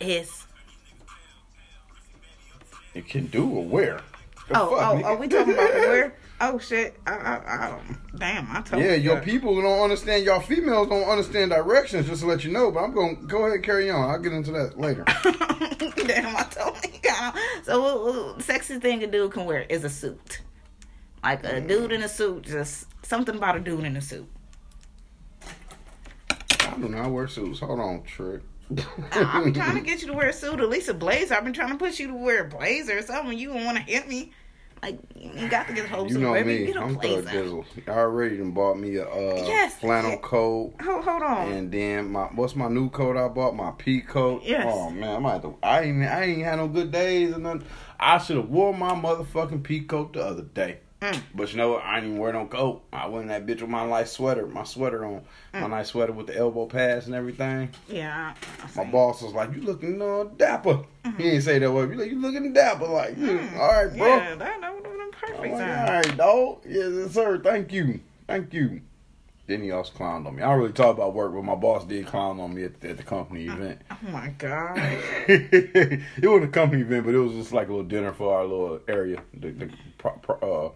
is 0.00 0.46
It 2.94 3.08
can 3.08 3.26
do 3.26 3.48
or 3.48 3.64
where? 3.64 4.00
The 4.48 4.60
oh 4.60 4.76
fuck, 4.76 4.78
oh 4.78 4.96
nigga? 4.96 5.04
oh 5.04 5.16
we 5.16 5.28
talking 5.28 5.54
about 5.54 5.74
where? 5.74 6.14
Oh 6.38 6.58
shit! 6.58 6.98
I, 7.06 7.12
I, 7.12 7.34
I, 7.36 7.80
damn, 8.16 8.54
I 8.54 8.60
told 8.60 8.82
Yeah, 8.82 8.92
you. 8.94 9.10
your 9.10 9.20
people 9.22 9.60
don't 9.60 9.80
understand. 9.80 10.24
Y'all 10.24 10.40
females 10.40 10.88
don't 10.88 11.08
understand 11.08 11.50
directions. 11.50 12.06
Just 12.06 12.20
to 12.20 12.26
let 12.26 12.44
you 12.44 12.52
know, 12.52 12.70
but 12.70 12.80
I'm 12.80 12.94
gonna 12.94 13.14
go 13.14 13.44
ahead 13.44 13.52
and 13.52 13.64
carry 13.64 13.90
on. 13.90 14.10
I'll 14.10 14.18
get 14.18 14.32
into 14.32 14.52
that 14.52 14.78
later. 14.78 15.04
Damn, 16.06 16.36
I 16.36 16.42
told 16.50 16.76
you. 16.84 17.00
So, 17.64 17.80
what, 17.80 18.34
what, 18.36 18.42
sexy 18.42 18.78
thing 18.78 19.02
a 19.02 19.06
dude 19.06 19.32
can 19.32 19.46
wear 19.46 19.62
is 19.62 19.84
a 19.84 19.88
suit. 19.88 20.42
Like 21.24 21.42
a 21.44 21.60
mm. 21.60 21.68
dude 21.68 21.92
in 21.92 22.02
a 22.02 22.08
suit, 22.08 22.44
just 22.44 22.86
something 23.04 23.34
about 23.34 23.56
a 23.56 23.60
dude 23.60 23.84
in 23.84 23.96
a 23.96 24.00
suit. 24.00 24.28
I 25.42 26.76
do 26.78 26.88
not 26.88 27.10
wear 27.10 27.28
suits. 27.28 27.60
Hold 27.60 27.80
on, 27.80 28.02
trick. 28.02 28.42
I'm 29.12 29.52
trying 29.52 29.76
to 29.76 29.80
get 29.84 30.02
you 30.02 30.08
to 30.08 30.12
wear 30.12 30.28
a 30.28 30.32
suit, 30.32 30.60
at 30.60 30.68
least 30.68 30.88
a 30.88 30.94
blazer. 30.94 31.34
I've 31.34 31.44
been 31.44 31.52
trying 31.52 31.70
to 31.70 31.76
push 31.76 31.98
you 31.98 32.08
to 32.08 32.14
wear 32.14 32.44
a 32.44 32.48
blazer 32.48 32.98
or 32.98 33.02
something. 33.02 33.38
You 33.38 33.54
don't 33.54 33.64
want 33.64 33.78
to 33.78 33.82
hit 33.82 34.08
me. 34.08 34.32
Like, 34.86 34.98
you 35.16 35.48
got 35.48 35.66
to 35.66 35.72
get 35.74 35.86
a 35.86 35.88
whole 35.88 36.06
You 36.08 36.18
know 36.18 36.32
me. 36.44 36.66
Get 36.66 36.76
a 36.76 36.80
I'm 36.80 36.94
thug 36.94 37.24
dizzle. 37.26 37.64
I 37.88 37.90
already 37.90 38.36
done 38.38 38.52
bought 38.52 38.78
me 38.78 38.94
a 38.96 39.04
uh, 39.04 39.44
Yes. 39.46 39.74
flannel 39.80 40.16
coat. 40.18 40.74
Hold, 40.80 41.04
hold 41.04 41.22
on. 41.24 41.50
And 41.50 41.72
then 41.72 42.12
my 42.12 42.26
what's 42.26 42.54
my 42.54 42.68
new 42.68 42.88
coat 42.90 43.16
I 43.16 43.26
bought? 43.26 43.56
My 43.56 43.72
pea 43.72 44.00
coat. 44.00 44.42
Yes. 44.44 44.64
Oh 44.68 44.90
man, 44.90 45.16
I 45.16 45.18
might 45.18 45.32
have 45.32 45.42
to, 45.42 45.56
I 45.62 45.80
ain't 45.82 46.02
I 46.04 46.22
ain't 46.22 46.44
had 46.44 46.56
no 46.56 46.68
good 46.68 46.92
days 46.92 47.32
and 47.34 47.42
nothing. 47.42 47.64
I 47.98 48.18
should 48.18 48.36
have 48.36 48.48
wore 48.48 48.72
my 48.72 48.90
motherfucking 48.94 49.64
pea 49.64 49.80
coat 49.80 50.12
the 50.12 50.24
other 50.24 50.42
day. 50.42 50.78
Mm. 51.02 51.20
But 51.34 51.50
you 51.52 51.58
know 51.58 51.72
what? 51.72 51.84
I 51.84 51.96
didn't 51.96 52.10
even 52.12 52.20
wear 52.22 52.32
no 52.32 52.46
coat. 52.46 52.82
I 52.90 53.06
went 53.06 53.24
in 53.24 53.28
that 53.28 53.44
bitch 53.44 53.60
with 53.60 53.68
my 53.68 53.86
nice 53.86 54.12
sweater, 54.12 54.46
my 54.46 54.64
sweater 54.64 55.04
on, 55.04 55.22
Mm. 55.52 55.60
my 55.62 55.66
nice 55.68 55.88
sweater 55.88 56.12
with 56.12 56.26
the 56.26 56.36
elbow 56.36 56.64
pads 56.66 57.04
and 57.06 57.14
everything. 57.14 57.68
yeah. 57.88 58.32
My 58.74 58.84
boss 58.84 59.20
was 59.22 59.34
like, 59.34 59.52
"You 59.54 59.60
looking 59.62 60.00
uh, 60.00 60.24
dapper." 60.38 60.80
He 61.18 61.22
didn't 61.24 61.42
say 61.42 61.58
that 61.58 61.70
word. 61.70 61.92
You 61.92 61.98
like, 61.98 62.10
you 62.10 62.18
looking 62.20 62.52
dapper? 62.52 62.86
Like, 62.86 63.14
"Hmm, 63.14 63.58
all 63.58 63.68
right, 63.84 63.96
bro. 63.96 64.06
Mm-hmm. 64.06 64.40
Yeah, 64.40 64.46
perfect. 65.20 65.40
like, 65.40 65.50
time. 65.52 65.88
all 65.88 65.94
right, 65.94 66.16
dog. 66.16 66.58
Yes, 66.66 67.12
sir. 67.12 67.38
Thank 67.38 67.72
you. 67.72 68.00
Thank 68.26 68.52
you. 68.52 68.80
Then 69.46 69.62
he 69.62 69.70
also 69.70 69.92
clowned 69.92 70.26
on 70.26 70.34
me. 70.34 70.42
I 70.42 70.50
don't 70.50 70.58
really 70.58 70.72
talk 70.72 70.96
about 70.96 71.14
work, 71.14 71.32
but 71.32 71.42
my 71.42 71.54
boss 71.54 71.84
did 71.84 72.06
clown 72.06 72.40
on 72.40 72.52
me 72.52 72.64
at, 72.64 72.84
at 72.84 72.96
the 72.96 73.04
company 73.04 73.46
event. 73.46 73.80
Oh 73.92 74.10
my 74.10 74.28
god. 74.38 74.76
it 75.28 76.02
wasn't 76.22 76.44
a 76.44 76.48
company 76.48 76.82
event, 76.82 77.06
but 77.06 77.14
it 77.14 77.18
was 77.18 77.32
just 77.32 77.52
like 77.52 77.68
a 77.68 77.70
little 77.70 77.86
dinner 77.86 78.12
for 78.12 78.36
our 78.36 78.42
little 78.42 78.80
area, 78.88 79.22
the 79.34 79.52
the, 79.52 79.70
pro, 79.98 80.12
pro, 80.14 80.36
uh, 80.66 80.70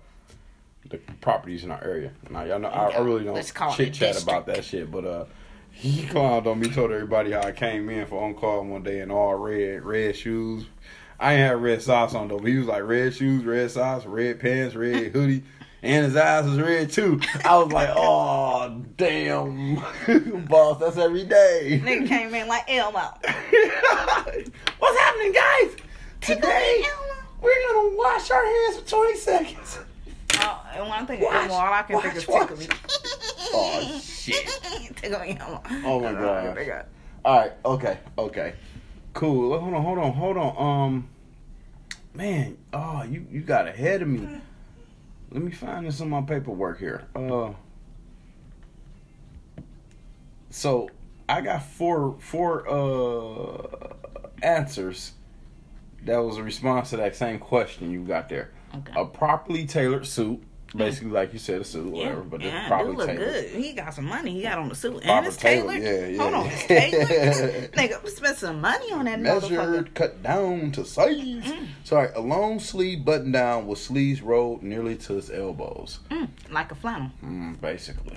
the 0.89 0.99
properties 1.21 1.65
in 1.65 1.73
our 1.73 1.83
area. 1.83 2.13
Now 2.31 2.45
y'all 2.45 2.61
know 2.61 2.69
I, 2.69 2.91
I 2.91 2.99
really 3.01 3.25
don't 3.25 3.75
chit 3.75 3.93
chat 3.93 4.23
about 4.23 4.47
that 4.47 4.65
shit, 4.65 4.89
but 4.91 5.05
uh, 5.05 5.25
he 5.73 6.05
clowned 6.05 6.47
on 6.47 6.61
me. 6.61 6.71
Told 6.71 6.93
everybody 6.93 7.33
how 7.33 7.43
I 7.43 7.53
came 7.53 7.89
in 7.91 8.07
for 8.07 8.23
on 8.23 8.35
call 8.35 8.65
one 8.65 8.85
day 8.85 9.01
in 9.01 9.11
all 9.11 9.35
red, 9.35 9.85
red 9.85 10.17
shoes. 10.17 10.67
I 11.21 11.35
ain't 11.35 11.43
had 11.43 11.63
red 11.63 11.83
socks 11.83 12.15
on 12.15 12.29
though, 12.29 12.39
but 12.39 12.49
he 12.49 12.57
was 12.57 12.67
like 12.67 12.83
red 12.83 13.15
shoes, 13.15 13.45
red 13.45 13.71
socks, 13.71 14.07
red 14.07 14.41
pants, 14.41 14.75
red 14.75 14.95
hoodie. 15.13 15.45
And 15.83 16.05
his 16.07 16.17
eyes 16.17 16.45
was 16.47 16.59
red 16.59 16.91
too. 16.91 17.21
I 17.45 17.57
was 17.57 17.73
like, 17.73 17.89
"Oh 17.95 18.83
damn, 18.99 19.77
boss, 20.47 20.79
that's 20.79 20.99
every 20.99 21.25
day." 21.25 21.81
Nigga 21.83 22.07
came 22.07 22.35
in 22.35 22.49
like 22.49 22.65
Elmo. 22.71 22.99
What's 24.79 24.99
happening, 24.99 25.33
guys? 25.33 25.77
Today 26.21 26.85
we're 27.41 27.55
gonna 27.73 27.97
wash 27.97 28.31
our 28.31 28.45
hands 28.45 28.81
for 28.81 28.89
20 28.89 29.17
seconds. 29.17 29.79
Oh, 30.35 30.67
and 30.75 30.83
when 30.85 30.93
I 30.93 31.05
think 31.07 31.23
Watch, 31.23 31.35
of 31.35 31.51
Elmo, 31.51 31.55
all 31.55 31.73
I 31.73 31.83
can 31.83 32.01
think 32.01 32.05
watch, 32.05 32.13
of 32.13 32.19
is 32.19 32.27
tickle 32.27 32.57
me. 32.59 32.67
Oh 33.53 34.01
shit! 34.03 34.97
tickle 34.97 35.21
me 35.21 35.39
Elmo. 35.41 35.63
Oh 35.85 36.01
my 36.01 36.13
That's 36.13 36.25
all 36.25 36.59
I 36.59 36.65
God. 36.65 36.87
All 37.25 37.39
right, 37.39 37.53
okay, 37.65 37.99
okay, 38.19 38.55
cool. 39.21 39.59
Hold 39.59 39.75
on, 39.75 39.83
hold 39.83 39.99
on, 39.99 40.13
hold 40.15 40.37
on. 40.39 40.57
Um, 40.57 41.09
man, 42.15 42.57
oh, 42.73 43.03
you 43.03 43.27
you 43.31 43.43
got 43.43 43.69
ahead 43.69 44.01
of 44.01 44.09
me. 44.09 44.41
Let 45.31 45.43
me 45.43 45.53
find 45.53 45.87
this 45.87 46.01
in 46.01 46.09
my 46.09 46.23
paperwork 46.23 46.81
here. 46.81 47.07
Uh, 47.15 47.53
so 50.49 50.89
I 51.29 51.43
got 51.43 51.63
four 51.63 52.17
four 52.19 52.67
uh 52.67 53.95
answers. 54.43 55.13
That 56.07 56.17
was 56.17 56.39
a 56.39 56.43
response 56.43 56.91
to 56.91 56.97
that 56.97 57.15
same 57.15 57.39
question 57.39 57.91
you 57.91 58.03
got 58.03 58.31
there. 58.31 58.51
Okay. 58.75 58.93
A 58.97 59.05
properly 59.05 59.67
tailored 59.67 60.07
suit, 60.07 60.43
basically 60.77 61.11
like 61.11 61.33
you 61.33 61.39
said, 61.39 61.61
a 61.61 61.65
suit, 61.65 61.91
whatever, 61.91 62.23
but 62.23 62.43
it's 62.43 62.53
yeah, 62.53 62.83
dude 62.83 62.97
look 62.97 63.07
tailored. 63.09 63.19
good. 63.33 63.51
He 63.51 63.73
got 63.73 63.95
some 63.95 64.05
money. 64.07 64.33
He 64.33 64.43
got 64.43 64.59
on 64.59 64.69
the 64.69 64.75
suit 64.75 65.03
and 65.05 65.27
it's 65.27 65.37
tailored. 65.37 65.81
tailored, 65.83 66.13
yeah, 66.15 66.19
Hold 66.23 66.33
yeah. 66.33 66.39
on, 66.41 66.47
it's 66.47 66.67
tailored. 66.67 67.73
Nigga, 67.73 68.09
spent 68.09 68.37
some 68.37 68.61
money 68.61 68.93
on 68.93 69.05
that. 69.07 69.21
Measured, 69.21 69.95
cut 69.95 70.23
down 70.23 70.71
to 70.73 70.85
size. 70.85 71.17
Mm. 71.17 71.67
Sorry, 71.85 72.11
a 72.15 72.21
long 72.21 72.61
sleeve 72.61 73.05
button 73.05 73.33
down 73.33 73.67
with 73.67 73.79
sleeves 73.79 74.23
rolled 74.23 74.63
nearly 74.63 74.97
to 74.97 75.15
his 75.15 75.31
elbows. 75.31 76.01
Mm, 76.11 76.29
like 76.51 76.71
a 76.73 76.75
flannel. 76.75 77.11
Mm, 77.25 77.61
basically. 77.61 78.17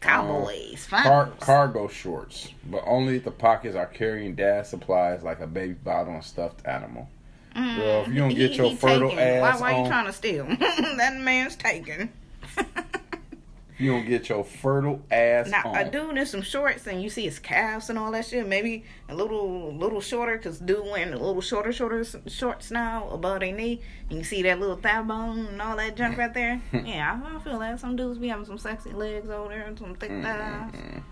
Cowboys, 0.00 0.86
Car- 0.90 1.32
cargo 1.40 1.88
shorts, 1.88 2.48
but 2.70 2.82
only 2.86 3.16
if 3.16 3.24
the 3.24 3.30
pockets 3.30 3.76
are 3.76 3.86
carrying 3.86 4.34
dad 4.34 4.66
supplies 4.66 5.22
like 5.22 5.40
a 5.40 5.46
baby 5.46 5.74
bottle 5.74 6.14
and 6.14 6.24
stuffed 6.24 6.66
animal. 6.66 7.08
Mm-hmm. 7.54 7.80
Girl, 7.80 8.02
if 8.02 8.08
you 8.08 8.14
don't 8.14 8.34
get 8.34 8.54
your 8.54 8.74
fertile 8.74 9.10
taken. 9.10 9.24
ass 9.24 9.60
Why, 9.60 9.72
why 9.72 9.78
on, 9.78 9.84
you 9.84 9.90
trying 9.90 10.06
to 10.06 10.12
steal? 10.12 10.46
that 10.96 11.16
man's 11.20 11.54
taken. 11.54 12.12
if 12.56 13.80
you 13.80 13.92
don't 13.92 14.06
get 14.06 14.28
your 14.28 14.42
fertile 14.42 15.00
ass 15.10 15.48
Now, 15.48 15.62
on. 15.66 15.76
a 15.76 15.90
dude 15.90 16.16
in 16.16 16.26
some 16.26 16.42
shorts 16.42 16.86
and 16.88 17.00
you 17.00 17.08
see 17.08 17.22
his 17.22 17.38
calves 17.38 17.90
and 17.90 17.98
all 17.98 18.10
that 18.10 18.26
shit, 18.26 18.46
maybe 18.48 18.84
a 19.08 19.14
little 19.14 19.72
little 19.72 20.00
shorter, 20.00 20.36
because 20.36 20.58
dude 20.58 20.84
wearing 20.84 21.12
a 21.12 21.18
little 21.18 21.40
shorter, 21.40 21.72
shorter 21.72 22.04
shorts 22.26 22.72
now 22.72 23.08
above 23.10 23.40
their 23.40 23.52
knee. 23.52 23.80
And 24.10 24.18
you 24.18 24.24
see 24.24 24.42
that 24.42 24.58
little 24.58 24.76
thigh 24.76 25.02
bone 25.02 25.46
and 25.46 25.62
all 25.62 25.76
that 25.76 25.96
junk 25.96 26.18
right 26.18 26.34
there. 26.34 26.60
yeah, 26.72 27.20
I, 27.24 27.36
I 27.36 27.38
feel 27.40 27.60
that. 27.60 27.78
Some 27.78 27.94
dudes 27.94 28.18
be 28.18 28.28
having 28.28 28.46
some 28.46 28.58
sexy 28.58 28.90
legs 28.90 29.30
over 29.30 29.48
there 29.48 29.62
and 29.62 29.78
some 29.78 29.94
thick 29.94 30.10
mm-hmm. 30.10 30.22
thighs. 30.22 30.72
Mm-mm. 30.72 31.02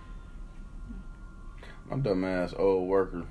My 1.88 1.98
dumb 1.98 2.24
ass 2.24 2.52
old 2.56 2.88
worker 2.88 3.26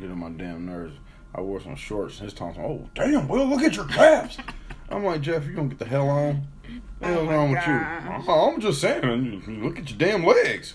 get 0.00 0.10
on 0.10 0.18
my 0.18 0.30
damn 0.30 0.64
nerves. 0.64 0.96
I 1.36 1.42
wore 1.42 1.60
some 1.60 1.76
shorts. 1.76 2.18
His 2.18 2.32
tongue, 2.32 2.56
oh 2.58 2.88
damn, 2.94 3.28
Will, 3.28 3.44
look 3.46 3.62
at 3.62 3.76
your 3.76 3.84
calves. 3.84 4.38
I'm 4.88 5.04
like 5.04 5.20
Jeff, 5.20 5.44
you 5.46 5.52
gonna 5.52 5.68
get 5.68 5.78
the 5.78 5.84
hell 5.84 6.08
on? 6.08 6.48
What 6.98 7.08
the 7.10 7.18
Oh 7.20 7.26
wrong 7.26 7.50
with 7.50 7.60
God. 7.60 7.68
you? 7.68 8.10
Uh-huh, 8.10 8.48
I'm 8.48 8.60
just 8.60 8.80
saying, 8.80 9.62
look 9.62 9.78
at 9.78 9.90
your 9.90 9.98
damn 9.98 10.24
legs. 10.24 10.74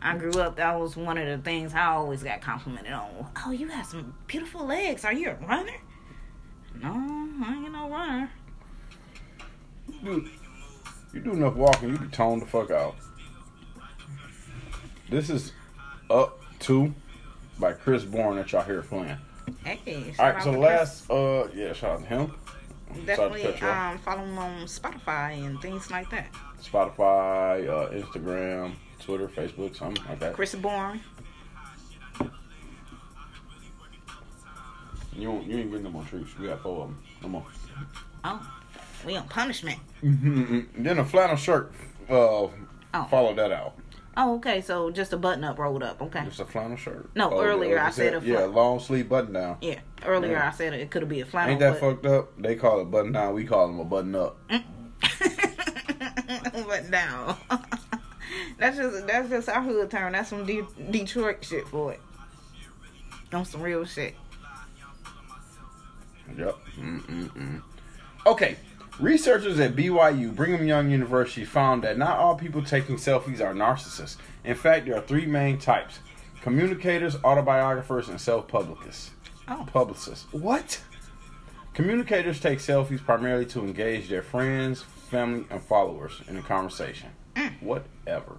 I 0.00 0.16
grew 0.16 0.40
up, 0.40 0.56
that 0.56 0.78
was 0.78 0.94
one 0.96 1.18
of 1.18 1.26
the 1.26 1.42
things 1.42 1.74
I 1.74 1.86
always 1.86 2.22
got 2.22 2.40
complimented 2.40 2.92
on. 2.92 3.26
Oh, 3.44 3.50
you 3.50 3.66
have 3.68 3.86
some 3.86 4.14
beautiful 4.28 4.64
legs. 4.64 5.04
Are 5.04 5.12
you 5.12 5.30
a 5.30 5.34
runner? 5.34 5.72
No, 6.80 6.90
I 7.44 7.54
ain't 7.64 7.72
no 7.72 7.88
runner. 7.90 8.30
Dude, 10.04 10.28
you 11.12 11.20
do 11.20 11.32
enough 11.32 11.54
walking, 11.56 11.88
you 11.90 11.98
be 11.98 12.06
toned 12.08 12.42
the 12.42 12.46
fuck 12.46 12.70
out. 12.70 12.94
This 15.10 15.30
is 15.30 15.52
Up 16.10 16.38
To 16.60 16.94
by 17.58 17.72
Chris 17.72 18.04
Bourne 18.04 18.36
that 18.36 18.52
y'all 18.52 18.62
hear 18.62 18.82
playing. 18.82 19.16
Hey, 19.64 20.14
All 20.18 20.32
right, 20.32 20.42
so 20.42 20.50
last, 20.52 21.10
uh, 21.10 21.48
yeah, 21.54 21.72
shout 21.72 21.92
out 21.92 22.00
to 22.02 22.06
him. 22.06 22.34
Definitely 23.04 23.46
um, 23.62 23.98
follow 23.98 24.22
him 24.22 24.38
on 24.38 24.62
Spotify 24.66 25.44
and 25.44 25.60
things 25.60 25.90
like 25.90 26.08
that. 26.10 26.28
Spotify, 26.62 27.68
uh, 27.68 27.90
Instagram, 27.90 28.74
Twitter, 29.00 29.28
Facebook, 29.28 29.76
something 29.76 30.04
like 30.08 30.18
that. 30.20 30.34
Chris 30.34 30.54
Bourne. 30.54 31.00
You 35.12 35.32
you 35.42 35.58
ain't 35.58 35.70
getting 35.70 35.82
no 35.82 35.90
more 35.90 36.04
treats. 36.04 36.36
We 36.38 36.46
got 36.46 36.62
four 36.62 36.82
of 36.82 36.88
them. 36.88 37.02
No 37.22 37.28
more. 37.28 37.46
Oh, 38.24 38.52
we 39.04 39.16
on 39.16 39.26
punishment. 39.28 39.78
then 40.02 40.98
a 40.98 41.04
flannel 41.04 41.36
shirt. 41.36 41.72
Uh, 42.08 42.12
oh. 42.14 42.50
follow 43.10 43.34
that 43.34 43.50
out. 43.50 43.74
Oh, 44.18 44.36
okay. 44.36 44.60
So 44.62 44.90
just 44.90 45.12
a 45.12 45.16
button 45.18 45.44
up, 45.44 45.58
rolled 45.58 45.82
up. 45.82 46.00
Okay. 46.00 46.24
It's 46.26 46.40
a 46.40 46.46
flannel 46.46 46.76
shirt. 46.76 47.10
No, 47.14 47.30
Oh, 47.32 47.42
earlier 47.42 47.74
yeah, 47.76 47.86
I 47.86 47.90
said 47.90 48.14
a 48.14 48.20
yeah, 48.26 48.44
long 48.44 48.80
sleeve 48.80 49.08
button 49.08 49.34
down. 49.34 49.58
Yeah. 49.60 49.80
Earlier 50.04 50.32
Yeah. 50.32 50.48
I 50.48 50.50
said 50.52 50.72
it 50.72 50.90
could 50.90 51.06
be 51.08 51.20
a 51.20 51.26
flannel. 51.26 51.50
Ain't 51.52 51.60
that 51.60 51.80
but- 51.80 51.80
fucked 51.80 52.06
up? 52.06 52.30
They 52.40 52.54
call 52.56 52.80
it 52.80 52.90
button 52.90 53.12
down. 53.12 53.34
We 53.34 53.44
call 53.44 53.66
them 53.66 53.78
a 53.80 53.84
button 53.84 54.14
up. 54.14 54.38
Mm. 54.48 54.64
but 56.66 56.90
down. 56.90 57.36
that's 58.58 58.76
just 58.78 59.06
that's 59.06 59.28
just 59.28 59.48
our 59.50 59.62
hood 59.62 59.90
term. 59.90 60.12
That's 60.12 60.30
some 60.30 60.46
De- 60.46 60.66
Detroit 60.90 61.44
shit 61.44 61.68
for 61.68 61.92
it. 61.92 62.00
On 63.32 63.44
some 63.44 63.60
real 63.60 63.84
shit. 63.84 64.14
Yep. 66.38 66.56
Mm-mm-mm. 66.78 67.62
Okay. 68.26 68.56
Researchers 68.98 69.60
at 69.60 69.76
BYU 69.76 70.34
Brigham 70.34 70.66
Young 70.66 70.90
University 70.90 71.44
found 71.44 71.84
that 71.84 71.98
not 71.98 72.18
all 72.18 72.34
people 72.34 72.62
taking 72.62 72.96
selfies 72.96 73.40
are 73.40 73.52
narcissists. 73.52 74.16
In 74.44 74.54
fact, 74.54 74.86
there 74.86 74.96
are 74.96 75.02
three 75.02 75.26
main 75.26 75.58
types: 75.58 75.98
communicators, 76.40 77.16
autobiographers, 77.16 78.08
and 78.08 78.20
self-publicists. 78.20 79.10
Oh. 79.48 79.66
Publicists. 79.70 80.26
What? 80.32 80.80
Communicators 81.74 82.40
take 82.40 82.58
selfies 82.58 83.04
primarily 83.04 83.44
to 83.46 83.60
engage 83.60 84.08
their 84.08 84.22
friends, 84.22 84.82
family, 85.10 85.44
and 85.50 85.62
followers 85.62 86.22
in 86.26 86.38
a 86.38 86.42
conversation. 86.42 87.10
Mm. 87.34 87.62
Whatever. 87.62 88.38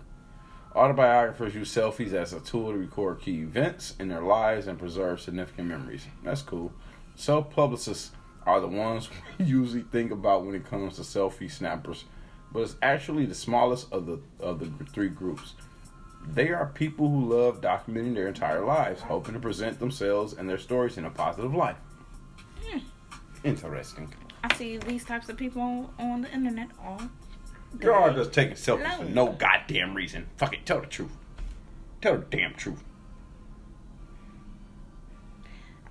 Autobiographers 0.76 1.54
use 1.54 1.74
selfies 1.74 2.14
as 2.14 2.34
a 2.34 2.40
tool 2.40 2.72
to 2.72 2.78
record 2.78 3.22
key 3.22 3.42
events 3.42 3.94
in 4.00 4.08
their 4.08 4.22
lives 4.22 4.68
and 4.68 4.78
preserve 4.78 5.22
significant 5.22 5.68
memories. 5.68 6.06
That's 6.24 6.42
cool. 6.42 6.74
Self 7.16 7.52
publicists 7.52 8.12
are 8.48 8.62
the 8.62 8.68
ones 8.68 9.10
we 9.38 9.46
usually 9.46 9.84
think 9.84 10.12
about 10.12 10.46
when 10.46 10.56
it 10.56 10.66
comes 10.66 10.96
to 10.96 11.02
selfie 11.02 11.52
snappers, 11.52 12.06
but 12.52 12.62
it's 12.62 12.76
actually 12.82 13.26
the 13.26 13.36
smallest 13.36 13.92
of 13.92 14.06
the 14.06 14.20
of 14.40 14.60
the 14.60 14.86
three 14.86 15.10
groups. 15.10 15.54
They 16.26 16.50
are 16.50 16.66
people 16.66 17.10
who 17.10 17.34
love 17.34 17.62
documenting 17.62 18.16
their 18.16 18.28
entire 18.28 18.66
lives, 18.66 19.02
hoping 19.02 19.34
to 19.34 19.40
present 19.40 19.80
themselves 19.80 20.34
and 20.34 20.50
their 20.50 20.58
stories 20.58 20.98
in 20.98 21.06
a 21.06 21.10
positive 21.10 21.54
light. 21.54 21.78
Hmm. 22.66 22.80
Interesting. 23.44 24.14
I 24.44 24.54
see 24.56 24.78
these 24.78 25.06
types 25.06 25.30
of 25.30 25.38
people 25.38 25.94
on, 26.00 26.22
the 26.22 26.34
internet 26.34 26.70
all 26.84 27.02
You're 27.82 27.96
all 27.96 28.14
just 28.14 28.34
taking 28.34 28.56
selfies 28.56 28.98
for 28.98 29.06
no 29.06 29.34
goddamn 29.34 29.94
reason. 29.94 30.28
Fuck 30.38 30.54
it, 30.54 30.66
tell 30.66 30.82
the 30.82 30.88
truth. 30.88 31.12
Tell 32.02 32.18
the 32.18 32.26
damn 32.30 32.54
truth. 32.54 32.84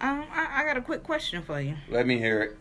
Um, 0.00 0.24
I, 0.30 0.62
I 0.62 0.64
got 0.64 0.76
a 0.76 0.82
quick 0.82 1.02
question 1.02 1.42
for 1.42 1.60
you. 1.60 1.76
Let 1.88 2.06
me 2.06 2.18
hear 2.18 2.42
it. 2.42 2.56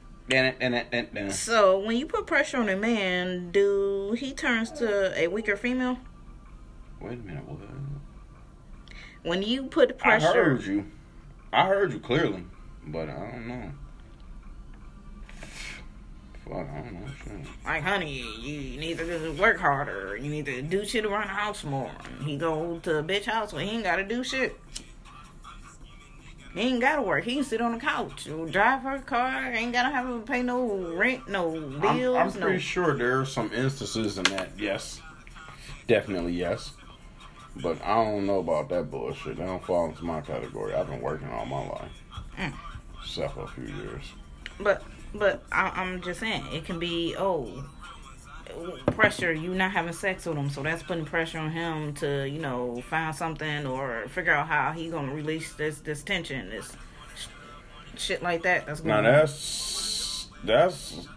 So, 1.31 1.79
when 1.79 1.97
you 1.97 2.07
put 2.07 2.25
pressure 2.25 2.57
on 2.57 2.67
a 2.67 2.75
man, 2.75 3.51
do 3.51 4.15
he 4.17 4.33
turns 4.33 4.71
to 4.73 5.13
a 5.15 5.27
weaker 5.27 5.55
female? 5.55 5.99
Wait 6.99 7.13
a 7.13 7.17
minute, 7.17 7.47
what? 7.47 7.59
When 9.21 9.43
you 9.43 9.63
put 9.63 9.97
pressure, 9.97 10.27
I 10.27 10.33
heard 10.33 10.63
you. 10.63 10.85
I 11.51 11.65
heard 11.65 11.93
you 11.93 11.99
clearly, 11.99 12.43
but 12.87 13.09
I 13.09 13.31
don't 13.31 13.47
know. 13.47 13.71
Fuck, 16.45 16.69
I 16.69 16.81
don't 16.81 16.93
know. 16.93 17.07
Shit. 17.23 17.33
like, 17.65 17.83
honey, 17.83 18.23
you 18.39 18.79
need 18.79 18.99
to 18.99 19.35
work 19.39 19.57
harder. 19.57 20.15
You 20.15 20.29
need 20.29 20.45
to 20.45 20.61
do 20.61 20.85
shit 20.85 21.05
around 21.05 21.27
the 21.27 21.33
house 21.33 21.63
more. 21.63 21.91
He 22.23 22.37
go 22.37 22.79
to 22.79 22.99
a 22.99 23.03
bitch 23.03 23.25
house 23.25 23.51
where 23.51 23.63
he 23.63 23.71
ain't 23.71 23.83
got 23.83 23.95
to 23.95 24.03
do 24.03 24.23
shit. 24.23 24.59
He 26.55 26.61
ain't 26.61 26.79
gotta 26.81 27.01
work. 27.01 27.25
He 27.25 27.35
can 27.35 27.43
sit 27.43 27.59
on 27.61 27.73
the 27.73 27.79
couch, 27.79 28.27
drive 28.49 28.81
her 28.83 28.99
car. 28.99 29.51
Ain't 29.53 29.73
gotta 29.73 29.89
have 29.89 30.07
to 30.07 30.19
pay 30.21 30.41
no 30.41 30.65
rent, 30.95 31.27
no 31.27 31.53
I'm, 31.55 31.83
I'm 32.15 32.31
pretty 32.31 32.53
no. 32.53 32.57
sure 32.57 32.97
there 32.97 33.19
are 33.19 33.25
some 33.25 33.51
instances 33.53 34.17
in 34.17 34.23
that. 34.25 34.49
Yes, 34.57 35.01
definitely 35.87 36.33
yes. 36.33 36.71
But 37.61 37.81
I 37.83 37.95
don't 38.03 38.25
know 38.25 38.39
about 38.39 38.69
that 38.69 38.89
bullshit. 38.89 39.37
That 39.37 39.45
don't 39.45 39.63
fall 39.63 39.85
into 39.89 40.03
my 40.05 40.21
category. 40.21 40.73
I've 40.73 40.87
been 40.87 41.01
working 41.01 41.27
all 41.29 41.45
my 41.45 41.65
life, 41.67 41.91
Mm. 42.37 42.53
except 43.01 43.33
for 43.33 43.43
a 43.43 43.47
few 43.47 43.65
years. 43.65 44.03
But 44.59 44.81
but 45.13 45.43
I, 45.51 45.69
I'm 45.75 46.01
just 46.01 46.19
saying 46.21 46.45
it 46.53 46.63
can 46.65 46.79
be 46.79 47.15
oh 47.17 47.65
pressure. 48.87 49.31
You 49.33 49.53
not 49.53 49.71
having 49.71 49.93
sex 49.93 50.25
with 50.25 50.37
him, 50.37 50.49
so 50.49 50.63
that's 50.63 50.83
putting 50.83 51.05
pressure 51.05 51.39
on 51.39 51.51
him 51.51 51.93
to 51.95 52.27
you 52.27 52.39
know 52.39 52.81
find 52.89 53.15
something 53.15 53.65
or 53.65 54.05
figure 54.09 54.33
out 54.33 54.47
how 54.47 54.71
he 54.71 54.89
gonna 54.89 55.13
release 55.13 55.53
this 55.53 55.79
this 55.79 56.03
tension, 56.03 56.49
this 56.49 56.75
sh- 57.17 57.27
shit 57.97 58.23
like 58.23 58.43
that. 58.43 58.65
That's 58.65 58.83
Now 58.83 59.01
going. 59.01 59.05
that's 59.05 60.27
that's 60.43 61.07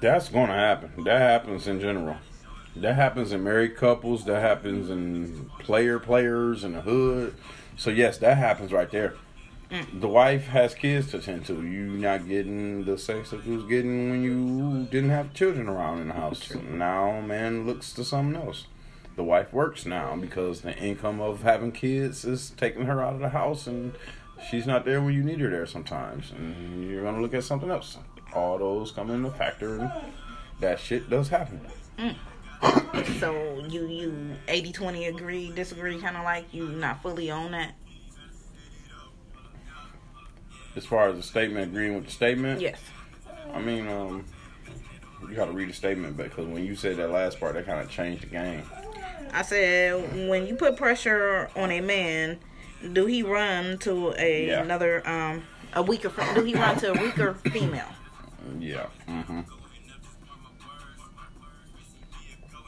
that's 0.00 0.28
gonna 0.28 0.54
happen. 0.54 1.04
That 1.04 1.20
happens 1.20 1.66
in 1.66 1.80
general. 1.80 2.16
That 2.76 2.94
happens 2.94 3.32
in 3.32 3.42
married 3.42 3.76
couples. 3.76 4.24
That 4.26 4.40
happens 4.40 4.88
in 4.90 5.50
player 5.58 5.98
players 5.98 6.64
in 6.64 6.72
the 6.74 6.80
hood. 6.80 7.34
So 7.76 7.90
yes, 7.90 8.18
that 8.18 8.36
happens 8.38 8.72
right 8.72 8.90
there. 8.90 9.14
Mm. 9.70 10.00
The 10.00 10.08
wife 10.08 10.46
has 10.46 10.74
kids 10.74 11.10
to 11.10 11.20
tend 11.20 11.44
to. 11.46 11.54
You 11.54 11.84
not 11.84 12.26
getting 12.26 12.84
the 12.84 12.96
sex 12.96 13.30
that 13.30 13.44
you 13.44 13.56
was 13.56 13.64
getting 13.64 14.10
when 14.10 14.22
you 14.22 14.86
didn't 14.90 15.10
have 15.10 15.34
children 15.34 15.68
around 15.68 16.00
in 16.00 16.08
the 16.08 16.14
house. 16.14 16.54
Now 16.54 17.20
man 17.20 17.66
looks 17.66 17.92
to 17.94 18.04
something 18.04 18.40
else. 18.40 18.66
The 19.16 19.24
wife 19.24 19.52
works 19.52 19.84
now 19.84 20.16
because 20.16 20.62
the 20.62 20.76
income 20.76 21.20
of 21.20 21.42
having 21.42 21.72
kids 21.72 22.24
is 22.24 22.50
taking 22.50 22.86
her 22.86 23.02
out 23.02 23.14
of 23.14 23.20
the 23.20 23.30
house 23.30 23.66
and 23.66 23.92
she's 24.48 24.66
not 24.66 24.84
there 24.84 25.02
when 25.02 25.12
you 25.12 25.22
need 25.22 25.40
her 25.40 25.50
there 25.50 25.66
sometimes. 25.66 26.30
And 26.30 26.88
you're 26.88 27.02
gonna 27.02 27.20
look 27.20 27.34
at 27.34 27.44
something 27.44 27.70
else. 27.70 27.98
All 28.32 28.58
those 28.58 28.90
come 28.90 29.10
into 29.10 29.30
factor 29.30 29.80
and 29.80 29.92
that 30.60 30.80
shit 30.80 31.10
does 31.10 31.28
happen. 31.28 31.60
so 33.20 33.64
you 33.68 33.86
you 33.86 34.36
80-20 34.46 35.08
agree, 35.08 35.50
disagree, 35.50 35.98
kind 36.00 36.16
of 36.16 36.24
like 36.24 36.52
you 36.54 36.68
not 36.68 37.02
fully 37.02 37.30
on 37.30 37.52
that. 37.52 37.74
As 40.78 40.86
far 40.86 41.08
as 41.08 41.16
the 41.16 41.24
statement, 41.24 41.72
agreeing 41.72 41.96
with 41.96 42.04
the 42.04 42.12
statement. 42.12 42.60
Yes. 42.60 42.78
I 43.52 43.60
mean, 43.60 43.88
um, 43.88 44.24
you 45.28 45.34
got 45.34 45.46
to 45.46 45.52
read 45.52 45.68
the 45.68 45.72
statement 45.72 46.16
but 46.16 46.28
because 46.30 46.46
when 46.46 46.64
you 46.64 46.76
said 46.76 46.98
that 46.98 47.10
last 47.10 47.40
part, 47.40 47.54
that 47.54 47.66
kind 47.66 47.80
of 47.80 47.90
changed 47.90 48.22
the 48.22 48.28
game. 48.28 48.62
I 49.32 49.42
said 49.42 50.28
when 50.28 50.46
you 50.46 50.54
put 50.54 50.76
pressure 50.76 51.50
on 51.56 51.72
a 51.72 51.80
man, 51.80 52.38
do 52.92 53.06
he 53.06 53.24
run 53.24 53.78
to 53.78 54.14
a 54.16 54.46
Yeah. 54.46 54.62
another 54.62 55.06
um 55.06 55.42
a 55.72 55.82
weaker? 55.82 56.12
Do 56.36 56.44
he 56.44 56.54
run 56.54 56.78
to 56.78 56.92
a 56.92 57.02
weaker 57.02 57.34
female? 57.34 57.88
Yeah. 58.60 58.86
Mm-hmm. 59.08 59.40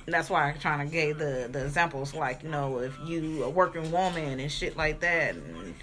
That's 0.07 0.29
why 0.29 0.51
I'm 0.51 0.59
trying 0.59 0.85
to 0.89 0.93
give 0.93 1.19
the 1.19 1.49
the 1.51 1.65
examples 1.65 2.13
like 2.13 2.43
you 2.43 2.49
know 2.49 2.79
if 2.81 2.93
you 3.07 3.45
a 3.45 3.49
working 3.51 3.93
woman 3.93 4.41
and 4.41 4.51
shit 4.51 4.77
like 4.77 4.99
that 5.01 5.37
and 5.37 5.75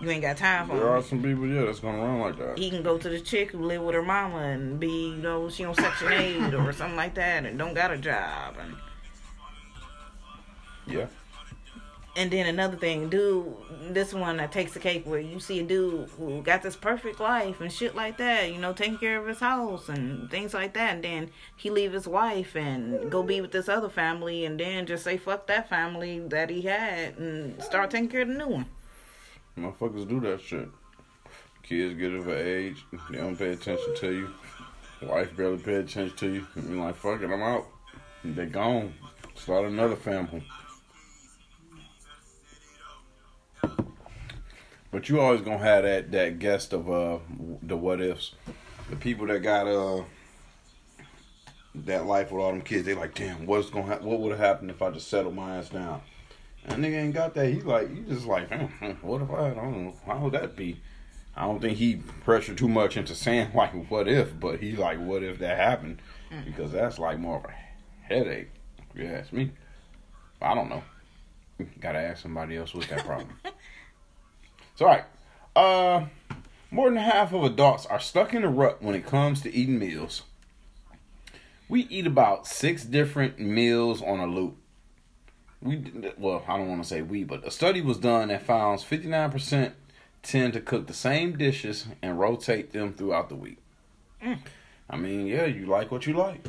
you 0.00 0.10
ain't 0.10 0.22
got 0.22 0.36
time 0.36 0.68
for 0.68 0.76
There 0.76 0.88
are 0.88 1.02
some 1.02 1.22
people, 1.22 1.46
yeah, 1.46 1.64
that's 1.64 1.80
gonna 1.80 1.98
run 1.98 2.20
like 2.20 2.38
that. 2.38 2.58
He 2.58 2.70
can 2.70 2.82
go 2.82 2.98
to 2.98 3.08
the 3.08 3.20
chick 3.20 3.52
who 3.52 3.64
live 3.64 3.82
with 3.82 3.94
her 3.94 4.02
mama 4.02 4.38
and 4.38 4.78
be, 4.78 5.10
you 5.10 5.16
know, 5.16 5.48
she 5.48 5.64
on 5.64 5.74
Section 5.74 6.12
8 6.12 6.54
or 6.54 6.72
something 6.72 6.96
like 6.96 7.14
that 7.14 7.46
and 7.46 7.58
don't 7.58 7.74
got 7.74 7.90
a 7.90 7.96
job. 7.96 8.56
And 8.60 8.76
Yeah. 10.86 11.06
And 12.16 12.30
then 12.30 12.46
another 12.46 12.78
thing, 12.78 13.10
dude, 13.10 13.52
this 13.90 14.14
one 14.14 14.38
that 14.38 14.50
takes 14.50 14.72
the 14.72 14.78
cake 14.78 15.04
where 15.04 15.20
you 15.20 15.38
see 15.38 15.60
a 15.60 15.62
dude 15.62 16.08
who 16.16 16.40
got 16.40 16.62
this 16.62 16.74
perfect 16.74 17.20
life 17.20 17.60
and 17.60 17.70
shit 17.70 17.94
like 17.94 18.16
that, 18.16 18.50
you 18.50 18.58
know, 18.58 18.72
taking 18.72 18.96
care 18.96 19.18
of 19.20 19.26
his 19.26 19.40
house 19.40 19.90
and 19.90 20.30
things 20.30 20.54
like 20.54 20.72
that. 20.74 20.94
And 20.94 21.04
then 21.04 21.30
he 21.56 21.68
leave 21.68 21.92
his 21.92 22.08
wife 22.08 22.56
and 22.56 23.10
go 23.10 23.22
be 23.22 23.42
with 23.42 23.52
this 23.52 23.68
other 23.68 23.90
family 23.90 24.46
and 24.46 24.58
then 24.58 24.86
just 24.86 25.04
say 25.04 25.18
fuck 25.18 25.46
that 25.48 25.68
family 25.68 26.20
that 26.28 26.48
he 26.48 26.62
had 26.62 27.18
and 27.18 27.62
start 27.62 27.90
taking 27.90 28.08
care 28.08 28.22
of 28.22 28.28
the 28.28 28.34
new 28.34 28.48
one. 28.48 28.66
Motherfuckers 29.58 30.08
do 30.08 30.20
that 30.20 30.40
shit. 30.40 30.68
Kids 31.62 31.98
get 31.98 32.12
of 32.12 32.28
age, 32.28 32.84
they 33.10 33.18
don't 33.18 33.36
pay 33.36 33.52
attention 33.52 33.94
to 33.96 34.12
you. 34.12 34.30
Wife 35.02 35.36
barely 35.36 35.58
pay 35.58 35.76
attention 35.76 36.16
to 36.16 36.32
you. 36.32 36.46
You're 36.54 36.84
like, 36.84 36.96
fuck 36.96 37.20
it, 37.20 37.30
I'm 37.30 37.42
out. 37.42 37.66
They 38.24 38.46
gone. 38.46 38.94
Start 39.34 39.66
another 39.66 39.96
family. 39.96 40.44
But 44.90 45.08
you 45.08 45.20
always 45.20 45.42
gonna 45.42 45.58
have 45.58 45.84
that 45.84 46.10
that 46.12 46.38
guest 46.38 46.72
of 46.72 46.88
uh 46.90 47.18
the 47.62 47.76
what 47.76 48.00
ifs. 48.00 48.34
The 48.88 48.96
people 48.96 49.26
that 49.26 49.42
got 49.42 49.66
uh 49.66 50.04
that 51.74 52.06
life 52.06 52.30
with 52.30 52.42
all 52.42 52.52
them 52.52 52.62
kids, 52.62 52.86
they 52.86 52.94
like, 52.94 53.14
damn, 53.14 53.44
what's 53.46 53.68
gonna 53.68 53.86
ha- 53.86 54.04
what 54.04 54.20
would 54.20 54.30
have 54.30 54.40
happened 54.40 54.70
if 54.70 54.80
I 54.80 54.90
just 54.90 55.08
settled 55.08 55.34
my 55.34 55.56
ass 55.56 55.68
down? 55.68 56.00
That 56.66 56.78
nigga 56.78 57.00
ain't 57.00 57.14
got 57.14 57.34
that. 57.34 57.48
He's 57.48 57.64
like, 57.64 57.94
he 57.94 58.00
just 58.02 58.26
like, 58.26 58.48
hmm, 58.52 58.64
hmm, 58.64 59.06
what 59.06 59.22
if 59.22 59.30
I, 59.30 59.50
I 59.50 59.54
don't 59.54 59.84
know, 59.84 59.94
how 60.04 60.18
would 60.18 60.32
that 60.32 60.56
be? 60.56 60.80
I 61.36 61.42
don't 61.42 61.60
think 61.60 61.76
he 61.76 61.96
pressured 62.24 62.58
too 62.58 62.68
much 62.68 62.96
into 62.96 63.14
saying 63.14 63.50
like, 63.54 63.90
what 63.90 64.08
if, 64.08 64.38
but 64.38 64.60
he 64.60 64.72
like, 64.72 64.98
what 64.98 65.22
if 65.22 65.38
that 65.38 65.58
happened? 65.58 66.00
Because 66.44 66.72
that's 66.72 66.98
like 66.98 67.20
more 67.20 67.38
of 67.38 67.44
a 67.44 67.54
headache, 68.02 68.50
if 68.90 69.00
you 69.00 69.06
ask 69.06 69.32
me. 69.32 69.52
I 70.42 70.54
don't 70.54 70.68
know. 70.68 70.82
Gotta 71.80 72.00
ask 72.00 72.22
somebody 72.22 72.56
else 72.56 72.74
with 72.74 72.88
that 72.88 73.04
problem. 73.04 73.28
so, 74.74 74.86
all 74.86 74.90
right. 74.90 75.04
Uh, 75.54 76.06
more 76.70 76.90
than 76.90 76.98
half 76.98 77.32
of 77.32 77.44
adults 77.44 77.86
are 77.86 78.00
stuck 78.00 78.34
in 78.34 78.44
a 78.44 78.50
rut 78.50 78.82
when 78.82 78.94
it 78.94 79.06
comes 79.06 79.40
to 79.42 79.54
eating 79.54 79.78
meals. 79.78 80.22
We 81.68 81.82
eat 81.82 82.06
about 82.06 82.46
six 82.46 82.84
different 82.84 83.38
meals 83.38 84.02
on 84.02 84.20
a 84.20 84.26
loop 84.26 84.58
we 85.62 86.12
well, 86.18 86.44
I 86.46 86.56
don't 86.56 86.68
want 86.68 86.82
to 86.82 86.88
say 86.88 87.02
we, 87.02 87.24
but 87.24 87.46
a 87.46 87.50
study 87.50 87.80
was 87.80 87.98
done 87.98 88.28
that 88.28 88.42
found 88.42 88.80
59% 88.80 89.72
tend 90.22 90.52
to 90.54 90.60
cook 90.60 90.86
the 90.86 90.94
same 90.94 91.36
dishes 91.36 91.86
and 92.02 92.18
rotate 92.18 92.72
them 92.72 92.92
throughout 92.92 93.28
the 93.28 93.36
week. 93.36 93.58
Mm. 94.22 94.38
I 94.90 94.96
mean, 94.96 95.26
yeah, 95.26 95.46
you 95.46 95.66
like 95.66 95.90
what 95.90 96.06
you 96.06 96.14
like. 96.14 96.44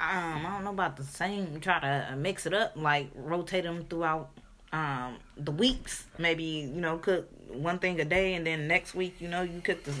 Um, 0.00 0.46
I 0.46 0.50
don't 0.54 0.64
know 0.64 0.70
about 0.70 0.96
the 0.96 1.04
same. 1.04 1.60
Try 1.60 1.80
to 1.80 2.16
mix 2.16 2.46
it 2.46 2.54
up, 2.54 2.72
like 2.76 3.10
rotate 3.14 3.64
them 3.64 3.84
throughout 3.88 4.30
um 4.72 5.16
the 5.36 5.50
weeks. 5.50 6.06
Maybe 6.18 6.44
you 6.44 6.80
know 6.80 6.98
cook 6.98 7.28
one 7.48 7.78
thing 7.78 8.00
a 8.00 8.04
day, 8.04 8.34
and 8.34 8.46
then 8.46 8.68
next 8.68 8.94
week 8.94 9.16
you 9.20 9.28
know 9.28 9.42
you 9.42 9.60
cook 9.60 9.82
the 9.84 9.94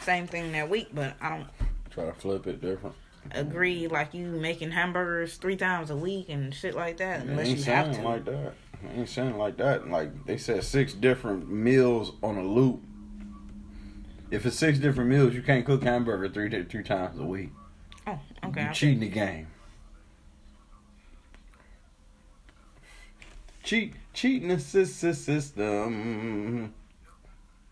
same 0.00 0.26
thing 0.26 0.52
that 0.52 0.68
week. 0.68 0.88
But 0.92 1.14
I 1.20 1.30
don't 1.30 1.46
Try 1.90 2.06
to 2.06 2.12
flip 2.12 2.46
it 2.46 2.60
different. 2.60 2.94
Agree 3.32 3.86
like 3.88 4.14
you 4.14 4.26
making 4.26 4.70
hamburgers 4.72 5.36
three 5.36 5.56
times 5.56 5.90
a 5.90 5.96
week 5.96 6.28
and 6.28 6.54
shit 6.54 6.74
like 6.74 6.96
that 6.98 7.20
unless 7.22 7.48
you 7.48 7.62
have 7.64 7.86
saying 7.86 8.02
to. 8.02 8.08
like 8.08 8.24
that. 8.24 8.52
It 8.82 8.98
ain't 8.98 9.08
saying 9.08 9.36
like 9.36 9.56
that. 9.58 9.88
Like 9.90 10.24
they 10.26 10.38
said, 10.38 10.64
six 10.64 10.92
different 10.94 11.50
meals 11.50 12.12
on 12.22 12.36
a 12.38 12.42
loop. 12.44 12.82
If 14.30 14.46
it's 14.46 14.56
six 14.56 14.78
different 14.78 15.10
meals, 15.10 15.34
you 15.34 15.42
can't 15.42 15.66
cook 15.66 15.82
hamburger 15.82 16.28
three 16.28 16.64
three 16.64 16.82
times 16.82 17.18
a 17.18 17.24
week. 17.24 17.50
oh, 18.06 18.18
okay. 18.44 18.62
You 18.62 18.68
I 18.68 18.72
cheating 18.72 19.00
the 19.00 19.08
game. 19.08 19.48
Cheat, 23.62 23.94
cheating 24.14 24.48
the 24.48 24.54
sys- 24.56 24.86
sys- 24.86 25.16
system. 25.16 26.72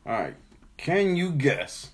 All 0.07 0.13
right, 0.13 0.35
can 0.77 1.17
you 1.17 1.31
guess? 1.31 1.91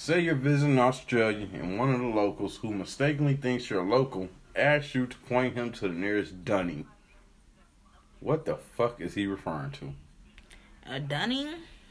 Say 0.00 0.20
you're 0.20 0.36
visiting 0.36 0.78
Australia 0.78 1.48
and 1.54 1.76
one 1.76 1.92
of 1.92 1.98
the 1.98 2.06
locals 2.06 2.58
who 2.58 2.72
mistakenly 2.72 3.34
thinks 3.34 3.68
you're 3.68 3.82
a 3.82 3.88
local 3.90 4.28
asks 4.54 4.94
you 4.94 5.08
to 5.08 5.16
point 5.28 5.54
him 5.54 5.72
to 5.72 5.88
the 5.88 5.94
nearest 5.94 6.44
dunny. 6.44 6.86
What 8.20 8.44
the 8.44 8.54
fuck 8.54 9.00
is 9.00 9.14
he 9.14 9.26
referring 9.26 9.72
to? 9.72 9.92
A 10.86 11.00
dunny, 11.00 11.48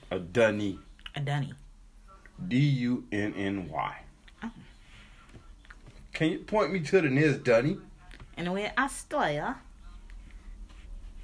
A 0.10 0.20
dunny. 0.20 0.80
a 1.16 1.20
dunny. 1.20 1.52
D 2.48 2.58
U 2.58 3.04
N 3.12 3.34
N 3.36 3.70
Y. 3.70 3.96
Oh. 4.42 4.52
Can 6.14 6.30
you 6.32 6.40
point 6.40 6.72
me 6.72 6.80
to 6.80 7.02
the 7.02 7.10
nearest 7.10 7.44
dunny? 7.44 7.78
And 8.38 8.54
we're 8.54 8.72
Australia. 8.78 9.58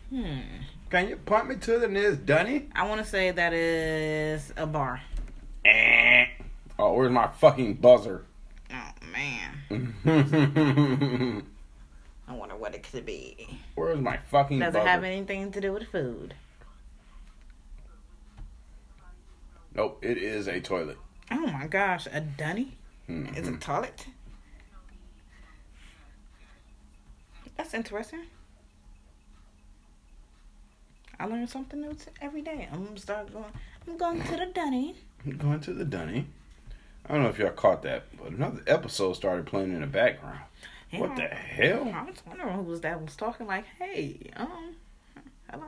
Hmm. 0.10 0.42
Can 0.90 1.08
you 1.08 1.16
point 1.16 1.48
me 1.48 1.56
to 1.56 1.80
the 1.80 1.88
nearest 1.88 2.26
dunny? 2.26 2.68
I 2.76 2.86
want 2.90 3.02
to 3.02 3.10
say 3.10 3.32
that 3.32 3.54
is 3.54 4.52
a 4.58 4.68
bar. 4.68 5.02
Eh. 5.64 6.13
Oh, 6.80 6.94
where's 6.94 7.12
my 7.12 7.28
fucking 7.28 7.76
buzzer? 7.76 8.26
Oh 8.72 8.92
man, 9.12 9.94
I 12.28 12.34
wonder 12.34 12.56
what 12.56 12.74
it 12.74 12.84
could 12.92 13.06
be. 13.06 13.60
Where's 13.76 14.00
my 14.00 14.18
fucking 14.18 14.60
buzzer? 14.60 14.72
Does 14.72 14.74
buzzer? 14.74 14.88
it 14.88 14.92
have 14.92 15.04
anything 15.04 15.52
to 15.52 15.62
do 15.62 15.72
with 15.74 15.88
food? 15.88 16.34
Nope, 19.76 20.00
it 20.04 20.18
is 20.18 20.48
a 20.48 20.60
toilet. 20.60 20.98
Oh 21.32 21.48
my 21.48 21.68
gosh, 21.68 22.08
a 22.12 22.22
dunny? 22.22 22.78
Mm-hmm. 23.10 23.36
It's 23.36 23.48
a 23.48 23.58
toilet? 23.58 24.08
That's 27.58 27.74
interesting. 27.74 28.22
I 31.20 31.26
learn 31.26 31.48
something 31.48 31.80
new 31.80 31.96
every 32.22 32.42
day. 32.42 32.68
I'm 32.72 32.98
start 32.98 33.32
going. 33.32 33.46
I'm 33.88 33.98
going 33.98 34.22
to 34.24 34.36
the 34.36 34.48
dunny. 34.48 34.96
I'm 35.26 35.38
going 35.38 35.60
to 35.62 35.74
the 35.74 35.86
dunny. 35.86 36.26
I 37.06 37.14
don't 37.14 37.24
know 37.24 37.30
if 37.30 37.38
y'all 37.38 37.52
caught 37.52 37.82
that, 37.84 38.04
but 38.18 38.32
another 38.32 38.62
episode 38.68 39.14
started 39.14 39.46
playing 39.46 39.74
in 39.74 39.82
the 39.82 39.88
background. 39.88 40.40
What 40.92 41.16
the 41.16 41.24
hell? 41.24 41.92
I 41.94 42.04
was 42.04 42.22
wondering 42.26 42.54
who 42.54 42.62
was 42.62 42.82
that 42.82 43.02
was 43.02 43.16
talking 43.16 43.48
like, 43.48 43.66
hey, 43.80 44.30
um, 44.36 44.76
hello. 45.50 45.66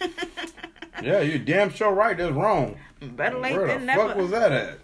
Yeah, 1.02 1.20
you 1.20 1.38
damn 1.38 1.70
sure 1.70 1.92
right. 1.92 2.16
That's 2.16 2.32
wrong. 2.32 2.76
Better 3.00 3.38
late 3.38 3.56
Where 3.56 3.66
than 3.66 3.86
the 3.86 3.92
fuck 3.92 4.16
was 4.16 4.30
that 4.30 4.52
at? 4.52 4.78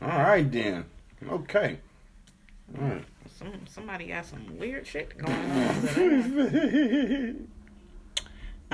All 0.00 0.08
right 0.08 0.50
then. 0.50 0.84
Okay. 1.30 1.78
All 2.76 2.88
right. 2.88 3.04
Some 3.38 3.52
somebody 3.68 4.06
got 4.06 4.26
some 4.26 4.58
weird 4.58 4.86
shit 4.86 5.16
going 5.16 5.32
on. 5.32 7.48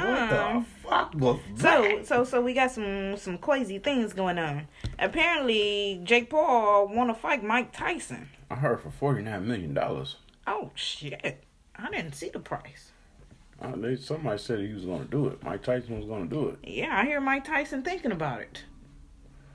what 0.06 0.32
Um, 0.32 0.66
the 0.82 0.88
fuck 0.88 1.14
was 1.14 1.40
So 1.56 1.82
that? 1.82 2.06
so 2.06 2.24
so 2.24 2.40
we 2.40 2.54
got 2.54 2.70
some 2.70 3.16
some 3.16 3.38
crazy 3.38 3.78
things 3.78 4.12
going 4.12 4.38
on. 4.38 4.68
Apparently, 4.98 6.00
Jake 6.04 6.30
Paul 6.30 6.88
want 6.88 7.10
to 7.10 7.14
fight 7.14 7.42
Mike 7.42 7.72
Tyson. 7.72 8.28
I 8.50 8.54
heard 8.56 8.80
for 8.80 8.90
forty 8.90 9.22
nine 9.22 9.46
million 9.46 9.74
dollars. 9.74 10.16
Oh 10.46 10.70
shit! 10.74 11.44
I 11.76 11.90
didn't 11.90 12.14
see 12.14 12.28
the 12.30 12.40
price. 12.40 12.92
Uh, 13.60 13.74
they 13.76 13.96
somebody 13.96 14.38
said 14.38 14.60
he 14.60 14.72
was 14.72 14.84
going 14.84 15.00
to 15.04 15.10
do 15.10 15.26
it. 15.26 15.42
Mike 15.42 15.62
Tyson 15.62 15.96
was 15.96 16.06
going 16.06 16.28
to 16.28 16.34
do 16.34 16.48
it. 16.48 16.58
Yeah, 16.62 16.96
I 16.96 17.04
hear 17.04 17.20
Mike 17.20 17.44
Tyson 17.44 17.82
thinking 17.82 18.12
about 18.12 18.40
it. 18.40 18.64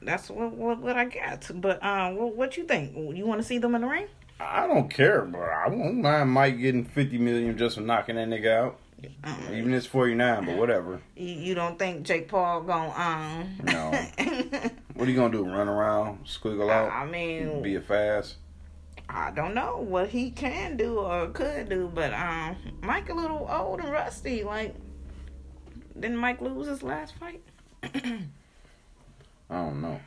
That's 0.01 0.29
what 0.29 0.51
what, 0.51 0.79
what 0.79 0.97
I 0.97 1.05
got. 1.05 1.49
But 1.55 1.81
uh, 1.81 2.11
what, 2.11 2.35
what 2.35 2.57
you 2.57 2.65
think? 2.65 2.95
You 3.15 3.25
want 3.25 3.41
to 3.41 3.47
see 3.47 3.57
them 3.59 3.75
in 3.75 3.81
the 3.81 3.87
ring? 3.87 4.07
I 4.39 4.67
don't 4.67 4.89
care, 4.89 5.21
but 5.21 5.39
I 5.41 5.69
won't 5.69 5.99
mind 6.01 6.31
Mike 6.31 6.59
getting 6.59 6.83
fifty 6.83 7.17
million 7.17 7.57
just 7.57 7.75
for 7.75 7.81
knocking 7.81 8.15
that 8.17 8.27
nigga 8.27 8.51
out. 8.51 8.79
Um, 9.23 9.37
Even 9.53 9.73
it's 9.73 9.85
forty 9.85 10.15
nine, 10.15 10.45
but 10.45 10.57
whatever. 10.57 11.01
you, 11.15 11.55
don't 11.55 11.77
think 11.79 12.03
Jake 12.03 12.27
Paul 12.27 12.61
gonna 12.61 12.91
um? 12.91 13.57
No. 13.63 13.91
What 14.95 15.07
are 15.07 15.11
you 15.11 15.17
gonna 15.17 15.33
do? 15.33 15.43
Run 15.43 15.67
around, 15.67 16.25
squiggle 16.25 16.69
out, 16.69 16.91
I 16.91 17.05
mean, 17.05 17.63
be 17.63 17.75
a 17.75 17.81
fast? 17.81 18.35
I 19.09 19.31
don't 19.31 19.55
know 19.55 19.77
what 19.77 20.09
he 20.09 20.29
can 20.29 20.77
do 20.77 20.99
or 20.99 21.27
could 21.29 21.67
do, 21.69 21.91
but 21.93 22.13
um, 22.13 22.55
Mike 22.81 23.09
a 23.09 23.13
little 23.13 23.47
old 23.49 23.79
and 23.79 23.91
rusty. 23.91 24.43
Like, 24.43 24.75
didn't 25.99 26.17
Mike 26.17 26.41
lose 26.41 26.67
his 26.67 26.83
last 26.83 27.15
fight? 27.15 27.41
I 27.83 28.19
don't 29.49 29.81
know. 29.81 29.99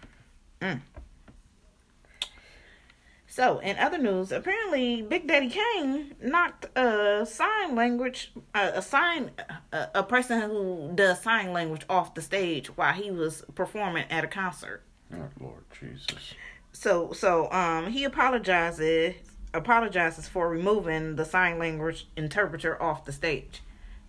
So, 3.37 3.59
in 3.59 3.77
other 3.79 3.99
news, 3.99 4.33
apparently 4.33 5.03
Big 5.03 5.29
Daddy 5.29 5.51
Kane 5.51 6.15
knocked 6.23 6.75
a 6.75 7.27
sign 7.27 7.75
language, 7.75 8.33
uh, 8.55 8.71
a 8.73 8.81
sign, 8.81 9.31
a, 9.73 9.89
a 9.97 10.03
person 10.03 10.41
who 10.41 10.93
does 10.95 11.21
sign 11.21 11.53
language 11.53 11.83
off 11.91 12.15
the 12.15 12.23
stage 12.23 12.69
while 12.79 12.95
he 12.95 13.11
was 13.11 13.45
performing 13.55 14.07
at 14.09 14.25
a 14.25 14.27
concert. 14.27 14.85
Oh 15.13 15.29
Lord 15.39 15.65
Jesus. 15.79 16.33
So, 16.73 17.13
so 17.13 17.53
um, 17.53 17.89
he 17.89 18.05
apologizes 18.05 19.17
apologizes 19.53 20.27
for 20.27 20.49
removing 20.49 21.17
the 21.17 21.27
sign 21.27 21.59
language 21.59 22.09
interpreter 22.17 22.83
off 22.83 23.05
the 23.05 23.13
stage. 23.13 23.61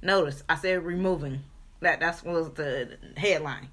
Notice 0.01 0.41
I 0.47 0.55
said 0.55 0.85
removing. 0.85 1.43
That 1.81 1.99
that's 1.99 2.23
was 2.23 2.53
the 2.53 2.97
headline. 3.17 3.67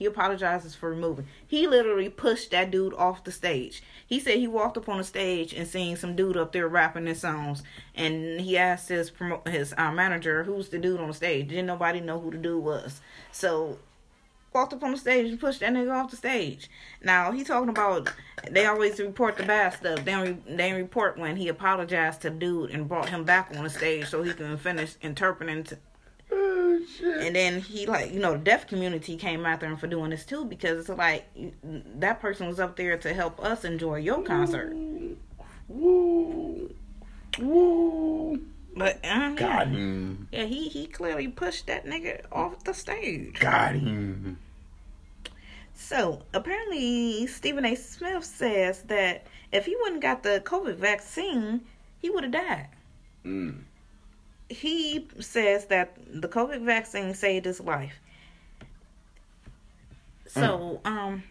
He 0.00 0.06
apologizes 0.06 0.74
for 0.74 0.88
removing. 0.88 1.26
He 1.46 1.66
literally 1.66 2.08
pushed 2.08 2.52
that 2.52 2.70
dude 2.70 2.94
off 2.94 3.22
the 3.22 3.30
stage. 3.30 3.82
He 4.06 4.18
said 4.18 4.38
he 4.38 4.48
walked 4.48 4.78
up 4.78 4.88
on 4.88 4.96
the 4.96 5.04
stage 5.04 5.52
and 5.52 5.68
seen 5.68 5.94
some 5.94 6.16
dude 6.16 6.38
up 6.38 6.52
there 6.52 6.66
rapping 6.66 7.04
his 7.04 7.20
songs, 7.20 7.62
and 7.94 8.40
he 8.40 8.56
asked 8.56 8.88
his 8.88 9.10
promo- 9.10 9.46
his 9.46 9.74
uh, 9.76 9.92
manager, 9.92 10.44
"Who's 10.44 10.70
the 10.70 10.78
dude 10.78 11.00
on 11.00 11.08
the 11.08 11.14
stage?" 11.14 11.48
Didn't 11.48 11.66
nobody 11.66 12.00
know 12.00 12.18
who 12.18 12.30
the 12.30 12.38
dude 12.38 12.64
was. 12.64 13.02
So 13.30 13.76
walked 14.54 14.72
up 14.72 14.82
on 14.82 14.92
the 14.92 14.96
stage 14.96 15.30
and 15.30 15.38
pushed 15.38 15.60
that 15.60 15.74
nigga 15.74 15.94
off 15.94 16.10
the 16.10 16.16
stage. 16.16 16.70
Now 17.04 17.30
he 17.30 17.44
talking 17.44 17.68
about 17.68 18.10
they 18.50 18.64
always 18.64 18.98
report 19.00 19.36
the 19.36 19.42
bad 19.42 19.74
stuff. 19.74 20.02
They 20.06 20.14
re- 20.14 20.38
they 20.48 20.72
report 20.72 21.18
when 21.18 21.36
he 21.36 21.48
apologized 21.48 22.22
to 22.22 22.30
dude 22.30 22.70
and 22.70 22.88
brought 22.88 23.10
him 23.10 23.24
back 23.24 23.54
on 23.54 23.64
the 23.64 23.70
stage 23.70 24.08
so 24.08 24.22
he 24.22 24.32
can 24.32 24.56
finish 24.56 24.96
interpreting. 25.02 25.66
Shit. 26.86 27.26
and 27.26 27.34
then 27.36 27.60
he 27.60 27.86
like 27.86 28.12
you 28.12 28.20
know 28.20 28.32
the 28.32 28.38
deaf 28.38 28.66
community 28.66 29.16
came 29.16 29.44
after 29.46 29.66
him 29.66 29.76
for 29.76 29.86
doing 29.86 30.10
this 30.10 30.24
too 30.24 30.44
because 30.44 30.78
it's 30.80 30.88
like 30.98 31.26
that 31.96 32.20
person 32.20 32.46
was 32.48 32.60
up 32.60 32.76
there 32.76 32.96
to 32.98 33.12
help 33.12 33.42
us 33.42 33.64
enjoy 33.64 33.96
your 33.96 34.22
concert. 34.22 34.74
Woo. 35.68 36.74
Woo. 37.38 38.40
But 38.76 39.04
um, 39.04 39.34
Got 39.36 39.66
yeah, 39.68 39.76
him. 39.76 40.28
yeah, 40.32 40.44
he 40.44 40.68
he 40.68 40.86
clearly 40.86 41.28
pushed 41.28 41.66
that 41.66 41.84
nigga 41.86 42.22
off 42.30 42.62
the 42.64 42.72
stage. 42.72 43.38
Got 43.40 43.74
him. 43.74 44.38
So 45.74 46.22
apparently, 46.34 47.26
Stephen 47.26 47.64
A. 47.64 47.74
Smith 47.74 48.24
says 48.24 48.82
that 48.82 49.26
if 49.50 49.66
he 49.66 49.74
wouldn't 49.76 50.02
got 50.02 50.22
the 50.22 50.40
COVID 50.44 50.76
vaccine, 50.76 51.62
he 51.98 52.10
would 52.10 52.22
have 52.24 52.32
died. 52.32 52.68
Mm. 53.24 53.62
He 54.50 55.08
says 55.20 55.66
that 55.66 55.96
the 56.12 56.28
COVID 56.28 56.64
vaccine 56.64 57.14
saved 57.14 57.46
his 57.46 57.60
life. 57.60 57.94
So, 60.26 60.80
um, 60.84 61.22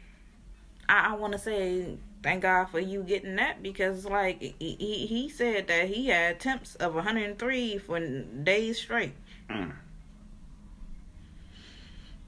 I, 0.87 1.11
I 1.11 1.15
want 1.15 1.33
to 1.33 1.39
say 1.39 1.97
thank 2.23 2.41
God 2.41 2.65
for 2.65 2.79
you 2.79 3.03
getting 3.03 3.35
that 3.35 3.61
because, 3.61 4.05
like, 4.05 4.41
he, 4.41 4.55
he 4.59 5.05
he 5.05 5.29
said 5.29 5.67
that 5.67 5.87
he 5.87 6.07
had 6.07 6.39
temps 6.39 6.75
of 6.75 6.95
103 6.95 7.77
for 7.77 7.99
days 7.99 8.79
straight. 8.79 9.13
Mm. 9.49 9.73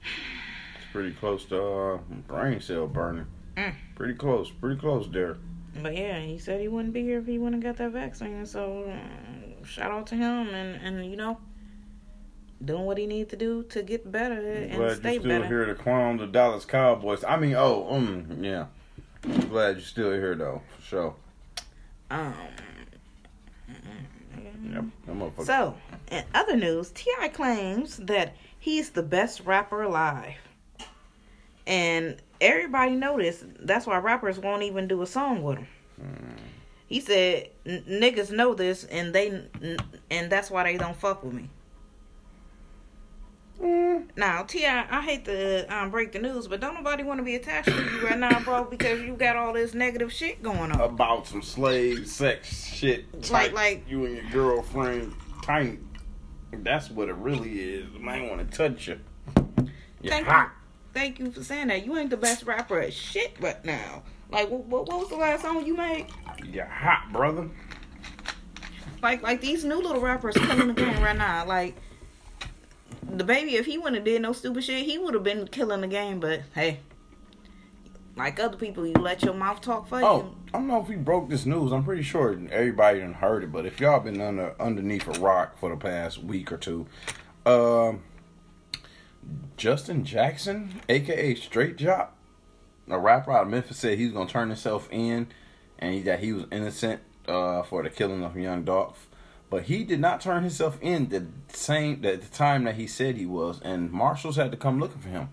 It's 0.02 0.92
pretty 0.92 1.12
close 1.12 1.44
to 1.46 1.62
uh, 1.62 1.98
brain 2.26 2.60
cell 2.60 2.86
burning. 2.86 3.26
Mm. 3.56 3.74
Pretty 3.94 4.14
close. 4.14 4.50
Pretty 4.50 4.80
close 4.80 5.08
there. 5.10 5.36
But 5.80 5.96
yeah, 5.96 6.20
he 6.20 6.38
said 6.38 6.60
he 6.60 6.68
wouldn't 6.68 6.92
be 6.92 7.02
here 7.02 7.18
if 7.18 7.26
he 7.26 7.38
wouldn't 7.38 7.62
got 7.62 7.76
that 7.78 7.92
vaccine. 7.92 8.44
So 8.46 8.84
uh, 8.90 9.31
shout 9.64 9.90
out 9.90 10.06
to 10.08 10.14
him 10.14 10.48
and 10.48 10.80
and 10.82 11.10
you 11.10 11.16
know 11.16 11.38
doing 12.64 12.84
what 12.84 12.98
he 12.98 13.06
need 13.06 13.28
to 13.28 13.36
do 13.36 13.64
to 13.64 13.82
get 13.82 14.10
better 14.10 14.34
and 14.40 14.76
Glad 14.76 14.96
stay 14.98 15.14
you 15.14 15.20
still 15.20 15.28
better. 15.40 15.46
here 15.46 15.64
to 15.66 15.74
clown 15.74 16.16
the 16.16 16.26
Dallas 16.26 16.64
Cowboys. 16.64 17.24
I 17.24 17.36
mean, 17.36 17.54
oh, 17.54 17.88
um, 17.90 18.38
yeah. 18.40 18.66
I'm 19.24 19.48
glad 19.48 19.76
you're 19.76 19.80
still 19.84 20.12
here 20.12 20.34
though, 20.34 20.62
for 20.76 20.82
sure. 20.82 21.14
Um. 22.10 22.34
Yep. 24.72 24.84
So, 25.44 25.74
in 26.10 26.24
other 26.34 26.56
news, 26.56 26.90
Ti 26.90 27.28
claims 27.32 27.96
that 27.98 28.34
he's 28.58 28.90
the 28.90 29.02
best 29.02 29.40
rapper 29.40 29.82
alive, 29.82 30.36
and 31.66 32.16
everybody 32.40 32.92
noticed. 32.92 33.44
That's 33.60 33.86
why 33.86 33.98
rappers 33.98 34.38
won't 34.38 34.62
even 34.62 34.88
do 34.88 35.02
a 35.02 35.06
song 35.06 35.42
with 35.42 35.58
him. 35.58 35.66
He 36.92 37.00
said, 37.00 37.48
"Niggas 37.64 38.30
know 38.30 38.52
this, 38.52 38.84
and 38.84 39.14
they, 39.14 39.48
and 40.10 40.30
that's 40.30 40.50
why 40.50 40.64
they 40.64 40.76
don't 40.76 40.94
fuck 40.94 41.24
with 41.24 41.32
me." 41.32 41.48
Mm. 43.62 44.08
Now, 44.14 44.42
Ti, 44.42 44.66
I 44.66 45.00
hate 45.00 45.24
to 45.24 45.64
um, 45.74 45.90
break 45.90 46.12
the 46.12 46.18
news, 46.18 46.48
but 46.48 46.60
don't 46.60 46.74
nobody 46.74 47.02
want 47.02 47.16
to 47.18 47.24
be 47.24 47.34
attached 47.34 47.68
to 47.70 47.82
you 47.82 48.06
right 48.06 48.18
now, 48.18 48.40
bro, 48.40 48.64
because 48.64 49.00
you 49.00 49.14
got 49.14 49.36
all 49.36 49.54
this 49.54 49.72
negative 49.72 50.12
shit 50.12 50.42
going 50.42 50.70
on. 50.70 50.78
About 50.82 51.26
some 51.26 51.40
slave 51.40 52.06
sex 52.06 52.66
shit. 52.66 53.30
Like- 53.30 53.54
like- 53.54 53.84
you 53.88 54.04
and 54.04 54.16
your 54.16 54.30
girlfriend 54.30 55.14
tight. 55.42 55.78
That's 56.52 56.90
what 56.90 57.08
it 57.08 57.14
really 57.14 57.58
is. 57.58 57.86
Man 57.98 58.28
want 58.28 58.50
to 58.50 58.54
touch 58.54 58.88
you. 58.88 58.98
You 60.02 60.10
Thank 60.10 60.26
hot. 60.26 60.48
you, 60.48 60.50
thank 60.92 61.18
you 61.18 61.30
for 61.30 61.42
saying 61.42 61.68
that. 61.68 61.86
You 61.86 61.96
ain't 61.96 62.10
the 62.10 62.18
best 62.18 62.42
rapper 62.44 62.78
at 62.80 62.92
shit 62.92 63.34
right 63.40 63.64
now. 63.64 64.02
Like, 64.32 64.48
what, 64.48 64.64
what, 64.64 64.88
what 64.88 64.98
was 64.98 65.08
the 65.10 65.16
last 65.16 65.42
song 65.42 65.64
you 65.64 65.76
made? 65.76 66.06
You're 66.50 66.64
hot, 66.64 67.12
brother. 67.12 67.50
Like, 69.02 69.22
like 69.22 69.40
these 69.40 69.64
new 69.64 69.76
little 69.76 70.00
rappers 70.00 70.34
coming 70.36 70.68
the 70.68 70.74
game 70.74 71.02
right 71.02 71.16
now. 71.16 71.44
Like, 71.46 71.76
the 73.02 73.24
baby, 73.24 73.56
if 73.56 73.66
he 73.66 73.76
wouldn't 73.76 73.96
have 73.96 74.04
did 74.04 74.22
no 74.22 74.32
stupid 74.32 74.64
shit, 74.64 74.86
he 74.86 74.96
would 74.96 75.14
have 75.14 75.22
been 75.22 75.46
killing 75.48 75.82
the 75.82 75.86
game. 75.86 76.18
But 76.18 76.42
hey, 76.54 76.80
like 78.16 78.40
other 78.40 78.56
people, 78.56 78.86
you 78.86 78.94
let 78.94 79.22
your 79.22 79.34
mouth 79.34 79.60
talk 79.60 79.88
for 79.88 80.00
you. 80.00 80.06
Oh, 80.06 80.34
I 80.54 80.58
don't 80.58 80.68
know 80.68 80.80
if 80.80 80.88
we 80.88 80.96
broke 80.96 81.28
this 81.28 81.44
news. 81.44 81.72
I'm 81.72 81.84
pretty 81.84 82.02
sure 82.02 82.38
everybody 82.50 83.00
done 83.00 83.14
heard 83.14 83.44
it, 83.44 83.52
but 83.52 83.66
if 83.66 83.80
y'all 83.80 84.00
been 84.00 84.20
under 84.20 84.54
underneath 84.60 85.06
a 85.08 85.20
rock 85.20 85.58
for 85.58 85.70
the 85.70 85.76
past 85.76 86.22
week 86.22 86.50
or 86.50 86.56
two, 86.56 86.86
um, 87.44 88.02
Justin 89.56 90.04
Jackson, 90.04 90.80
aka 90.88 91.34
Straight 91.34 91.76
Drop, 91.76 92.16
a 92.88 92.98
rapper 92.98 93.32
out 93.32 93.42
of 93.42 93.48
Memphis, 93.48 93.78
said 93.78 93.98
he's 93.98 94.12
gonna 94.12 94.28
turn 94.28 94.48
himself 94.48 94.88
in, 94.90 95.28
and 95.78 95.94
he, 95.94 96.00
that 96.02 96.20
he 96.20 96.32
was 96.32 96.44
innocent 96.50 97.00
uh, 97.28 97.62
for 97.62 97.82
the 97.82 97.90
killing 97.90 98.24
of 98.24 98.36
young 98.36 98.64
Dolph. 98.64 99.08
But 99.50 99.64
he 99.64 99.84
did 99.84 100.00
not 100.00 100.20
turn 100.20 100.42
himself 100.42 100.78
in 100.80 101.10
the 101.10 101.26
same 101.48 102.04
at 102.04 102.22
the 102.22 102.28
time 102.28 102.64
that 102.64 102.76
he 102.76 102.86
said 102.86 103.16
he 103.16 103.26
was, 103.26 103.60
and 103.60 103.92
marshals 103.92 104.36
had 104.36 104.50
to 104.50 104.56
come 104.56 104.80
looking 104.80 105.00
for 105.00 105.10
him. 105.10 105.28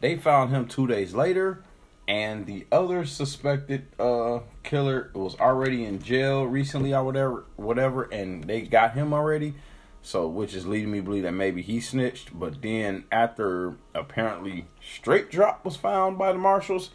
They 0.00 0.16
found 0.16 0.50
him 0.50 0.68
two 0.68 0.86
days 0.86 1.12
later, 1.12 1.64
and 2.06 2.46
the 2.46 2.66
other 2.70 3.04
suspected 3.04 3.88
uh, 3.98 4.40
killer 4.62 5.10
was 5.12 5.34
already 5.40 5.84
in 5.84 6.00
jail 6.00 6.44
recently 6.44 6.94
or 6.94 7.02
whatever, 7.04 7.44
whatever, 7.56 8.04
and 8.04 8.44
they 8.44 8.62
got 8.62 8.94
him 8.94 9.12
already. 9.12 9.54
So, 10.02 10.26
which 10.28 10.54
is 10.54 10.66
leading 10.66 10.90
me 10.92 10.98
to 10.98 11.04
believe 11.04 11.24
that 11.24 11.32
maybe 11.32 11.60
he 11.60 11.80
snitched. 11.80 12.38
But 12.38 12.62
then, 12.62 13.04
after 13.12 13.76
apparently 13.94 14.66
straight 14.80 15.30
drop 15.30 15.64
was 15.64 15.76
found 15.76 16.16
by 16.18 16.32
the 16.32 16.38
marshals, 16.38 16.90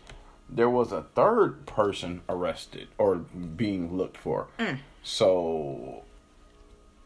there 0.49 0.69
was 0.69 0.91
a 0.91 1.03
third 1.15 1.65
person 1.65 2.21
arrested 2.27 2.87
or 2.97 3.15
being 3.17 3.95
looked 3.95 4.17
for. 4.17 4.47
So, 5.03 6.03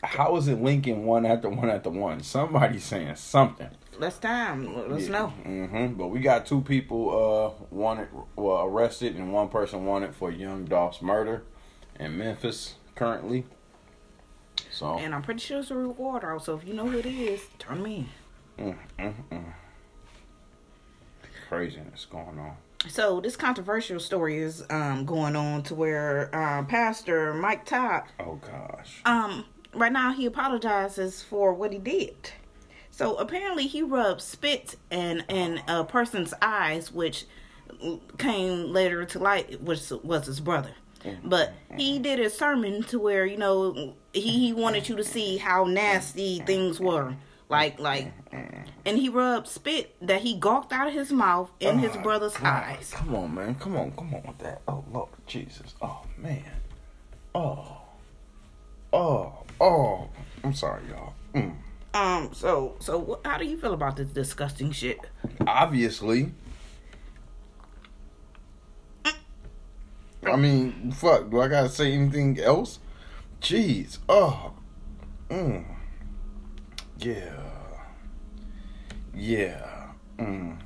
how 0.03 0.35
is 0.37 0.47
it 0.47 0.61
linking 0.61 1.05
one 1.05 1.25
after 1.25 1.49
one 1.49 1.69
after 1.69 1.89
one? 1.89 2.21
Somebody's 2.21 2.83
saying 2.85 3.15
something. 3.15 3.69
Let's 3.99 4.19
time. 4.19 4.75
Let 4.75 4.91
us 4.91 5.07
know. 5.07 5.27
hmm 5.27 5.93
But 5.93 6.09
we 6.09 6.19
got 6.19 6.45
two 6.45 6.61
people 6.61 7.09
uh 7.59 7.65
wanted, 7.71 8.07
well, 8.35 8.63
arrested, 8.63 9.15
and 9.15 9.33
one 9.33 9.49
person 9.49 9.85
wanted 9.85 10.15
for 10.15 10.29
young 10.31 10.65
Dolph's 10.65 11.01
murder 11.01 11.43
in 11.99 12.17
Memphis 12.17 12.75
currently. 12.95 13.45
So, 14.71 14.97
And 14.97 15.13
I'm 15.15 15.21
pretty 15.21 15.39
sure 15.39 15.59
it's 15.59 15.71
a 15.71 15.75
reward 15.75 16.23
also. 16.23 16.55
If 16.57 16.67
you 16.67 16.73
know 16.73 16.87
who 16.87 16.97
it 16.99 17.05
is, 17.05 17.41
turn 17.59 17.81
me 17.81 18.07
in. 18.57 18.65
mm, 18.65 18.77
mm, 18.99 19.13
mm. 19.31 19.43
craziness 21.49 22.05
going 22.09 22.39
on. 22.39 22.55
So 22.89 23.19
this 23.19 23.35
controversial 23.35 23.99
story 23.99 24.37
is 24.37 24.63
um, 24.69 25.05
going 25.05 25.35
on 25.35 25.63
to 25.63 25.75
where 25.75 26.29
uh, 26.33 26.63
Pastor 26.63 27.33
Mike 27.33 27.65
Todd, 27.65 28.03
Oh 28.19 28.35
gosh. 28.35 29.01
um, 29.05 29.45
right 29.73 29.91
now 29.91 30.13
he 30.13 30.25
apologizes 30.25 31.23
for 31.23 31.53
what 31.53 31.73
he 31.73 31.79
did. 31.79 32.15
So 32.91 33.15
apparently 33.17 33.67
he 33.67 33.81
rubbed 33.81 34.21
spit 34.21 34.75
in 34.91 35.23
in 35.27 35.61
a 35.67 35.83
person's 35.83 36.33
eyes, 36.41 36.91
which 36.91 37.25
came 38.17 38.71
later 38.71 39.05
to 39.05 39.19
light, 39.19 39.61
which 39.61 39.91
was 40.03 40.25
his 40.27 40.39
brother. 40.39 40.71
But 41.23 41.53
he 41.77 41.99
did 41.99 42.19
a 42.19 42.29
sermon 42.29 42.83
to 42.83 42.99
where 42.99 43.25
you 43.25 43.37
know 43.37 43.93
he, 44.13 44.21
he 44.21 44.53
wanted 44.53 44.87
you 44.89 44.95
to 44.97 45.03
see 45.03 45.37
how 45.37 45.63
nasty 45.65 46.39
things 46.39 46.79
were 46.79 47.15
Like 47.49 47.79
like, 47.79 48.11
and 48.85 48.97
he 48.97 49.07
rubbed 49.09 49.47
spit 49.47 49.95
that 50.01 50.21
he 50.21 50.35
gawked 50.35 50.73
out 50.73 50.87
of 50.87 50.93
his 50.93 51.11
mouth 51.11 51.49
in 51.59 51.79
his 51.79 51.95
Oh, 51.95 52.01
brother's 52.01 52.35
God. 52.35 52.45
eyes. 52.63 52.91
Come 52.93 53.15
on, 53.15 53.33
man. 53.35 53.55
Come 53.55 53.77
on. 53.77 53.91
Come 53.91 54.13
on 54.15 54.23
with 54.27 54.37
that. 54.39 54.61
Oh, 54.67 54.83
Lord 54.91 55.09
Jesus. 55.27 55.75
Oh, 55.81 56.01
man. 56.17 56.43
Oh. 57.33 57.77
Oh. 58.91 59.33
Oh. 59.61 60.09
I'm 60.43 60.53
sorry, 60.53 60.81
y'all. 60.89 61.13
Mm. 61.33 61.55
Um. 61.93 62.33
So 62.33 62.75
so 62.79 62.97
what, 62.99 63.21
how 63.25 63.37
do 63.37 63.45
you 63.45 63.57
feel 63.57 63.73
about 63.73 63.95
this 63.95 64.09
disgusting 64.09 64.71
shit? 64.71 64.99
Obviously. 65.47 66.31
I 70.33 70.35
mean, 70.35 70.91
fuck. 70.91 71.29
Do 71.29 71.41
I 71.41 71.47
gotta 71.47 71.69
say 71.69 71.93
anything 71.93 72.39
else? 72.39 72.79
Jeez. 73.41 73.99
Oh. 74.09 74.53
Mm. 75.29 75.65
Yeah. 76.97 77.33
Yeah. 79.13 79.91
Mm. 80.17 80.57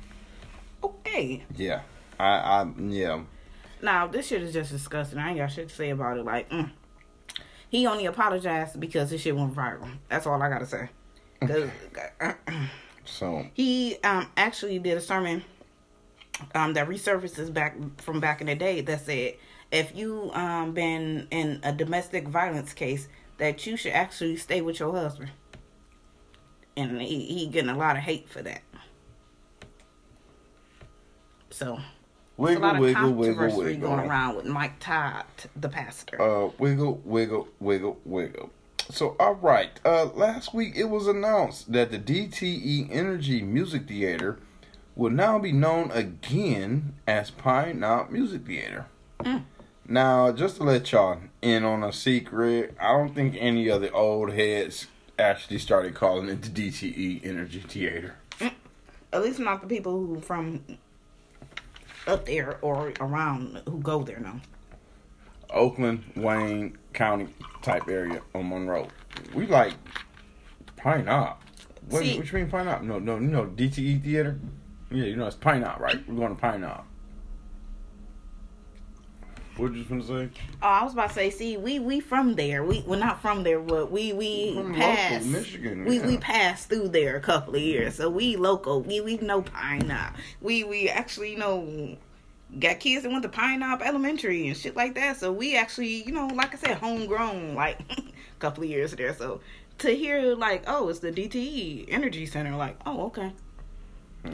Okay. 0.82 1.44
Yeah. 1.56 1.82
I. 2.18 2.26
I. 2.26 2.66
Yeah. 2.78 3.22
Now 3.80 4.06
this 4.06 4.28
shit 4.28 4.42
is 4.42 4.52
just 4.52 4.70
disgusting. 4.70 5.18
I 5.18 5.30
ain't 5.30 5.38
got 5.38 5.48
shit 5.48 5.68
to 5.68 5.74
say 5.74 5.90
about 5.90 6.18
it. 6.18 6.24
Like, 6.24 6.48
mm. 6.50 6.70
he 7.68 7.86
only 7.86 8.06
apologized 8.06 8.78
because 8.78 9.10
his 9.10 9.20
shit 9.20 9.36
went 9.36 9.54
viral. 9.54 9.90
That's 10.08 10.26
all 10.26 10.40
I 10.40 10.48
gotta 10.48 10.66
say. 10.66 10.88
So. 13.04 13.44
he 13.54 13.96
um 14.04 14.28
actually 14.36 14.78
did 14.78 14.96
a 14.96 15.00
sermon 15.00 15.42
um 16.54 16.74
that 16.74 16.88
resurfaces 16.88 17.52
back 17.52 17.76
from 17.98 18.20
back 18.20 18.40
in 18.40 18.46
the 18.46 18.54
day 18.54 18.80
that 18.80 19.00
said 19.00 19.34
if 19.72 19.96
you 19.96 20.30
um 20.34 20.72
been 20.72 21.26
in 21.32 21.58
a 21.64 21.72
domestic 21.72 22.28
violence 22.28 22.72
case 22.72 23.08
that 23.38 23.66
you 23.66 23.76
should 23.76 23.92
actually 23.92 24.36
stay 24.36 24.60
with 24.60 24.78
your 24.78 24.92
husband. 24.92 25.30
And 26.76 27.02
he, 27.02 27.24
he 27.26 27.46
getting 27.48 27.68
a 27.70 27.76
lot 27.76 27.96
of 27.96 28.02
hate 28.02 28.28
for 28.28 28.40
that. 28.42 28.62
So 31.50 31.78
There's 32.38 32.56
a 32.56 32.60
lot 32.60 32.78
Wiggle, 32.78 32.78
of 32.78 32.78
wiggle, 32.80 33.12
wiggle, 33.12 33.34
controversy 33.34 33.76
going 33.76 33.96
wiggle. 33.96 34.10
around 34.10 34.36
with 34.36 34.44
Mike 34.46 34.78
Todd, 34.80 35.24
the 35.56 35.68
pastor. 35.68 36.20
Uh, 36.20 36.50
wiggle, 36.58 37.00
wiggle, 37.04 37.48
wiggle, 37.60 37.98
wiggle. 38.04 38.50
So, 38.90 39.16
all 39.20 39.34
right. 39.34 39.78
Uh, 39.84 40.06
last 40.14 40.54
week 40.54 40.72
it 40.76 40.84
was 40.84 41.06
announced 41.06 41.72
that 41.72 41.90
the 41.90 41.98
DTE 41.98 42.88
Energy 42.90 43.42
Music 43.42 43.86
Theater 43.86 44.38
will 44.96 45.10
now 45.10 45.38
be 45.38 45.52
known 45.52 45.90
again 45.92 46.94
as 47.06 47.30
Pine 47.30 47.80
Knob 47.80 48.10
Music 48.10 48.46
Theater. 48.46 48.86
Mm. 49.20 49.44
Now, 49.92 50.32
just 50.32 50.56
to 50.56 50.62
let 50.64 50.90
y'all 50.90 51.18
in 51.42 51.64
on 51.64 51.84
a 51.84 51.92
secret, 51.92 52.74
I 52.80 52.92
don't 52.92 53.14
think 53.14 53.36
any 53.38 53.68
of 53.68 53.82
the 53.82 53.90
old 53.90 54.32
heads 54.32 54.86
actually 55.18 55.58
started 55.58 55.92
calling 55.94 56.30
it 56.30 56.40
the 56.40 56.48
DTE 56.48 57.22
Energy 57.22 57.60
Theater. 57.60 58.14
At 59.12 59.22
least 59.22 59.38
not 59.38 59.60
the 59.60 59.66
people 59.66 59.92
who 59.92 60.18
from 60.18 60.64
up 62.06 62.24
there 62.24 62.56
or 62.62 62.94
around 63.00 63.60
who 63.68 63.80
go 63.80 64.02
there 64.02 64.18
now. 64.18 64.40
Oakland, 65.50 66.04
Wayne 66.16 66.78
County 66.94 67.28
type 67.60 67.86
area 67.86 68.22
on 68.34 68.48
Monroe. 68.48 68.88
We 69.34 69.46
like 69.46 69.74
Pine 70.78 71.04
Knob. 71.04 71.36
What, 71.90 72.02
See- 72.02 72.16
what 72.16 72.32
you 72.32 72.38
mean 72.38 72.48
Pine 72.48 72.64
Knob? 72.64 72.80
No, 72.80 72.98
no, 72.98 73.16
you 73.16 73.26
know 73.26 73.44
DTE 73.44 74.02
Theater? 74.02 74.38
Yeah, 74.90 75.04
you 75.04 75.16
know 75.16 75.26
it's 75.26 75.36
Pine 75.36 75.60
Knob, 75.60 75.82
right? 75.82 76.02
We're 76.08 76.14
going 76.14 76.34
to 76.34 76.40
Pine 76.40 76.62
Knob. 76.62 76.86
What 79.62 79.74
you 79.74 79.84
gonna 79.84 80.02
say? 80.02 80.28
Oh, 80.60 80.66
I 80.66 80.82
was 80.82 80.92
about 80.92 81.10
to 81.10 81.14
say, 81.14 81.30
see, 81.30 81.56
we 81.56 81.78
we 81.78 82.00
from 82.00 82.34
there. 82.34 82.64
We 82.64 82.80
we're 82.84 82.96
not 82.98 83.22
from 83.22 83.44
there, 83.44 83.60
but 83.60 83.92
we 83.92 84.12
we 84.12 84.54
From 84.56 84.74
passed. 84.74 85.24
local 85.24 85.40
Michigan, 85.40 85.84
We 85.84 85.98
yeah. 85.98 86.06
we 86.08 86.16
passed 86.18 86.68
through 86.68 86.88
there 86.88 87.14
a 87.16 87.20
couple 87.20 87.54
of 87.54 87.60
years, 87.60 87.94
so 87.94 88.10
we 88.10 88.34
local. 88.34 88.82
We 88.82 89.00
we 89.00 89.18
know 89.18 89.42
Pine 89.42 89.86
Knob. 89.86 90.14
We 90.40 90.64
we 90.64 90.88
actually 90.88 91.30
you 91.30 91.38
know 91.38 91.96
got 92.58 92.80
kids 92.80 93.04
that 93.04 93.10
went 93.12 93.22
to 93.22 93.28
Pine 93.28 93.60
Knob 93.60 93.82
Elementary 93.82 94.48
and 94.48 94.56
shit 94.56 94.74
like 94.74 94.96
that. 94.96 95.18
So 95.18 95.30
we 95.30 95.56
actually 95.56 96.02
you 96.02 96.10
know 96.10 96.26
like 96.26 96.54
I 96.54 96.58
said, 96.58 96.78
homegrown 96.78 97.54
like 97.54 97.78
a 97.90 98.02
couple 98.40 98.64
of 98.64 98.68
years 98.68 98.90
there. 98.96 99.14
So 99.14 99.40
to 99.78 99.94
hear 99.94 100.34
like 100.34 100.64
oh 100.66 100.88
it's 100.88 100.98
the 100.98 101.12
DTE 101.12 101.86
Energy 101.88 102.26
Center, 102.26 102.56
like 102.56 102.76
oh 102.84 103.04
okay. 103.06 103.32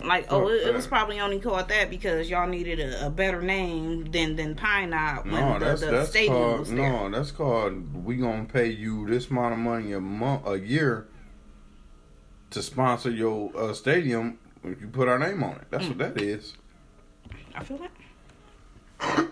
Like 0.05 0.27
oh, 0.31 0.49
it, 0.49 0.67
it 0.69 0.75
was 0.75 0.87
probably 0.87 1.19
only 1.19 1.41
called 1.41 1.69
that 1.71 1.89
because 1.89 2.29
y'all 2.29 2.47
needed 2.47 2.79
a, 2.79 3.07
a 3.07 3.11
better 3.11 3.41
name 3.41 4.05
than 4.11 4.37
than 4.37 4.55
Pine 4.55 4.91
Knob 4.91 5.25
when 5.25 5.35
No, 5.35 5.59
the, 5.59 5.65
that's 5.65 5.81
the 5.81 5.87
that's 5.91 6.11
stadium 6.11 6.35
called 6.35 6.59
was 6.61 6.69
there. 6.71 6.77
no, 6.93 7.11
that's 7.11 7.31
called 7.31 8.05
we 8.05 8.17
gonna 8.17 8.45
pay 8.45 8.67
you 8.71 9.07
this 9.09 9.29
amount 9.31 9.55
of 9.55 9.59
money 9.61 9.93
a 9.93 10.01
month 10.01 10.47
a 10.47 10.59
year 10.61 11.09
to 12.51 12.63
sponsor 12.63 13.11
your 13.11 13.51
uh, 13.57 13.73
stadium 13.73 14.39
if 14.63 14.81
you 14.81 14.89
put 14.89 15.09
our 15.09 15.19
name 15.19 15.43
on 15.43 15.53
it. 15.57 15.65
That's 15.71 15.85
Mm. 15.85 15.89
what 15.89 15.99
that 16.15 16.21
is. 16.23 16.55
I 17.55 17.65
feel 17.65 17.79
that. 17.79 17.91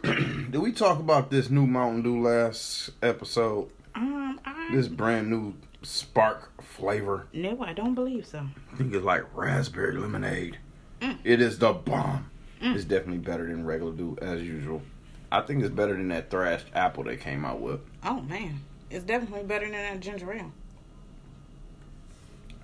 Did 0.51 0.59
we 0.59 0.73
talk 0.73 0.99
about 1.01 1.31
this 1.31 1.51
new 1.51 1.67
Mountain 1.67 2.03
Dew 2.03 2.21
last 2.23 2.91
episode? 3.03 3.69
Um, 3.95 4.41
I 4.45 4.69
This 4.73 4.89
brand 4.89 5.29
new 5.31 5.55
spark 5.87 6.63
flavor. 6.63 7.27
no, 7.33 7.63
I 7.63 7.73
don't 7.73 7.95
believe 7.95 8.27
so. 8.27 8.47
I 8.73 8.77
think 8.77 8.93
it's 8.93 9.05
like 9.05 9.25
raspberry 9.35 9.97
lemonade. 9.97 10.59
Mm. 11.01 11.19
It 11.25 11.41
is 11.41 11.59
the 11.59 11.73
bomb. 11.73 12.31
It's 12.61 12.85
definitely 12.85 13.19
better 13.19 13.47
than 13.47 13.65
regular 13.65 13.93
Dew 13.93 14.17
as 14.21 14.43
usual. 14.43 14.83
I 15.31 15.43
think 15.43 15.63
it's 15.63 15.73
better 15.75 15.93
than 15.93 16.09
that 16.09 16.31
thrashed 16.31 16.67
apple 16.75 17.05
they 17.05 17.17
came 17.17 17.45
out 17.45 17.61
with. 17.61 17.81
Oh 18.03 18.21
man, 18.23 18.61
it's 18.91 19.05
definitely 19.05 19.45
better 19.45 19.67
than 19.67 19.73
that 19.75 20.01
ginger 20.01 20.33
ale. 20.33 20.53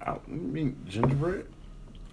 I 0.05 0.17
mean 0.27 0.77
gingerbread. 0.89 1.47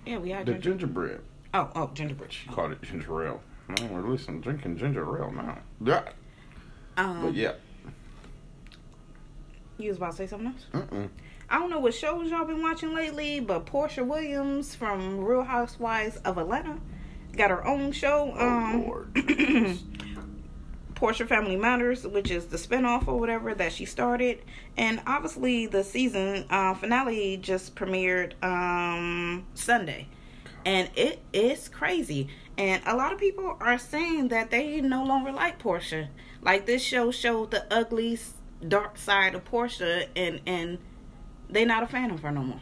Yeah, 0.06 0.18
we 0.20 0.30
had 0.32 0.46
The 0.46 0.54
ginger. 0.54 0.70
gingerbread. 0.72 1.22
oh, 1.54 1.70
oh, 1.76 1.90
gingerbread. 1.94 2.32
She 2.32 2.48
called 2.50 2.72
it 2.74 2.82
ginger 2.82 3.26
ale. 3.26 3.42
Man, 3.68 3.92
well, 3.92 4.04
listen, 4.04 4.36
I'm 4.36 4.42
drinking 4.42 4.78
ginger 4.78 5.04
ale 5.24 5.32
now. 5.32 5.58
Yeah. 5.84 6.04
Um, 6.98 7.22
But 7.24 7.34
yeah. 7.34 7.54
You 9.80 9.88
was 9.90 9.98
about 9.98 10.12
to 10.12 10.18
say 10.18 10.28
something 10.28 10.48
else? 10.50 10.66
Mm-mm. 10.74 11.10
I 11.50 11.58
don't 11.58 11.70
know 11.70 11.80
what 11.80 11.94
shows 11.94 12.30
y'all 12.30 12.46
been 12.46 12.62
watching 12.62 12.94
lately, 12.94 13.40
but 13.40 13.66
Porsha 13.66 14.06
Williams 14.06 14.76
from 14.76 15.20
Real 15.24 15.42
Housewives 15.44 16.18
of 16.18 16.38
Atlanta 16.38 16.78
got 17.36 17.50
her 17.50 17.66
own 17.66 17.92
show. 17.92 18.34
Oh, 18.38 19.06
Um. 19.16 19.80
Porsha 20.96 21.26
Family 21.26 21.56
Matters, 21.56 22.06
which 22.06 22.30
is 22.30 22.48
the 22.48 22.58
spinoff 22.58 23.08
or 23.08 23.18
whatever 23.18 23.56
that 23.56 23.72
she 23.72 23.86
started. 23.86 24.40
And 24.76 25.02
obviously, 25.08 25.66
the 25.66 25.82
season 25.82 26.46
uh, 26.50 26.74
finale 26.74 27.38
just 27.38 27.74
premiered 27.74 28.34
um, 28.44 29.46
Sunday. 29.54 30.10
And 30.66 30.90
it 30.98 31.22
is 31.32 31.70
crazy. 31.70 32.28
And 32.58 32.84
a 32.86 32.98
lot 32.98 33.14
of 33.14 33.20
people 33.20 33.56
are 33.62 33.78
saying 33.78 34.28
that 34.28 34.52
they 34.52 34.82
no 34.82 35.06
longer 35.06 35.32
like 35.32 35.58
Porsha. 35.64 36.10
Like, 36.42 36.66
this 36.66 36.82
show 36.84 37.12
showed 37.12 37.52
the 37.52 37.66
ugly, 37.74 38.14
s- 38.16 38.34
dark 38.68 38.98
side 38.98 39.36
of 39.36 39.46
Porsha, 39.46 40.08
and, 40.16 40.42
and 40.46 40.78
they 41.50 41.66
not 41.66 41.84
a 41.84 41.88
fan 41.88 42.12
of 42.12 42.22
her 42.22 42.32
no 42.32 42.42
more. 42.44 42.62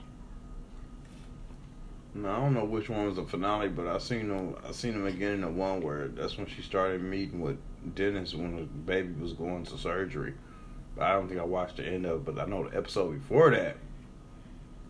No, 2.14 2.32
I 2.32 2.36
don't 2.38 2.54
know 2.56 2.66
which 2.66 2.89
one 2.89 3.06
was 3.06 3.18
the 3.18 3.24
finale, 3.24 3.70
but 3.70 3.88
I 3.88 4.00
seen 4.00 4.30
them. 4.30 4.56
I 4.68 4.72
seen 4.72 4.93
them 4.93 5.06
again 5.06 5.34
in 5.34 5.41
the 5.41 5.50
one 5.50 5.82
where 5.82 6.08
that's 6.08 6.38
when 6.38 6.48
she 6.48 6.64
started 6.64 7.04
meeting 7.04 7.41
with 7.41 7.58
Dennis 7.93 8.34
when 8.34 8.56
the 8.56 8.64
baby 8.64 9.14
was 9.22 9.34
going 9.34 9.66
to 9.66 9.78
surgery. 9.78 10.34
But 10.95 11.04
I 11.06 11.14
don't 11.14 11.28
think 11.28 11.39
I 11.39 11.43
watched 11.43 11.78
the 11.78 11.86
end 11.86 12.06
of 12.08 12.22
it. 12.22 12.26
But 12.26 12.39
I 12.41 12.45
know 12.48 12.68
the 12.68 12.76
episode 12.76 13.14
before 13.22 13.52
that 13.52 13.78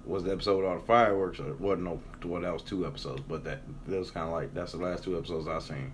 was 0.06 0.24
the 0.24 0.32
episode 0.32 0.64
on 0.66 0.80
the 0.80 0.86
fireworks. 0.86 1.40
Or 1.40 1.50
it 1.50 1.60
wasn't 1.60 1.84
no, 1.84 2.02
well, 2.24 2.42
that 2.42 2.54
was 2.54 2.62
two 2.62 2.86
episodes. 2.86 3.22
But 3.28 3.44
that 3.44 3.60
that 3.88 4.00
was 4.00 4.12
kind 4.12 4.28
of 4.28 4.32
like 4.32 4.54
that's 4.54 4.72
the 4.72 4.78
last 4.78 5.04
two 5.04 5.18
episodes 5.18 5.48
I 5.50 5.60
seen. 5.60 5.92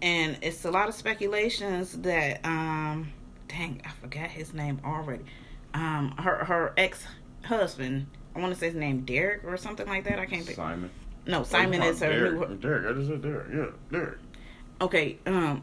and 0.00 0.38
it's 0.40 0.64
a 0.64 0.70
lot 0.70 0.88
of 0.88 0.94
speculations 0.94 1.98
that 1.98 2.40
um 2.46 3.12
dang 3.48 3.80
i 3.84 3.90
forgot 4.00 4.28
his 4.28 4.52
name 4.54 4.80
already 4.84 5.24
um 5.74 6.10
her 6.18 6.44
her 6.44 6.72
ex-husband 6.76 8.06
i 8.34 8.40
want 8.40 8.52
to 8.52 8.58
say 8.58 8.66
his 8.66 8.74
name 8.74 9.02
derek 9.02 9.44
or 9.44 9.56
something 9.56 9.86
like 9.86 10.04
that 10.04 10.18
i 10.18 10.26
can't 10.26 10.44
think 10.44 10.56
Simon. 10.56 10.90
no 11.26 11.42
simon 11.42 11.82
Oh, 11.82 11.88
is 11.88 12.00
her 12.00 12.10
Derek. 12.10 12.50
new 12.50 12.56
Derek. 12.56 12.86
I 12.90 12.92
just 12.98 13.08
said 13.08 13.22
Derek. 13.22 13.46
Yeah, 13.54 13.66
Derek. 13.98 14.18
okay 14.80 15.18
um 15.26 15.62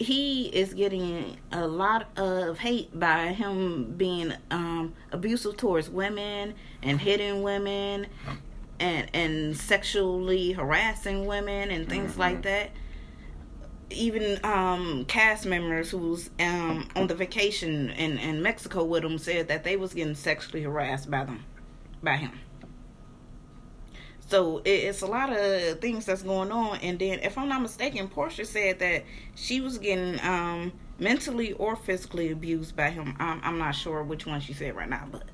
he 0.00 0.46
is 0.48 0.74
getting 0.74 1.36
a 1.52 1.66
lot 1.68 2.08
of 2.18 2.58
hate 2.58 2.98
by 2.98 3.28
him 3.28 3.94
being 3.96 4.32
um 4.50 4.92
abusive 5.12 5.56
towards 5.56 5.88
women 5.88 6.54
and 6.82 7.00
hitting 7.00 7.42
women 7.42 8.06
and 8.80 9.08
and 9.14 9.56
sexually 9.56 10.50
harassing 10.52 11.26
women 11.26 11.70
and 11.70 11.88
things 11.88 12.18
like 12.18 12.42
that 12.42 12.70
even 13.90 14.38
um 14.44 15.04
cast 15.06 15.46
members 15.46 15.90
who's 15.90 16.30
um 16.40 16.88
on 16.96 17.06
the 17.06 17.14
vacation 17.14 17.90
in 17.90 18.18
in 18.18 18.42
Mexico 18.42 18.84
with 18.84 19.04
him 19.04 19.18
said 19.18 19.48
that 19.48 19.64
they 19.64 19.76
was 19.76 19.94
getting 19.94 20.14
sexually 20.14 20.62
harassed 20.62 21.10
by 21.10 21.24
them 21.24 21.44
by 22.02 22.16
him. 22.16 22.38
So 24.26 24.58
it, 24.58 24.70
it's 24.70 25.02
a 25.02 25.06
lot 25.06 25.30
of 25.32 25.80
things 25.80 26.06
that's 26.06 26.22
going 26.22 26.50
on. 26.50 26.78
And 26.78 26.98
then 26.98 27.20
if 27.20 27.36
i'm 27.38 27.48
not 27.48 27.62
mistaken 27.62 28.08
porsha 28.08 28.46
said 28.46 28.78
that 28.80 29.04
she 29.34 29.60
was 29.60 29.78
getting 29.78 30.20
um 30.20 30.72
mentally 30.98 31.52
or 31.52 31.76
physically 31.76 32.30
abused 32.30 32.76
by 32.76 32.90
him. 32.90 33.16
I'm, 33.18 33.40
I'm 33.42 33.58
not 33.58 33.74
sure 33.74 34.02
which 34.02 34.26
one 34.26 34.40
she 34.40 34.52
said 34.52 34.76
right 34.76 34.88
now 34.88 35.06
but 35.10 35.24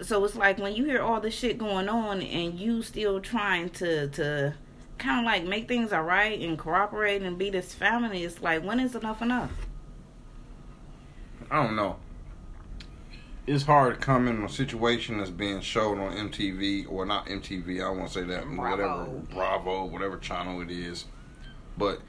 so 0.00 0.24
it's 0.24 0.36
like 0.36 0.58
when 0.58 0.74
you 0.74 0.84
hear 0.84 1.02
all 1.02 1.20
this 1.20 1.34
shit 1.34 1.58
going 1.58 1.88
on 1.88 2.22
and 2.22 2.58
you 2.58 2.82
still 2.82 3.20
trying 3.20 3.68
to 3.70 4.08
to 4.08 4.54
kind 4.98 5.20
of 5.20 5.24
like 5.24 5.44
make 5.44 5.68
things 5.68 5.92
alright 5.92 6.38
and 6.40 6.58
cooperate 6.58 7.22
and 7.22 7.38
be 7.38 7.50
this 7.50 7.74
family. 7.74 8.24
It's 8.24 8.42
like 8.42 8.62
when 8.62 8.80
is 8.80 8.94
enough 8.94 9.22
enough? 9.22 9.52
I 11.50 11.62
don't 11.62 11.76
know. 11.76 11.96
It's 13.46 13.64
hard 13.64 13.94
to 13.94 14.00
comment 14.00 14.40
on 14.40 14.44
a 14.44 14.48
situation 14.50 15.18
that's 15.18 15.30
being 15.30 15.62
shown 15.62 15.98
on 16.00 16.12
MTV 16.12 16.90
or 16.90 17.06
not 17.06 17.26
MTV. 17.26 17.82
I 17.82 17.88
won't 17.88 18.10
say 18.10 18.24
that. 18.24 18.44
Bravo. 18.44 18.70
Whatever 18.70 19.04
Bravo, 19.32 19.84
whatever 19.86 20.18
channel 20.18 20.60
it 20.60 20.70
is. 20.70 21.06
But 21.78 22.02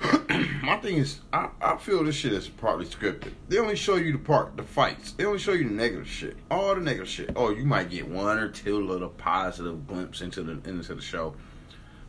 my 0.62 0.78
thing 0.80 0.96
is, 0.96 1.20
I, 1.32 1.50
I 1.60 1.76
feel 1.76 2.04
this 2.04 2.14
shit 2.14 2.32
is 2.32 2.48
partly 2.48 2.86
scripted. 2.86 3.32
They 3.48 3.58
only 3.58 3.74
show 3.74 3.96
you 3.96 4.12
the 4.12 4.18
part, 4.18 4.56
the 4.56 4.62
fights. 4.62 5.12
They 5.12 5.24
only 5.24 5.40
show 5.40 5.52
you 5.52 5.64
the 5.64 5.74
negative 5.74 6.08
shit, 6.08 6.36
all 6.50 6.74
the 6.74 6.80
negative 6.80 7.08
shit. 7.08 7.32
Oh, 7.34 7.50
you 7.50 7.64
might 7.64 7.90
get 7.90 8.08
one 8.08 8.38
or 8.38 8.48
two 8.48 8.86
little 8.86 9.08
positive 9.08 9.86
glimpses 9.86 10.22
into 10.22 10.42
the 10.42 10.52
into 10.68 10.94
the 10.94 11.02
show, 11.02 11.34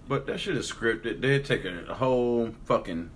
but 0.10 0.26
that 0.26 0.40
shit 0.42 0.58
is 0.58 0.70
scripted. 0.70 1.22
They're 1.22 1.40
taking 1.40 1.78
a 1.88 1.94
whole 1.94 2.50
fucking 2.66 3.10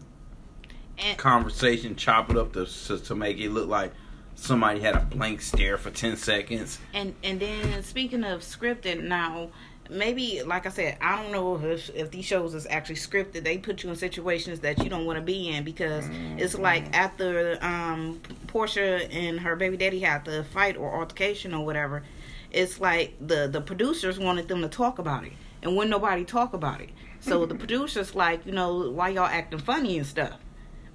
And 0.98 1.18
conversation, 1.18 1.96
chop 1.96 2.30
it 2.30 2.38
up 2.38 2.54
to 2.54 2.66
to, 2.88 3.00
to 3.00 3.16
make 3.16 3.40
it 3.40 3.50
look 3.50 3.68
like 3.68 3.92
somebody 4.36 4.80
had 4.80 4.96
a 4.96 5.00
blank 5.02 5.42
stare 5.42 5.78
for 5.78 5.90
ten 5.92 6.16
seconds. 6.16 6.80
and 6.94 7.16
and 7.24 7.40
then 7.40 7.84
speaking 7.84 8.24
of 8.24 8.42
scripted 8.42 9.04
now. 9.04 9.50
Maybe, 9.90 10.42
like 10.44 10.66
I 10.66 10.70
said, 10.70 10.98
I 11.02 11.22
don't 11.22 11.34
know 11.34 11.58
if 11.58 11.90
if 11.94 12.10
these 12.10 12.24
shows 12.24 12.56
is 12.56 12.66
actually 12.70 12.96
scripted. 12.96 13.44
They 13.44 13.58
put 13.58 13.84
you 13.84 13.90
in 13.90 13.98
situations 13.98 14.62
that 14.62 14.82
you 14.82 14.90
don't 14.90 15.06
want 15.06 15.18
to 15.18 15.22
be 15.22 15.50
in 15.50 15.66
because 15.66 16.06
it's 16.38 16.58
like 16.58 16.96
after 16.96 17.58
um 17.62 18.22
Porsha 18.48 19.14
and 19.14 19.42
her 19.42 19.58
baby 19.58 19.76
daddy 19.76 20.00
had 20.00 20.24
the 20.24 20.46
fight 20.46 20.78
or 20.78 20.96
altercation 20.98 21.54
or 21.54 21.66
whatever. 21.66 22.02
It's 22.50 22.80
like 22.80 23.16
the 23.20 23.50
the 23.50 23.60
producers 23.60 24.18
wanted 24.18 24.48
them 24.48 24.62
to 24.62 24.70
talk 24.70 25.00
about 25.00 25.26
it, 25.26 25.34
and 25.64 25.76
when 25.76 25.90
nobody 25.90 26.24
talk 26.24 26.54
about 26.54 26.82
it, 26.82 26.90
so 27.20 27.46
the 27.46 27.56
producers 27.56 28.14
like 28.14 28.46
you 28.46 28.52
know 28.52 28.92
why 28.92 29.10
y'all 29.10 29.26
acting 29.26 29.60
funny 29.60 29.98
and 29.98 30.06
stuff, 30.06 30.38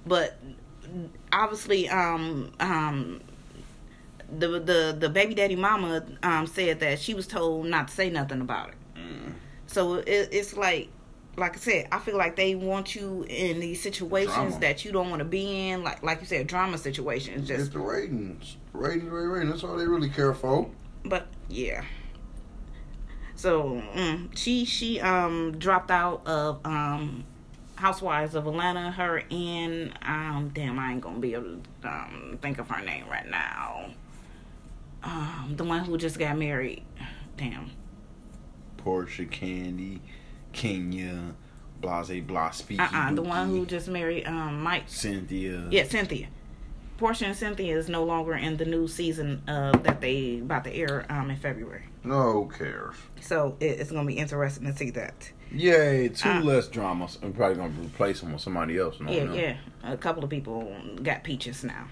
but 0.05 0.39
obviously 1.31 1.89
um 1.89 2.51
um 2.59 3.21
the 4.37 4.47
the 4.59 4.95
the 4.97 5.09
baby 5.09 5.33
daddy 5.33 5.55
mama 5.55 6.05
um 6.23 6.45
said 6.47 6.79
that 6.79 6.99
she 6.99 7.13
was 7.13 7.27
told 7.27 7.65
not 7.65 7.87
to 7.89 7.93
say 7.93 8.09
nothing 8.09 8.41
about 8.41 8.69
it. 8.69 8.75
So 9.67 9.95
it, 9.95 10.29
it's 10.31 10.55
like 10.55 10.89
like 11.37 11.55
I 11.55 11.59
said, 11.59 11.87
I 11.91 11.99
feel 11.99 12.17
like 12.17 12.35
they 12.35 12.55
want 12.55 12.95
you 12.95 13.25
in 13.29 13.59
these 13.59 13.81
situations 13.81 14.33
Drama. 14.35 14.59
that 14.59 14.83
you 14.83 14.91
don't 14.91 15.09
want 15.09 15.19
to 15.19 15.25
be 15.25 15.69
in, 15.69 15.83
like 15.83 16.03
like 16.03 16.19
you 16.21 16.27
said, 16.27 16.47
drama 16.47 16.77
situations. 16.77 17.49
It's 17.49 17.59
Just 17.59 17.73
the 17.73 17.79
ratings, 17.79 18.57
ratings, 18.73 19.09
ratings, 19.09 19.31
ratings. 19.31 19.51
That's 19.51 19.63
all 19.63 19.77
they 19.77 19.87
really 19.87 20.09
care 20.09 20.33
for. 20.33 20.69
but 21.05 21.27
yeah. 21.47 21.83
So 23.39 23.81
mm, 23.95 24.37
she 24.37 24.65
she 24.65 24.99
um 24.99 25.57
dropped 25.57 25.91
out 25.91 26.27
of 26.27 26.59
um 26.65 27.23
Housewives 27.75 28.35
of 28.35 28.45
Atlanta. 28.47 28.91
Her 28.91 29.23
and 29.31 29.93
um 30.01 30.51
damn 30.53 30.77
I 30.77 30.91
ain't 30.91 30.99
gonna 30.99 31.19
be 31.19 31.35
able 31.35 31.61
to 31.83 31.87
um 31.87 32.37
think 32.41 32.59
of 32.59 32.67
her 32.69 32.83
name 32.83 33.05
right 33.09 33.29
now. 33.29 33.91
Um 35.03 35.53
the 35.55 35.63
one 35.63 35.85
who 35.85 35.97
just 35.97 36.19
got 36.19 36.37
married. 36.37 36.83
Damn. 37.37 37.71
Porsha, 38.77 39.29
Candy, 39.31 40.01
Kenya, 40.51 41.33
Blase, 41.79 42.19
Blah, 42.19 42.49
Speaky, 42.49 42.81
Uh 42.81 42.89
uh 42.93 43.13
the 43.13 43.21
one 43.21 43.47
who 43.47 43.65
just 43.65 43.87
married 43.87 44.25
um 44.25 44.61
Mike. 44.61 44.83
Cynthia. 44.87 45.65
Yeah, 45.71 45.85
Cynthia. 45.85 46.27
Porsha 46.99 47.27
and 47.27 47.35
Cynthia 47.35 47.77
is 47.77 47.87
no 47.87 48.03
longer 48.03 48.33
in 48.35 48.57
the 48.57 48.65
new 48.65 48.87
season 48.87 49.41
uh, 49.47 49.71
that 49.79 50.01
they 50.01 50.39
about 50.39 50.63
to 50.65 50.73
air 50.73 51.05
um 51.09 51.29
in 51.31 51.37
February. 51.37 51.85
No, 52.03 52.31
who 52.33 52.49
cares? 52.49 52.95
So 53.21 53.55
it, 53.59 53.79
it's 53.79 53.91
gonna 53.91 54.07
be 54.07 54.17
interesting 54.17 54.65
to 54.65 54.75
see 54.75 54.89
that. 54.91 55.31
Yay, 55.51 56.09
two 56.09 56.29
Uh, 56.29 56.41
less 56.41 56.67
dramas. 56.67 57.17
I'm 57.23 57.33
probably 57.33 57.55
gonna 57.55 57.73
replace 57.81 58.19
them 58.19 58.33
with 58.33 58.41
somebody 58.41 58.77
else. 58.77 58.99
No, 58.99 59.11
yeah, 59.11 59.33
yeah. 59.33 59.57
A 59.83 59.97
couple 59.97 60.23
of 60.23 60.29
people 60.29 60.71
got 61.01 61.23
peaches 61.23 61.63
now. 61.63 61.87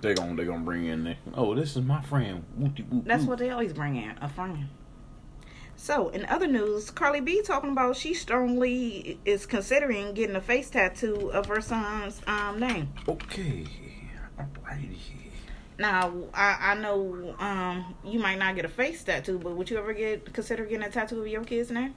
They 0.00 0.14
gonna 0.14 0.34
they 0.36 0.44
gonna 0.44 0.64
bring 0.64 0.86
in. 0.86 1.04
The, 1.04 1.16
oh, 1.34 1.54
this 1.54 1.76
is 1.76 1.82
my 1.82 2.00
friend. 2.00 2.44
That's 3.04 3.24
what 3.24 3.38
they 3.38 3.50
always 3.50 3.72
bring 3.72 3.96
in, 3.96 4.16
a 4.20 4.28
friend. 4.28 4.68
So, 5.82 6.10
in 6.10 6.26
other 6.26 6.46
news, 6.46 6.90
Cardi 6.90 7.20
B 7.20 7.40
talking 7.40 7.70
about 7.70 7.96
she 7.96 8.12
strongly 8.12 9.18
is 9.24 9.46
considering 9.46 10.12
getting 10.12 10.36
a 10.36 10.40
face 10.42 10.68
tattoo 10.68 11.30
of 11.32 11.46
her 11.46 11.62
son's 11.62 12.20
um, 12.26 12.60
name. 12.60 12.92
Okay, 13.08 13.64
alrighty. 14.38 14.98
Now, 15.78 16.12
I, 16.34 16.72
I 16.72 16.74
know 16.74 17.34
um, 17.38 17.94
you 18.04 18.18
might 18.18 18.38
not 18.38 18.56
get 18.56 18.66
a 18.66 18.68
face 18.68 19.02
tattoo, 19.02 19.38
but 19.38 19.56
would 19.56 19.70
you 19.70 19.78
ever 19.78 19.94
get 19.94 20.30
consider 20.34 20.66
getting 20.66 20.86
a 20.86 20.90
tattoo 20.90 21.22
of 21.22 21.26
your 21.28 21.44
kid's 21.44 21.70
name? 21.70 21.94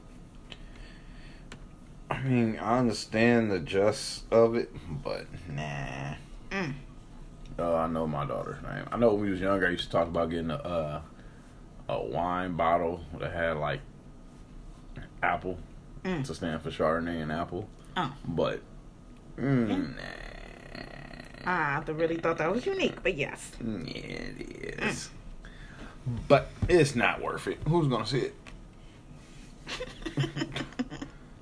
I 2.09 2.21
mean, 2.21 2.57
I 2.59 2.79
understand 2.79 3.51
the 3.51 3.59
just 3.59 4.31
of 4.31 4.55
it, 4.55 4.73
but 5.03 5.25
nah. 5.49 6.15
Mm. 6.51 6.73
Uh, 7.59 7.75
I 7.75 7.87
know 7.87 8.07
my 8.07 8.25
daughter's 8.25 8.63
name. 8.63 8.87
I 8.93 8.97
know 8.97 9.13
when 9.13 9.25
we 9.25 9.31
was 9.31 9.41
younger, 9.41 9.67
I 9.67 9.71
used 9.71 9.87
to 9.87 9.91
talk 9.91 10.07
about 10.07 10.29
getting 10.29 10.51
a 10.51 10.55
uh, 10.55 11.01
a 12.01 12.03
wine 12.05 12.55
bottle 12.55 13.01
that 13.19 13.31
had 13.33 13.57
like 13.57 13.79
apple 15.21 15.57
Mm. 16.03 16.25
to 16.25 16.35
stand 16.35 16.61
for 16.61 16.69
Chardonnay 16.69 17.21
and 17.23 17.31
apple. 17.31 17.69
Oh. 17.95 18.13
But 18.27 18.59
mm, 19.37 19.67
Mm. 19.67 19.95
I 21.45 21.81
really 21.91 22.17
thought 22.17 22.37
that 22.39 22.51
was 22.53 22.65
unique, 22.65 23.01
but 23.03 23.15
yes. 23.15 23.51
yeah, 23.61 23.93
it 23.93 24.79
is. 24.83 25.09
But 26.27 26.49
it's 26.67 26.95
not 26.95 27.21
worth 27.21 27.47
it. 27.47 27.59
Who's 27.67 27.87
gonna 27.87 28.05
see 28.05 28.19
it? 28.31 28.35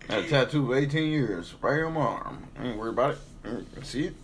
Had 0.08 0.26
a 0.26 0.28
tattoo 0.28 0.68
for 0.68 0.76
18 0.76 1.12
years, 1.12 1.54
right 1.62 1.82
on 1.84 1.94
my 1.94 2.02
arm. 2.02 2.44
I 2.60 2.68
ain't 2.68 2.78
worried 2.78 2.94
about 2.94 3.12
it. 3.12 3.18
Mm, 3.44 3.86
See 3.86 4.06
it? 4.08 4.16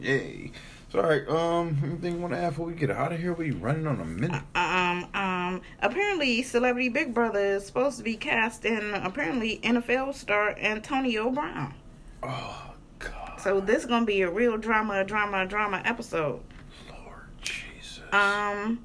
Yay. 0.00 0.52
So, 0.92 1.00
alright, 1.00 1.28
um, 1.28 1.78
anything 1.82 2.14
you 2.14 2.20
want 2.20 2.32
to 2.34 2.38
add 2.38 2.50
before 2.50 2.66
we 2.66 2.74
get 2.74 2.90
out 2.90 3.12
of 3.12 3.18
here? 3.20 3.32
We 3.32 3.50
running 3.50 3.86
on 3.86 4.00
a 4.00 4.04
minute. 4.04 4.30
Um, 4.30 4.44
um, 4.54 4.67
apparently, 5.80 6.42
Celebrity 6.42 6.88
Big 6.88 7.14
Brother 7.14 7.40
is 7.56 7.66
supposed 7.66 7.98
to 7.98 8.04
be 8.04 8.16
cast 8.16 8.64
in 8.64 8.94
apparently 8.94 9.58
NFL 9.62 10.14
star 10.14 10.56
Antonio 10.58 11.30
Brown. 11.30 11.74
Oh, 12.22 12.72
God. 12.98 13.40
So 13.40 13.60
this 13.60 13.78
is 13.80 13.86
gonna 13.86 14.06
be 14.06 14.22
a 14.22 14.30
real 14.30 14.56
drama, 14.56 15.04
drama, 15.04 15.46
drama 15.46 15.82
episode. 15.84 16.40
Lord 16.88 17.28
Jesus. 17.40 18.00
Um, 18.12 18.84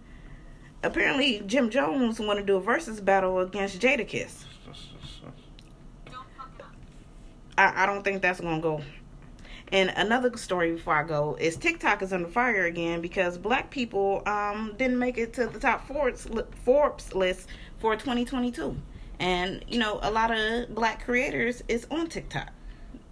apparently 0.83 1.41
Jim 1.45 1.69
Jones 1.69 2.19
want 2.19 2.39
to 2.39 2.45
do 2.45 2.57
a 2.57 2.61
versus 2.61 3.01
battle 3.01 3.39
against 3.39 3.79
Jadakiss. 3.79 4.43
I, 7.57 7.83
I 7.83 7.85
don't 7.85 8.03
think 8.03 8.21
that's 8.21 8.41
gonna 8.41 8.61
go. 8.61 8.81
And 9.73 9.91
another 9.95 10.37
story 10.37 10.73
before 10.73 10.93
I 10.93 11.03
go 11.03 11.35
is 11.39 11.57
TikTok 11.57 12.03
is 12.03 12.13
under 12.13 12.27
fire 12.29 12.65
again 12.65 13.01
because 13.01 13.39
black 13.39 13.71
people 13.71 14.21
um 14.27 14.75
didn't 14.77 14.99
make 14.99 15.17
it 15.17 15.33
to 15.33 15.47
the 15.47 15.59
top 15.59 15.87
Forbes 15.87 16.27
Forbes 16.63 17.15
list 17.15 17.49
for 17.79 17.95
2022, 17.95 18.77
and 19.19 19.65
you 19.67 19.79
know 19.79 19.99
a 20.03 20.11
lot 20.11 20.29
of 20.29 20.73
black 20.75 21.03
creators 21.03 21.63
is 21.67 21.87
on 21.89 22.07
TikTok. 22.07 22.49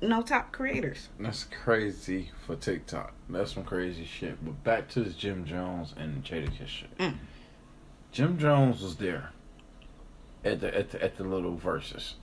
No 0.03 0.21
top 0.21 0.51
creators. 0.51 1.09
That's 1.19 1.45
crazy 1.45 2.29
for 2.45 2.55
TikTok. 2.55 3.13
That's 3.27 3.53
some 3.53 3.63
crazy 3.63 4.05
shit. 4.05 4.43
But 4.45 4.63
back 4.63 4.87
to 4.89 5.03
this 5.03 5.15
Jim 5.15 5.45
Jones 5.45 5.95
and 5.97 6.23
Jadakiss 6.23 6.67
shit. 6.67 6.97
Mm. 6.99 7.15
Jim 8.11 8.37
Jones 8.37 8.83
was 8.83 8.97
there 8.97 9.31
at 10.45 10.61
the 10.61 10.75
at 10.77 10.91
the 10.91 11.03
at 11.03 11.17
the 11.17 11.23
little 11.23 11.55
verses. 11.55 12.15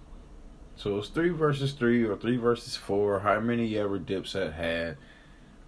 So 0.78 0.92
it 0.92 0.94
was 0.94 1.08
three 1.08 1.30
versus 1.30 1.72
three 1.72 2.04
or 2.04 2.16
three 2.16 2.36
versus 2.36 2.76
four, 2.76 3.18
how 3.18 3.40
many 3.40 3.76
ever 3.76 3.98
Dipset 3.98 4.54
had. 4.54 4.96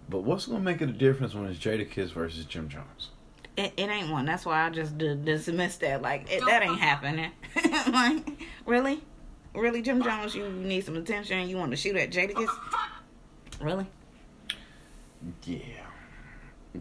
But 0.07 0.23
what's 0.23 0.45
gonna 0.45 0.61
make 0.61 0.81
it 0.81 0.87
a 0.87 0.93
difference 0.93 1.33
when 1.33 1.47
it's 1.47 1.59
Jadakiss 1.59 2.13
versus 2.13 2.45
Jim 2.45 2.69
Jones? 2.69 3.09
It, 3.57 3.73
it 3.75 3.89
ain't 3.89 4.09
one. 4.09 4.25
That's 4.25 4.45
why 4.45 4.65
I 4.65 4.69
just 4.69 4.97
d- 4.97 5.19
dismissed 5.21 5.81
that. 5.81 6.01
Like 6.01 6.31
it, 6.31 6.41
that 6.45 6.63
ain't 6.63 6.79
happening. 6.79 7.29
like 7.91 8.25
really, 8.65 9.03
really, 9.53 9.81
Jim 9.81 10.01
Jones, 10.01 10.33
you 10.33 10.49
need 10.49 10.85
some 10.85 10.95
attention. 10.95 11.49
You 11.49 11.57
want 11.57 11.71
to 11.71 11.77
shoot 11.77 11.97
at 11.97 12.09
Jadakiss? 12.09 12.49
Really? 13.59 13.87
Yeah. 15.43 15.59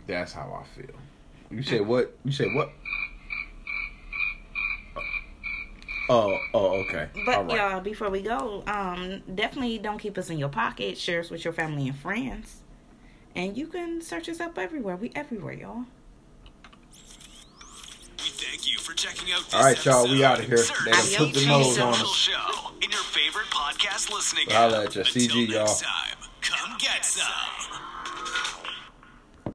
That's 0.07 0.33
how 0.33 0.63
I 0.63 0.81
feel. 0.81 0.95
You 1.51 1.65
said 1.65 1.85
what? 1.85 2.17
You 2.25 2.31
said 2.31 2.55
what? 2.55 2.71
Oh, 6.13 6.37
oh, 6.55 6.67
okay. 6.83 7.07
But 7.25 7.35
All 7.37 7.45
right. 7.45 7.57
y'all, 7.57 7.81
before 7.81 8.11
we 8.11 8.21
go, 8.21 8.65
um, 8.67 9.23
definitely 9.33 9.79
don't 9.79 9.99
keep 9.99 10.19
us 10.19 10.29
in 10.29 10.39
your 10.39 10.49
pocket. 10.49 10.99
Share 10.99 11.21
us 11.21 11.31
with 11.31 11.45
your 11.45 11.53
family 11.53 11.87
and 11.87 11.97
friends, 11.97 12.63
and 13.37 13.57
you 13.57 13.69
can 13.69 14.01
search 14.01 14.29
us 14.29 14.41
up 14.41 14.59
everywhere. 14.59 14.97
We 14.97 15.13
everywhere, 15.15 15.53
y'all. 15.53 15.85
We 18.19 18.27
thank 18.27 18.71
you 18.71 18.79
for 18.79 18.93
checking 18.95 19.33
out 19.33 19.45
this 19.45 19.55
All 19.55 19.63
right, 19.63 19.85
y'all, 19.85 20.05
we 20.09 20.25
episode. 20.25 20.43
of 20.45 20.49
here. 20.49 20.57
Search 20.59 20.85
They 20.85 20.91
done 20.91 21.07
the 21.11 21.17
put 21.19 21.35
the 21.35 21.47
nose 21.47 21.79
on 21.79 21.89
us. 21.95 22.15
Show 22.15 22.71
in 22.83 22.91
your 22.91 23.01
favorite 23.03 23.47
podcast 23.47 24.13
listening 24.13 24.51
Holla 24.51 24.81
app. 24.83 24.87
at 24.89 24.97
ya. 24.97 25.03
Until 25.07 25.23
CG, 25.23 25.49
y'all. 25.49 25.67
time, 25.67 26.17
come 26.41 26.77
get 26.79 27.05
some. 27.05 27.25